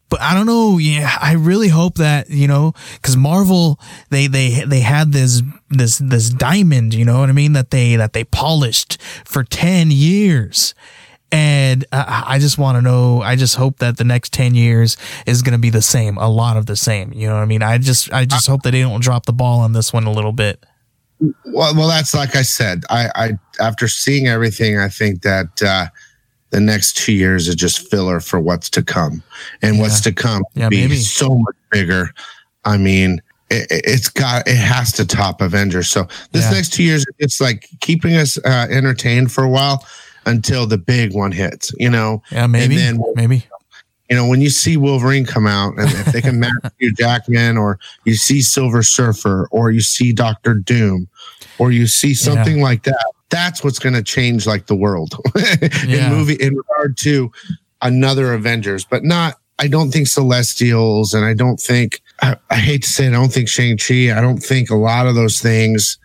[0.09, 0.79] But I don't know.
[0.79, 3.81] Yeah, I really hope that you know, because Marvel
[4.11, 6.95] they they they had this this this diamond.
[6.95, 7.55] You know what I mean?
[7.55, 10.75] That they that they polished for ten years.
[11.33, 13.21] And I I just want to know.
[13.21, 14.97] I just hope that the next ten years
[15.27, 17.13] is going to be the same, a lot of the same.
[17.13, 17.63] You know what I mean?
[17.63, 20.13] I just, I just hope that they don't drop the ball on this one a
[20.13, 20.65] little bit.
[21.47, 22.85] Well, well, that's like I said.
[22.91, 23.31] I, I
[23.61, 25.87] after seeing everything, I think that uh,
[26.51, 29.23] the next two years is just filler for what's to come,
[29.63, 30.97] and what's to come Yeah, be maybe.
[30.97, 32.11] so much bigger.
[32.65, 33.21] I mean,
[33.51, 35.89] it, it's got it has to top Avengers.
[35.89, 36.51] So this Yeah.
[36.53, 39.85] next two years, it's like keeping us uh, entertained for a while
[40.25, 41.73] until the big one hits.
[41.79, 43.45] You know, Yeah, maybe, then- maybe.
[44.11, 47.57] you know, when you see Wolverine come out, and if they can match Hugh Jackman,
[47.57, 51.09] or you see Silver Surfer, or you see Doctor Doom,
[51.59, 52.97] or you see something like that,
[53.31, 55.15] that's what's going to change like the world
[55.87, 56.07] Yeah.
[56.11, 57.31] in movie in regard to
[57.83, 59.35] another Avengers, but not.
[59.59, 62.03] I don't think Celestials, and I don't think.
[62.21, 64.13] I, I hate to say, it, I don't think Shang Chi.
[64.17, 65.99] I don't think a lot of those things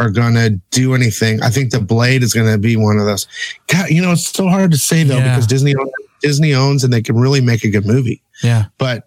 [0.00, 1.40] are gonna do anything.
[1.42, 3.26] I think the Blade is gonna be one of those.
[3.68, 5.30] God, you know, it's so hard to say though Yeah.
[5.34, 5.90] because Disney owns,
[6.22, 8.20] Disney owns and they can really make a good movie.
[8.42, 9.04] Yeah, But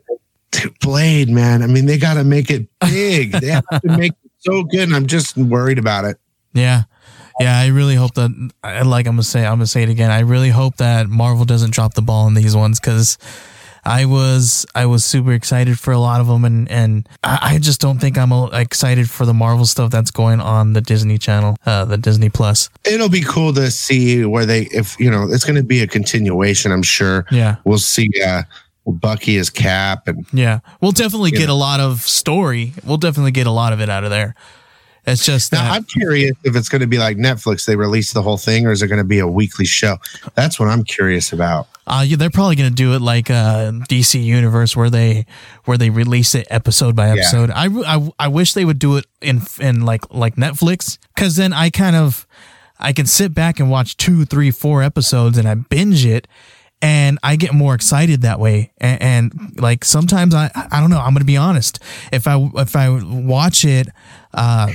[0.82, 3.32] Blade, man, I mean, they got to make it big.
[3.32, 4.12] they have to make
[4.42, 6.18] so good, and I'm just worried about it.
[6.54, 6.84] yeah,
[7.40, 7.58] yeah.
[7.60, 8.30] I really hope that,
[8.64, 10.12] like I'm gonna say, I'm gonna say it again.
[10.12, 13.18] I really hope that Marvel doesn't drop the ball on these ones because
[13.84, 17.58] I was, I was super excited for a lot of them, and and I, I
[17.60, 21.18] just don't think I'm uh, excited for the Marvel stuff that's going on the Disney
[21.18, 22.70] Channel, uh, the Disney Plus.
[22.86, 25.88] It'll be cool to see where they, if you know, it's going to be a
[25.88, 26.72] continuation.
[26.72, 27.26] I'm sure.
[27.32, 28.44] Yeah, We'll see uh,
[28.92, 30.60] Bucky as Cap, and yeah.
[30.80, 31.54] We'll definitely get know.
[31.54, 32.74] a lot of story.
[32.84, 34.36] We'll definitely get a lot of it out of there.
[35.06, 35.72] It's just now that.
[35.72, 37.66] I'm curious if it's going to be like Netflix.
[37.66, 39.98] They release the whole thing, or is it going to be a weekly show?
[40.36, 41.68] That's what I'm curious about.
[41.88, 45.26] Uh, yeah, they're probably going to do it like uh, DC Universe, where they
[45.66, 47.50] where they release it episode by episode.
[47.50, 51.52] I, I I wish they would do it in in like like Netflix, because then
[51.52, 52.28] I kind of
[52.80, 56.28] I can sit back and watch two, three, four episodes, and I binge it,
[56.82, 58.72] and I get more excited that way.
[58.78, 61.00] And, and like sometimes I I don't know.
[61.00, 61.80] I'm going to be honest.
[62.12, 63.88] If I if I watch it.
[64.34, 64.72] Uh,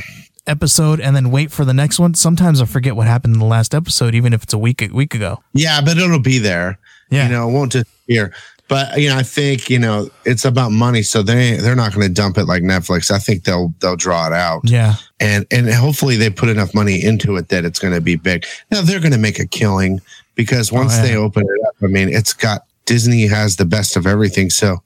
[0.49, 3.45] episode and then wait for the next one sometimes i forget what happened in the
[3.45, 6.79] last episode even if it's a week a week ago Yeah, but it'll be there.
[7.11, 7.27] Yeah.
[7.27, 8.33] You know, it won't disappear.
[8.69, 12.07] But you know, I think you know it's about money, so they they're not going
[12.07, 13.11] to dump it like Netflix.
[13.11, 17.03] I think they'll they'll draw it out, yeah and and hopefully they put enough money
[17.03, 18.45] into it that it's going to be big.
[18.71, 20.01] Now they're going to make a killing
[20.35, 21.03] because once Oh, yeah.
[21.03, 24.51] they open it up, I mean, it's got Disney has the best of everything.
[24.51, 24.79] So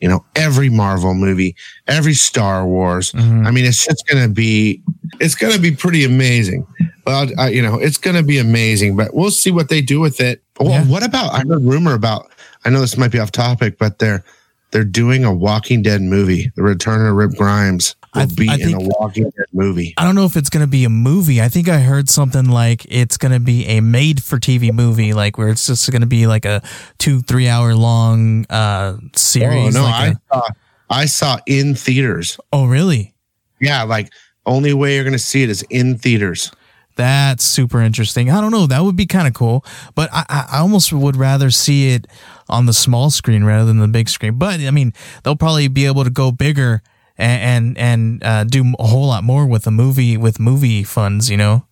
[0.00, 1.56] you know, every Marvel movie,
[1.88, 3.10] every Star Wars.
[3.12, 3.46] Mhm.
[3.46, 4.82] I mean, it's just going to be
[5.20, 6.66] it's going to be pretty amazing.
[7.06, 9.98] Well, I, you know, it's going to be amazing, but we'll see what they do
[10.00, 10.42] with it.
[10.60, 10.84] Well, Yeah.
[10.84, 11.32] what about?
[11.34, 12.30] I heard rumor about.
[12.64, 14.24] I know this might be off topic, but they're
[14.70, 17.94] they're doing a Walking Dead movie, The Return of Rick Grimes.
[18.14, 19.94] will I- be I in a Walking Dead movie.
[19.96, 21.40] I don't know if it's going to be a movie.
[21.40, 25.14] I think I heard something like it's going to be a made for TV movie,
[25.14, 26.60] like where it's just going to be like a
[26.98, 29.74] two, three hour long uh, Oh series.
[29.74, 30.42] no, like I a- saw
[30.90, 32.38] I saw in theaters.
[32.52, 33.14] oh, really?
[33.60, 34.10] Yeah, like
[34.46, 36.50] only way you're gonna see it is in theaters.
[36.98, 38.28] That's super interesting.
[38.28, 38.66] I don't know.
[38.66, 42.08] That would be kind of cool, but I, I I almost would rather see it
[42.48, 44.34] on the small screen rather than the big screen.
[44.36, 44.92] But I mean,
[45.22, 46.82] they'll probably be able to go bigger
[47.16, 51.30] and and, and uh, do a whole lot more with the movie with movie funds.
[51.30, 51.66] You know.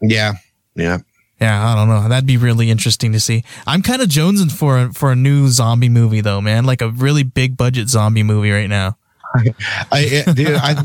[0.00, 0.32] Yeah,
[0.74, 0.98] yeah.
[1.38, 2.08] Yeah, I don't know.
[2.08, 3.44] That'd be really interesting to see.
[3.66, 6.64] I'm kind of jonesing for a, for a new zombie movie though, man.
[6.64, 8.96] Like a really big budget zombie movie right now.
[9.34, 10.82] I it- dude, I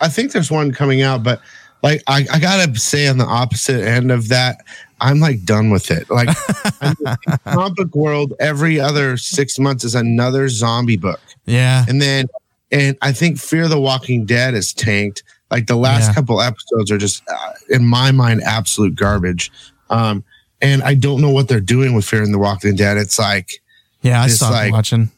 [0.00, 1.42] I think there's one coming out, but
[1.82, 4.64] like I, I gotta say on the opposite end of that,
[5.00, 6.10] I'm like done with it.
[6.10, 6.28] Like
[7.44, 11.84] comic book world, every other six months is another zombie book, Yeah.
[11.88, 12.26] and then
[12.72, 15.22] and I think Fear the Walking Dead is tanked.
[15.50, 16.14] Like the last Yeah.
[16.14, 19.50] couple episodes are just, uh, in my mind, absolute garbage.
[19.90, 20.22] Um,
[20.62, 22.96] and I don't know what they're doing with Fear and the Walking Dead.
[22.96, 23.60] It's like
[24.02, 25.10] Yeah, I stopped like- watching.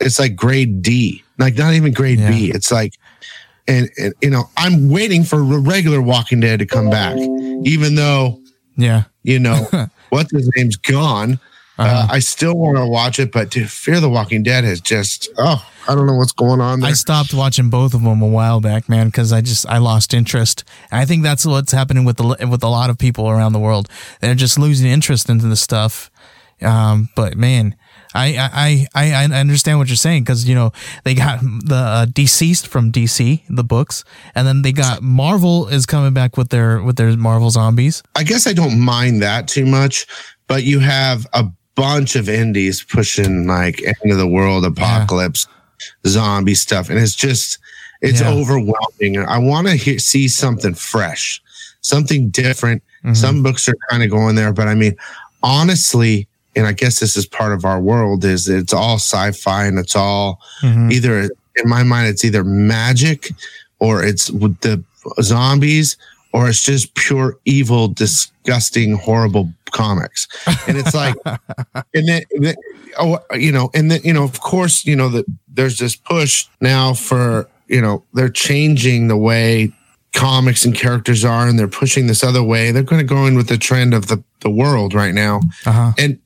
[0.00, 2.50] it's like grade D, like not even grade B.
[2.50, 2.94] It's like,
[3.70, 7.16] and, and you know, I'm waiting for re- regular Walking Dead to come back,
[7.64, 8.40] even though
[8.76, 9.04] Yeah.
[9.22, 9.66] you know
[10.10, 11.38] what's his name's gone.
[11.78, 12.06] uh Uh-huh.
[12.10, 15.64] I still want to watch it, but dude, Fear the Walking Dead has just oh,
[15.88, 16.90] I don't know what's going on there.
[16.90, 20.12] I stopped watching both of them a while back, man, because I just I lost
[20.12, 20.64] interest.
[20.90, 23.58] And I think that's what's happening with the with a lot of people around the
[23.60, 23.88] world.
[24.20, 26.10] They're just losing interest into the stuff.
[26.62, 27.74] Um, but man,
[28.14, 30.72] I I I, I understand what you're saying because you know
[31.04, 34.04] they got the uh, DCeased from DC the books,
[34.34, 38.02] and then they got Marvel is coming back with their with their Marvel zombies.
[38.16, 40.06] I guess I don't mind that too much,
[40.46, 41.44] but you have a
[41.76, 45.46] bunch of indies pushing like end of the world apocalypse
[46.06, 47.58] zombie stuff and it's just
[48.02, 48.30] it's Yeah.
[48.32, 51.40] overwhelming i want to see something fresh
[51.80, 53.16] something different Mhm.
[53.16, 54.94] some books are kind of going there but i mean
[55.42, 59.78] honestly and i guess this is part of our world is it's all sci-fi and
[59.78, 60.92] it's all Mhm.
[60.92, 61.20] either
[61.56, 63.30] in my mind it's either magic
[63.78, 64.82] or it's with the
[65.22, 65.96] zombies
[66.32, 70.26] or it's just pure evil disgusting horrible comics
[70.68, 71.14] and it's like
[71.94, 72.56] and then then-
[72.98, 76.46] oh you know and then you know of course you know that there's this push
[76.60, 79.72] now for you know they're changing the way
[80.12, 83.36] comics and characters are and they're pushing this other way they're going to go in
[83.36, 85.92] with the trend of the the world right now Uh-huh.
[85.98, 86.18] and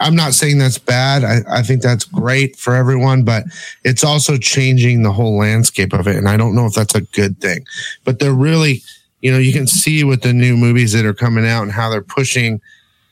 [0.00, 1.24] I'm not saying that's bad.
[1.24, 3.44] I, I think that's great for everyone, but
[3.84, 6.16] it's also changing the whole landscape of it.
[6.16, 7.66] And I don't know if that's a good thing.
[8.04, 8.82] But they're really,
[9.20, 11.90] you know, you can see with the new movies that are coming out and how
[11.90, 12.60] they're pushing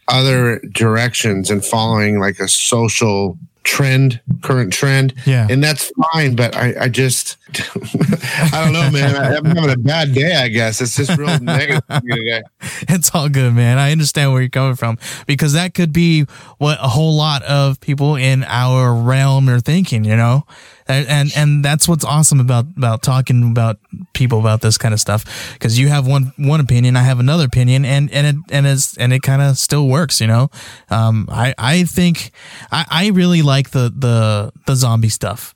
[0.09, 5.15] other directions and following like a social trend, current trend.
[5.27, 5.47] Yeah.
[5.49, 6.37] And that's fine.
[6.37, 9.15] But I, I just, I don't know, man.
[9.17, 10.81] I, I'm having a bad day, I guess.
[10.81, 12.43] It's just real negative today.
[12.89, 13.79] it's all good, man.
[13.79, 16.27] I understand where you're coming from because that could be
[16.59, 20.45] what a whole lot of people in our realm are thinking, you know,
[20.89, 23.79] and and, and that's what's awesome about about talking about
[24.13, 27.45] people about this kind of stuff because you have one one opinion, I have another
[27.45, 30.51] opinion, and and it and it's and it kind of still works, you know.
[30.91, 32.33] Um, I I think
[32.71, 35.55] I I really like the the the zombie stuff.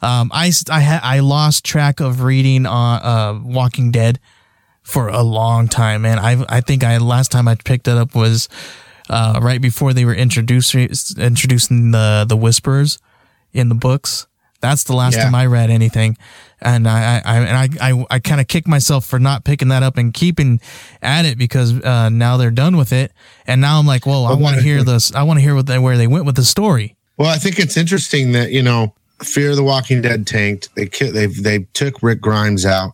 [0.00, 4.18] Um, I I ha- I lost track of reading on uh Walking Dead
[4.82, 6.18] for a long time, man.
[6.18, 8.48] I I think I last time I picked it up was
[9.08, 10.88] uh, right before they were introducing
[11.18, 12.98] introducing the the whispers
[13.52, 14.26] in the books.
[14.62, 15.24] That's the last Yeah.
[15.24, 16.16] time I read anything,
[16.60, 19.68] and I, I, I and I I, I kind of kick myself for not picking
[19.68, 20.60] that up and keeping
[21.02, 23.12] at it because uh, now they're done with it,
[23.46, 25.12] and now I'm like, well, I want to hear this.
[25.14, 26.96] I want to hear what they, where they went with the story.
[27.18, 30.74] Well, I think it's interesting that you know, Fear the Walking Dead tanked.
[30.76, 32.92] They they they took Rick Grimes out,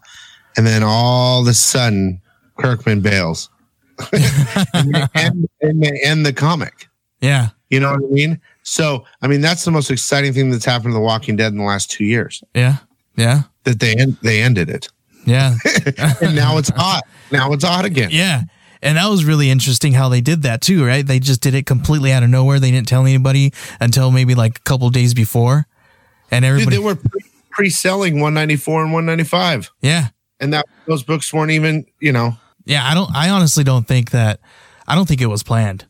[0.57, 2.21] and then all of a sudden,
[2.59, 3.51] Kirkman bails,
[4.13, 6.89] and, they end, and they end the comic.
[7.21, 8.41] Yeah, You know what I mean?
[8.69, 11.59] So, I mean, that's the most exciting thing that's happened to The Walking Dead in
[11.59, 12.45] the last two years.
[12.55, 12.77] yeah,
[13.17, 14.89] yeah, That they end, they ended it,
[15.25, 15.55] yeah.
[16.21, 17.03] and now it's hot.
[17.33, 18.11] Now it's hot again.
[18.13, 18.43] Yeah.
[18.83, 21.05] And that was really interesting how they did that too, right?
[21.05, 22.61] They just did it completely out of nowhere.
[22.61, 25.67] They didn't tell anybody until maybe like a couple days before.
[26.31, 26.99] And Dude, everybody, they were
[27.51, 30.09] pre selling 194 and 195, yeah.
[30.41, 32.37] and that those books weren't even, you know,
[32.67, 32.87] Yeah.
[32.87, 34.41] I don't, I honestly don't think that,
[34.87, 35.87] I don't think it was planned.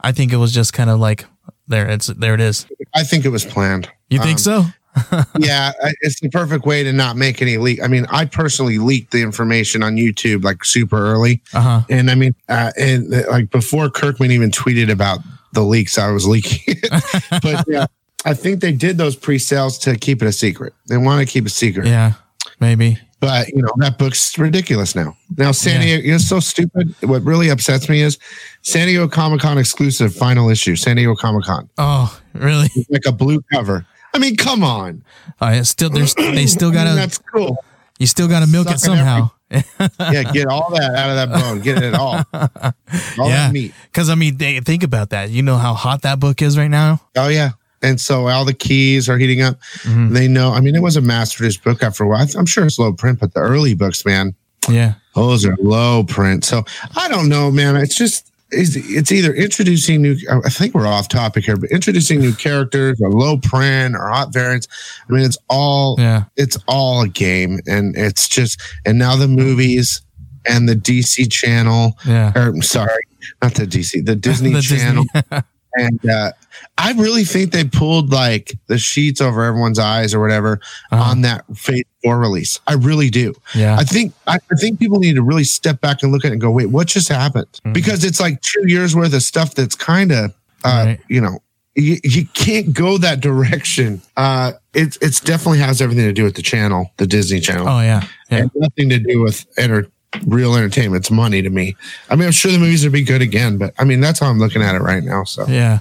[0.00, 1.26] I think it was just kind of like,
[1.68, 2.66] there, it's, there it is.
[2.94, 3.90] I think it was planned.
[4.10, 4.64] You think Um, so?
[5.38, 5.72] yeah,
[6.02, 7.82] it's the perfect way to not make any leak.
[7.82, 11.80] I mean, I personally leaked the information on YouTube like super early, Uh huh.
[11.90, 15.18] and I mean, uh, and uh, like before Kirkman even tweeted about
[15.52, 17.42] the leaks, I was leaking it.
[17.42, 17.86] but yeah,
[18.24, 20.74] I think they did those pre-sales to keep it a secret.
[20.88, 21.86] They want to keep it secret.
[21.86, 22.12] Yeah.
[22.60, 22.98] Maybe.
[23.20, 25.16] But you know that book's ridiculous now.
[25.36, 25.96] Now San Yeah.
[25.98, 26.94] Diego, it's so stupid.
[27.00, 28.18] What really upsets me is
[28.62, 30.76] San Diego Comic Con exclusive final issue.
[30.76, 32.68] San Diego Comic Con, Oh, really?
[32.90, 33.86] like a blue cover.
[34.12, 35.02] I mean, come on.
[35.40, 37.64] Oh, yeah, still, there's, they still I mean, gotta, that's cool.
[37.98, 39.30] you still gotta milk it Sucking somehow.
[39.50, 41.60] Yeah, get all that out of that bone.
[41.60, 42.22] Get it all.
[42.32, 43.72] All yeah, that meat.
[43.84, 45.30] because I mean, they, think about that.
[45.30, 47.00] You know how hot that book is right now.
[47.16, 47.50] Oh yeah.
[47.84, 49.60] And so all the keys are heating up.
[49.82, 50.14] Mm-hmm.
[50.14, 50.52] They know.
[50.52, 52.26] I mean, it was a produced book after a while.
[52.36, 54.34] I'm sure it's low print, but the early books, man,
[54.68, 56.44] Yeah, those are low print.
[56.44, 56.64] So
[56.96, 57.76] I don't know, man.
[57.76, 60.16] It's just it's, it's either introducing new.
[60.44, 64.32] I think we're off topic here, but introducing new characters or low print or hot
[64.32, 64.68] variants.
[65.08, 69.28] I mean, it's all yeah, it's all a game, and it's just and now the
[69.28, 70.02] movies
[70.46, 71.96] and the DC channel.
[72.06, 72.32] yeah.
[72.36, 73.04] Or sorry,
[73.42, 75.04] not the DC, the Disney The channel.
[75.14, 75.40] Disney-
[75.76, 76.32] And uh,
[76.78, 80.60] I really think they pulled like the sheets over everyone's eyes or whatever
[80.92, 81.02] Uh-huh.
[81.10, 82.60] on that Phase Four release.
[82.66, 83.34] I really do.
[83.54, 86.28] yeah, I think I, I think people need to really step back and look at
[86.28, 87.46] it and go, wait, what just happened?
[87.64, 87.72] Mm-hmm.
[87.72, 90.34] Because it's like two years worth of stuff that's kind of,
[90.64, 91.00] uh, Right.
[91.08, 91.38] you know,
[91.76, 94.00] you, you can't go that direction.
[94.16, 97.80] Uh, it's it's definitely has everything to do with the channel, the Disney Channel, oh
[97.80, 98.38] yeah, yeah.
[98.38, 99.88] and nothing to do with enter
[100.26, 101.02] real entertainment.
[101.02, 101.76] It's money to me.
[102.10, 104.26] I mean, I'm sure the movies would be good again, but I mean, that's how
[104.26, 105.24] I'm looking at it right now.
[105.24, 105.46] So.
[105.46, 105.78] Yeah.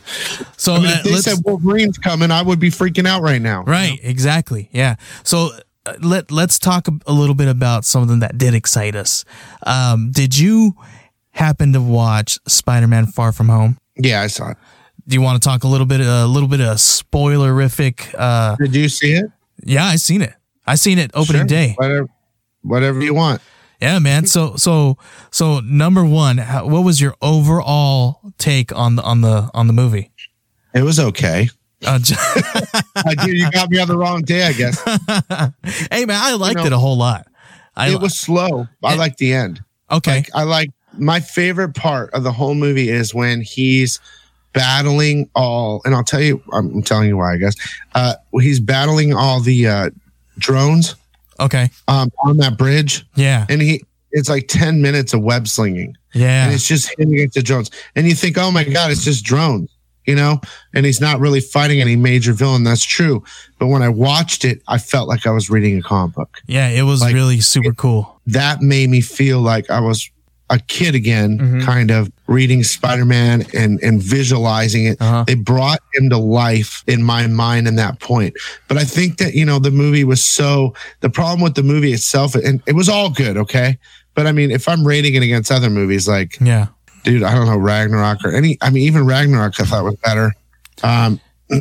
[0.58, 3.42] So I mean, uh, if they said Wolverine's coming, I would be freaking out right
[3.42, 3.64] now.
[3.64, 4.70] right, exactly.
[4.72, 4.96] Yeah.
[5.24, 5.50] So
[5.86, 9.26] uh, let let's talk a, a little bit about something that did excite us.
[9.66, 10.76] Um, did you
[11.32, 13.78] happen to watch Spider-Man: Far From Home?
[13.98, 14.58] Yeah, I saw it.
[15.08, 18.16] Do you want to talk a little bit a little bit of spoilerific?
[18.18, 19.26] Uh, Did you see it?
[19.64, 20.34] yeah, I seen it.
[20.66, 21.48] I seen it opening Sure.
[21.48, 21.74] day.
[21.78, 22.08] Whatever,
[22.62, 23.42] whatever you want.
[23.84, 24.28] Yeah, man.
[24.28, 24.98] So so
[25.30, 29.74] so number one, how, what was your overall take on the on the on the
[29.74, 30.10] movie?
[30.74, 31.50] It was okay.
[31.86, 32.00] Uh,
[32.96, 33.16] I.
[33.28, 34.82] You got me on the wrong day, I guess.
[35.92, 37.28] hey, man, I liked know, it a whole lot.
[37.76, 38.70] I it was slow.
[38.82, 39.62] I like the end.
[39.92, 40.20] okay.
[40.20, 44.00] Like I like my favorite part of the whole movie is when he's
[44.54, 47.56] battling all, and I'll tell you, I'm telling you why, I guess.
[47.94, 49.90] Uh, he's battling all the uh,
[50.38, 50.96] drones
[51.40, 51.70] okay.
[51.88, 53.46] um, on that bridge, Yeah.
[53.50, 55.96] and he it's like ten minutes of web slinging.
[56.14, 56.46] Yeah.
[56.46, 57.72] and it's just hitting against the drones.
[57.96, 59.72] And you think, oh my God, it's just drones,
[60.06, 60.40] you know?
[60.76, 62.64] And he's not really fighting any major villain.
[62.64, 63.24] That's true.
[63.58, 66.38] But when I watched it, I felt like I was reading a comic book.
[66.46, 68.22] Yeah, it was Like, really super cool.
[68.28, 70.08] That made me feel like I was
[70.54, 71.62] a kid again, Mm-hmm.
[71.66, 75.02] kind of reading Spider Man and, and visualizing it.
[75.02, 75.24] Uh-huh.
[75.28, 78.34] They brought him to life in my mind in that point.
[78.68, 81.92] But I think that, you know, the movie was so, the problem with the movie
[81.92, 83.78] itself, and it was all good, okay?
[84.16, 86.68] But I mean, if I'm rating it against other movies, like Yeah.
[87.04, 88.58] dude, I don't know Ragnarok or any.
[88.62, 90.34] I mean, even Ragnarok I thought was better.
[90.84, 91.20] Um,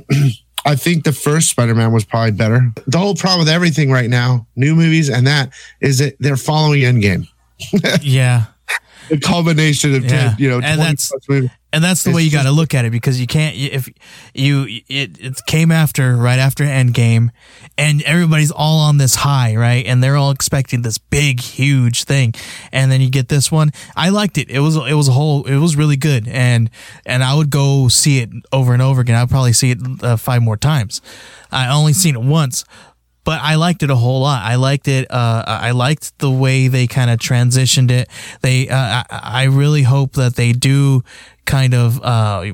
[0.65, 2.71] I think the first Spider-Man was probably better.
[2.87, 6.83] The whole problem with everything right now, new movies and that, is that they're following
[6.83, 7.27] Endgame.
[8.03, 8.47] Yeah.
[9.09, 10.31] The culmination of Yeah.
[10.31, 11.11] 10, you know, And 20 that's-
[11.75, 13.89] And that's the It's way you got to look at it because you can't if
[14.35, 17.31] you it it came after right after Endgame,
[17.79, 19.87] and everybody's all on this high, right?
[19.87, 22.35] And they're all expecting this big, huge thing,
[22.73, 23.71] and then you get this one.
[23.97, 24.51] I liked it.
[24.51, 25.45] It was it was a whole.
[25.47, 26.69] It was really good, and
[27.07, 29.17] and I would go see it over and over again.
[29.17, 31.01] I'd probably see it uh, five more times.
[31.51, 32.67] I only seen it once,
[33.25, 34.43] but I liked it a whole lot.
[34.43, 35.11] I liked it.
[35.11, 38.09] Uh, I liked the way they kind of transitioned it.
[38.41, 41.03] They, uh, I, I really hope that they do
[41.45, 42.45] kind of uh,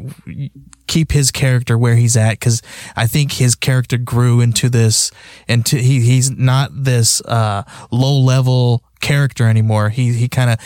[0.87, 2.63] keep his character where he's at because
[2.97, 5.11] I think his character grew into this.
[5.47, 9.91] Into he, he's not this uh, low level character anymore.
[9.91, 10.59] He he kind of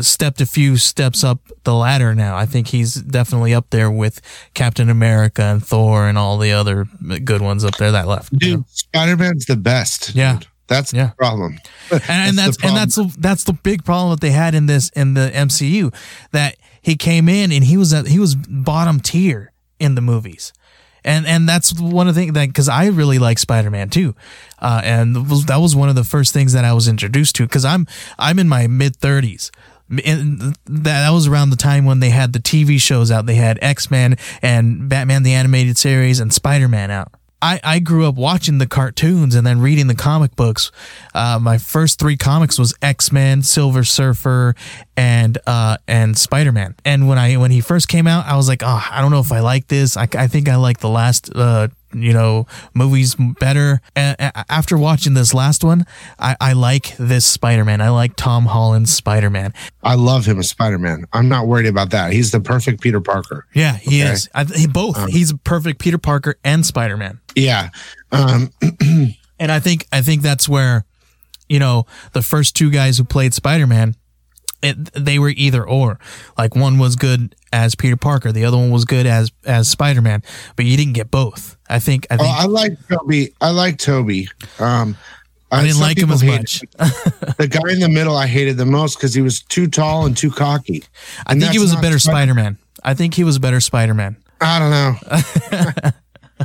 [0.00, 2.36] stepped a few steps up the ladder now.
[2.36, 4.20] I think he's definitely up there with
[4.54, 6.86] Captain America and Thor and all the other
[7.24, 8.32] good ones up there that left.
[8.32, 8.64] Dude, you know?
[8.68, 10.14] Spider Man's the best.
[10.14, 10.38] Yeah.
[10.38, 10.48] Dude.
[10.66, 11.08] That's yeah.
[11.10, 11.58] the problem.
[11.90, 14.90] That's and, that's and that's the, that's the big problem that they had in this
[14.90, 15.94] in the MCU
[16.32, 20.52] that he came in and he was at, he was bottom tier in the movies.
[21.06, 24.14] And and that's one of the things that cuz I really like Spider-Man too.
[24.58, 27.64] Uh, and that was one of the first things that I was introduced to cuz
[27.64, 27.86] I'm
[28.18, 29.50] I'm in my mid 30s
[30.04, 33.26] and that was around the time when they had the TV shows out.
[33.26, 37.12] They had X Men and Batman the Animated Series and Spider Man out.
[37.44, 40.72] I, I grew up watching the cartoons and then reading the comic books.
[41.12, 44.54] Uh, my first three comics was X Men, Silver Surfer,
[44.96, 46.74] and uh, and Spider Man.
[46.86, 49.20] And when I when he first came out, I was like, oh, I don't know
[49.20, 49.94] if I like this.
[49.94, 53.80] I, I think I like the last uh, you know movies better.
[53.96, 54.16] And
[54.48, 55.84] after watching this last one,
[56.18, 57.80] I, I like this Spider Man.
[57.80, 59.54] I like Tom Holland's Spider Man.
[59.82, 61.06] I love him as Spider-Man.
[61.12, 62.12] I'm not worried about that.
[62.12, 63.46] He's the perfect Peter Parker.
[63.54, 64.12] Yeah, he Okay.
[64.12, 64.28] is.
[64.34, 65.08] I, he both.
[65.10, 67.20] He's a perfect Peter Parker and Spider Man.
[67.34, 67.68] Yeah.
[68.10, 68.50] Um,
[69.38, 70.84] and I think I think that's where
[71.48, 71.84] you know,
[72.14, 73.94] the first two guys who played Spider Man,
[74.62, 75.98] it, they were either or.
[76.38, 80.00] Like one was good as Peter Parker, the other one was good as as Spider
[80.00, 80.22] Man,
[80.56, 81.53] but you didn't get both.
[81.68, 82.06] I think.
[82.10, 83.32] I Oh, I like Tobey.
[83.40, 84.28] I like Tobey.
[84.58, 84.96] Um,
[85.50, 86.60] I didn't like him as much.
[87.38, 90.16] the guy in the middle, I hated the most because he was too tall and
[90.16, 90.82] too cocky.
[91.26, 92.58] I think he was a better Spider- Man.
[92.82, 94.16] I think he was a better Spider Man.
[94.40, 95.90] I don't know.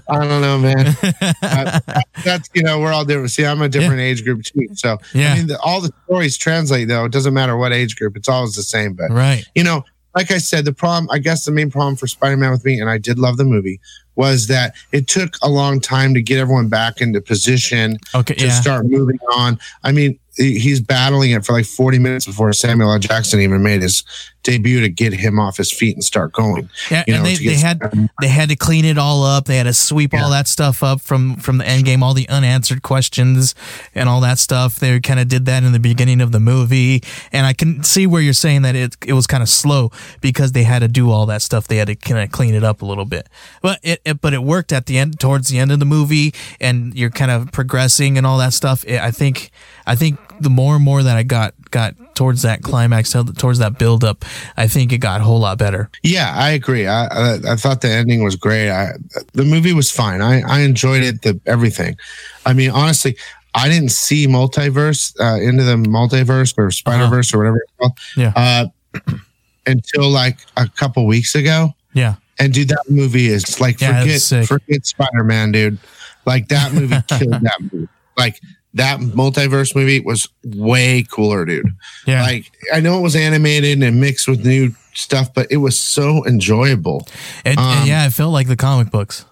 [0.07, 0.95] I don't know, man.
[1.41, 3.31] I- that's you know we're all different.
[3.31, 4.67] See, I'm a different age group too.
[4.75, 5.33] So Yeah.
[5.33, 7.05] I mean, the, all the stories translate though.
[7.05, 8.15] It doesn't matter what age group.
[8.15, 8.93] It's always the same.
[8.93, 9.43] But Right.
[9.55, 9.83] you know,
[10.15, 12.79] like I said, the problem, I guess the main problem for Spider Man with me,
[12.79, 13.79] and I did love the movie,
[14.19, 18.33] was that it took a long time to get everyone back into position Okay.
[18.35, 18.61] to Yeah.
[18.61, 19.57] start moving on.
[19.85, 22.99] I mean, he's battling it for like 40 minutes before Samuel L.
[22.99, 24.03] Jackson even made his
[24.41, 26.69] debut to get him off his feet and start going.
[26.89, 29.45] Yeah, you and know, they, they get- had they had to clean it all up.
[29.45, 32.27] They had to sweep all that stuff up from from the end game, all the
[32.29, 33.53] unanswered questions
[33.93, 34.75] and all that stuff.
[34.75, 37.03] They kind of did that in the beginning of the movie,
[37.33, 39.91] and I can see where you're saying that it it was kind of slow
[40.21, 41.67] because they had to do all that stuff.
[41.67, 43.27] They had to kind of clean it up a little bit,
[43.61, 46.33] but it, it but it worked at the end towards the end of the movie,
[46.61, 48.85] and you're kind of progressing and all that stuff.
[48.85, 49.51] It, I think
[49.85, 53.77] I think the more and more that I got got towards that climax, towards that
[53.77, 54.25] build up,
[54.57, 55.89] I think it got a whole lot better.
[56.03, 56.87] Yeah, I agree.
[56.87, 58.69] I, I I thought the ending was great.
[58.69, 58.93] I
[59.33, 60.21] the movie was fine.
[60.21, 61.21] I I enjoyed it.
[61.21, 61.97] The everything.
[62.45, 63.15] I mean, honestly,
[63.55, 67.97] I didn't see multiverse uh, into the multiverse or Spider Verse or whatever it's called.
[68.15, 68.33] Yeah.
[68.35, 69.13] Uh,
[69.65, 71.73] until like a couple weeks ago.
[71.93, 72.15] Yeah.
[72.39, 75.77] And dude, that movie is like Yeah, forget forget Spider Man, dude.
[76.25, 77.87] Like that movie killed that movie.
[78.17, 78.39] Like
[78.75, 81.65] that multiverse movie was way cooler, dude.
[82.05, 82.21] Yeah.
[82.21, 86.25] Like I know it was animated and mixed with new stuff, but it was so
[86.25, 87.07] enjoyable.
[87.45, 89.25] And, Um, yeah, it felt like the comic books.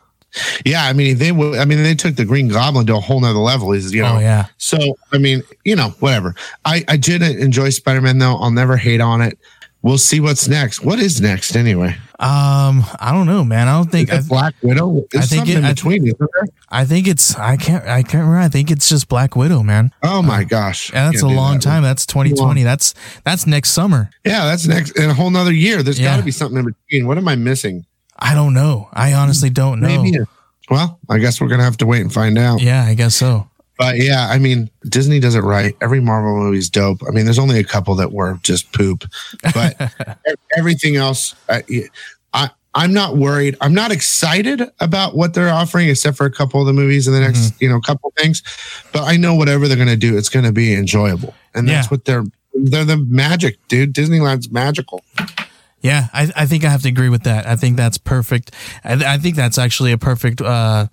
[0.66, 3.20] Yeah, I mean they w- I mean they took the Green Goblin to a whole
[3.20, 3.72] nother level.
[3.74, 4.16] Is you know.
[4.18, 4.46] Oh yeah.
[4.58, 4.78] So
[5.12, 6.36] I mean, you know, whatever.
[6.66, 8.36] I I did enjoy Spider Man though.
[8.38, 9.38] I'll never hate on it.
[9.88, 10.84] We'll see what's next.
[10.84, 11.96] What is next anyway?
[12.20, 13.70] Um, I don't know, man.
[13.70, 14.12] I don't think.
[14.12, 15.06] I, Black Widow.
[15.16, 16.12] I think it- I- between?
[16.70, 17.36] I think it's.
[17.38, 17.86] I can't.
[17.88, 18.40] I can't remember.
[18.40, 19.92] I think it's just Black Widow, man.
[20.04, 20.92] Oh my gosh.
[20.92, 21.62] Yeah, that's a long that.
[21.62, 21.84] time.
[21.84, 22.64] That's 2020.
[22.64, 24.10] That's that's next summer.
[24.26, 25.82] Yeah, that's next in a whole nother year.
[25.84, 26.12] There's Yeah.
[26.12, 27.08] got to be something in between.
[27.08, 27.86] What am I missing?
[28.20, 28.90] I don't know.
[28.92, 30.04] I honestly don't know.
[30.04, 30.18] Maybe.
[30.70, 32.60] Well, I guess we're gonna have to wait and find out.
[32.62, 33.48] Yeah, I guess so.
[33.78, 35.76] But yeah, I mean, Disney does it right.
[35.82, 37.02] Every Marvel movie is dope.
[37.08, 39.04] I mean, there's only a couple that were just poop,
[39.54, 39.76] but
[40.58, 41.64] everything else, I,
[42.34, 43.56] I, I'm not worried.
[43.62, 47.16] I'm not excited about what they're offering, except for a couple of the movies and
[47.16, 47.64] the next, Mm-hmm.
[47.64, 48.42] you know, couple things.
[48.94, 51.86] But I know whatever they're going to do, it's going to be enjoyable, and that's
[51.88, 51.90] Yeah.
[51.90, 52.24] what they're.
[52.60, 53.94] They're the magic, dude.
[53.94, 55.04] Disneyland's magical.
[55.82, 57.46] Yeah, I, I think I have to agree with that.
[57.46, 58.52] I think that's perfect.
[58.84, 60.88] I, I think that's actually a perfect uh,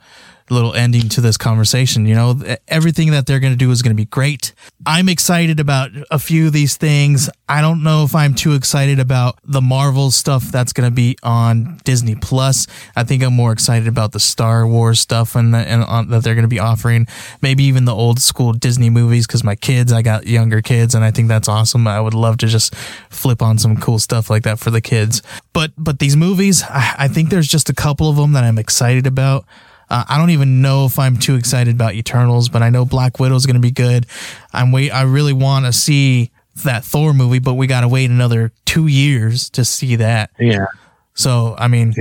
[0.51, 2.07] little ending to this conversation.
[2.07, 4.53] You know, everything that they're going to do is going to be great.
[4.87, 7.31] I'm excited about a few of these things.
[7.49, 11.17] I don't know if I'm too excited about the Marvel stuff that's going to be
[11.23, 12.67] on Disney Plus.
[12.95, 16.35] I think I'm more excited about the Star Wars stuff and, and on, that they're
[16.35, 17.07] going to be offering.
[17.41, 21.05] Maybe even the old school Disney movies because my kids, I got younger kids, and
[21.05, 21.87] I think that's awesome.
[21.87, 25.23] I would love to just flip on some cool stuff like that for the kids.
[25.53, 28.59] But but these movies, I, I think there's just a couple of them that I'm
[28.59, 29.47] excited about.
[29.95, 33.21] Uh, I don't even know if I'm too excited about Eternals, but I know Black
[33.21, 34.07] Widow is going to be good.
[34.53, 34.91] I'm wait.
[34.91, 36.33] I really want to see
[36.65, 40.31] that Thor movie, but we got to wait another two years to see that.
[40.37, 40.67] Yeah.
[41.15, 41.95] So I mean,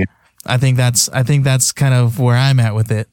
[0.44, 3.08] I think that's I think that's kind of where I'm at with it.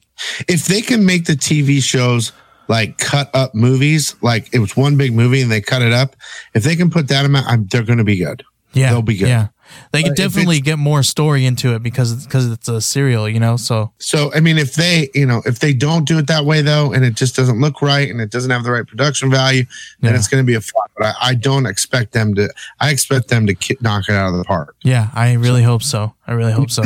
[0.48, 2.32] if they can make the TV shows
[2.66, 6.16] like cut up movies, like it was one big movie and they cut it up,
[6.54, 8.42] if they can put that amount, I'm, they're going to be good.
[8.72, 9.28] Yeah, They'll be good.
[9.28, 9.48] Yeah,
[9.92, 13.40] they could But definitely get more story into it because because it's a serial, you
[13.40, 13.56] know.
[13.56, 16.62] So So I mean, if they, you know, if they don't do it that way
[16.62, 19.64] though, and it just doesn't look right, and it doesn't have the right production value,
[20.00, 20.18] then Yeah.
[20.18, 20.90] it's going to be a flop.
[20.96, 22.48] But I, I don't expect them to.
[22.80, 24.74] I expect them to knock it out of the park.
[24.82, 26.14] Yeah, I really hope so.
[26.26, 26.82] I really hope so.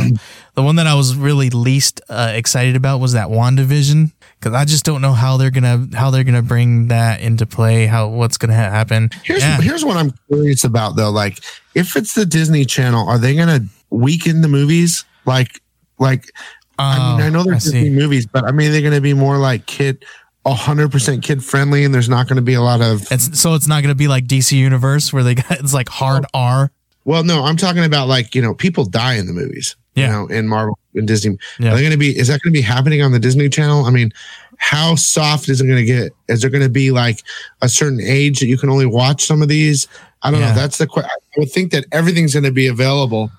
[0.55, 4.11] the one that I was really least uh, excited about was that WandaVision
[4.47, 7.85] because I just don't know how they're gonna how they're gonna bring that into play.
[7.85, 9.09] How what's gonna happen?
[9.23, 11.11] Here's yeah, here's what I'm curious about though.
[11.11, 11.39] Like,
[11.75, 15.05] if it's the Disney Channel, are they going to weaken the movies?
[15.25, 15.61] Like,
[15.99, 16.31] like
[16.79, 17.89] I mean, I oh, know they're Oh, I Disney see.
[17.89, 20.05] movies, but I mean, they're going to be more like kid,
[20.45, 23.11] hundred percent kid friendly, and there's not going to be a lot of.
[23.11, 26.25] It's so it's not gonna be like DC Universe where they got it's like hard
[26.33, 26.71] R.
[27.03, 29.75] Well, no, I'm talking about like you know, people die in the movies.
[29.97, 30.05] Yeah.
[30.05, 31.37] You know, in Marvel and Disney.
[31.59, 31.71] Yeah.
[31.71, 32.17] Are they going to be?
[32.17, 33.85] Is that going to be happening on the Disney Channel?
[33.85, 34.11] I mean,
[34.57, 36.11] how soft is it going to get?
[36.29, 37.19] Is there going to be like
[37.61, 39.87] a certain age that you can only watch some of these?
[40.21, 40.49] I don't Yeah.
[40.49, 40.55] know.
[40.55, 41.09] That's the question.
[41.11, 43.31] I would think that everything's going to be available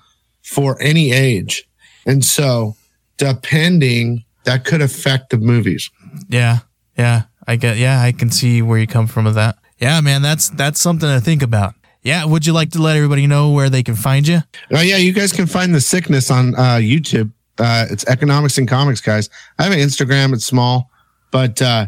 [0.43, 1.67] for any age,
[2.05, 2.75] and so
[3.17, 5.89] depending, that could affect the movies.
[6.29, 6.59] Yeah,
[6.97, 7.23] yeah.
[7.47, 7.77] I get.
[7.77, 9.57] Yeah, I can see where you come from with that.
[9.79, 11.73] Yeah, man, that's that's something to think about.
[12.03, 14.39] Yeah, would you like to let everybody know where they can find you?
[14.71, 17.31] Oh yeah, you guys can find the sickness on uh, YouTube.
[17.57, 19.29] Uh, it's economics and comics, guys.
[19.57, 20.33] I have an Instagram.
[20.33, 20.89] It's small,
[21.31, 21.87] but uh,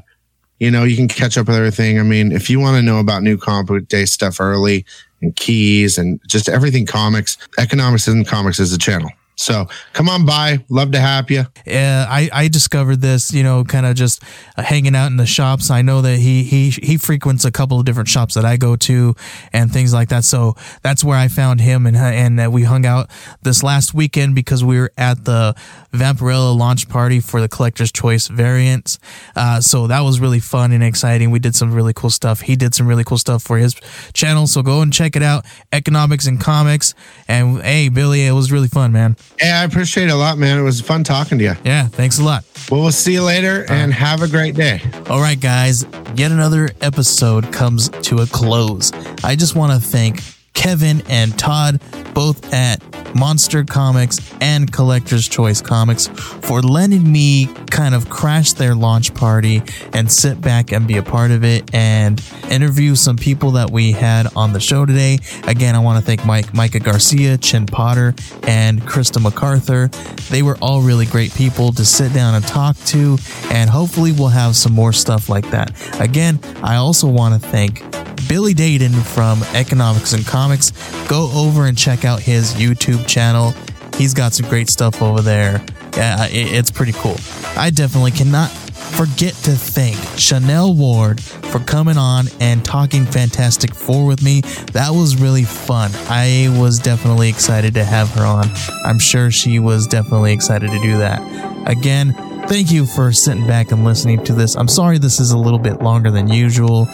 [0.60, 1.98] you know you can catch up with everything.
[2.00, 4.86] I mean, if you want to know about new comic day stuff early
[5.22, 9.10] and keys and just everything comics, economics and comics is a channel.
[9.42, 10.64] So come on by.
[10.70, 11.40] Love to have you.
[11.68, 14.22] Uh, I I discovered this, you know, kind of just
[14.56, 15.72] hanging out in the shops.
[15.72, 18.76] I know that he he he frequents a couple of different shops that I go
[18.76, 19.16] to
[19.52, 20.26] and things like that.
[20.26, 23.10] So that's where I found him, and and we hung out
[23.42, 25.56] this last weekend because we were at the
[25.92, 29.00] Vampirella launch party for the Collector's Choice variants.
[29.36, 31.32] Uh, so that was really fun and exciting.
[31.32, 32.42] We did some really cool stuff.
[32.42, 33.74] He did some really cool stuff for his
[34.14, 34.46] channel.
[34.46, 36.94] So go and check it out, Economics and Comics.
[37.28, 39.18] And hey, Billy, it was really fun, man.
[39.40, 40.58] Hey, I appreciate it a lot, man.
[40.60, 41.54] It was fun talking to you.
[41.64, 42.44] Yeah, thanks a lot.
[42.70, 44.82] Well, we'll see you later and have a great day.
[45.10, 45.86] All right, guys,
[46.16, 48.92] yet another episode comes to a close.
[49.24, 50.22] I just want to thank
[50.54, 51.82] Kevin and Todd,
[52.14, 52.82] both at
[53.16, 59.62] Monster Comics and Collector's Choice Comics, for letting me kind of crash their launch party
[59.94, 63.92] and sit back and be a part of it and interview some people that we
[63.92, 65.20] had on the show today.
[65.44, 68.14] Again, I want to thank Mike, Micah Garcia, Chinh Potter,
[68.44, 69.92] and Krista McArthur.
[70.30, 73.18] They were all really great people to sit down and talk to,
[73.50, 75.72] and hopefully, we'll have some more stuff like that.
[76.00, 77.84] Again, I also want to thank
[78.28, 80.72] Billy Dayden from Economics and Comics.
[81.08, 83.54] Go over and check out his YouTube channel.
[83.96, 85.64] He's got some great stuff over there.
[85.96, 87.18] Yeah, it- it's pretty cool.
[87.56, 94.06] I definitely cannot forget to thank Chanel Ward for coming on and talking Fantastic Four
[94.08, 94.42] with me.
[94.74, 95.92] That was really fun.
[96.10, 98.50] I was definitely excited to have her on.
[98.84, 101.22] I'm sure she was definitely excited to do that.
[101.68, 102.16] Again,
[102.48, 104.56] thank you for sitting back and listening to this.
[104.56, 106.88] I'm sorry this is a little bit longer than usual.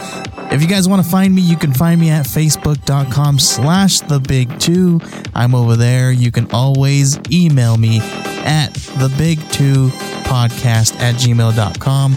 [0.50, 4.18] If you guys want to find me, you can find me at facebook.com slash the
[4.20, 5.00] big two.
[5.34, 6.10] I'm over there.
[6.10, 9.88] You can always email me at the big two
[10.24, 12.16] podcast at gmail.com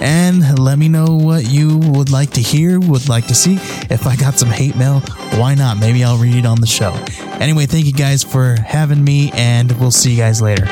[0.00, 3.54] and let me know what you would like to hear, would like to see.
[3.90, 5.00] If I got some hate mail,
[5.38, 5.78] why not?
[5.78, 6.92] Maybe I'll read it on the show.
[7.38, 10.66] Anyway, thank you guys for having me, and we'll see you guys later.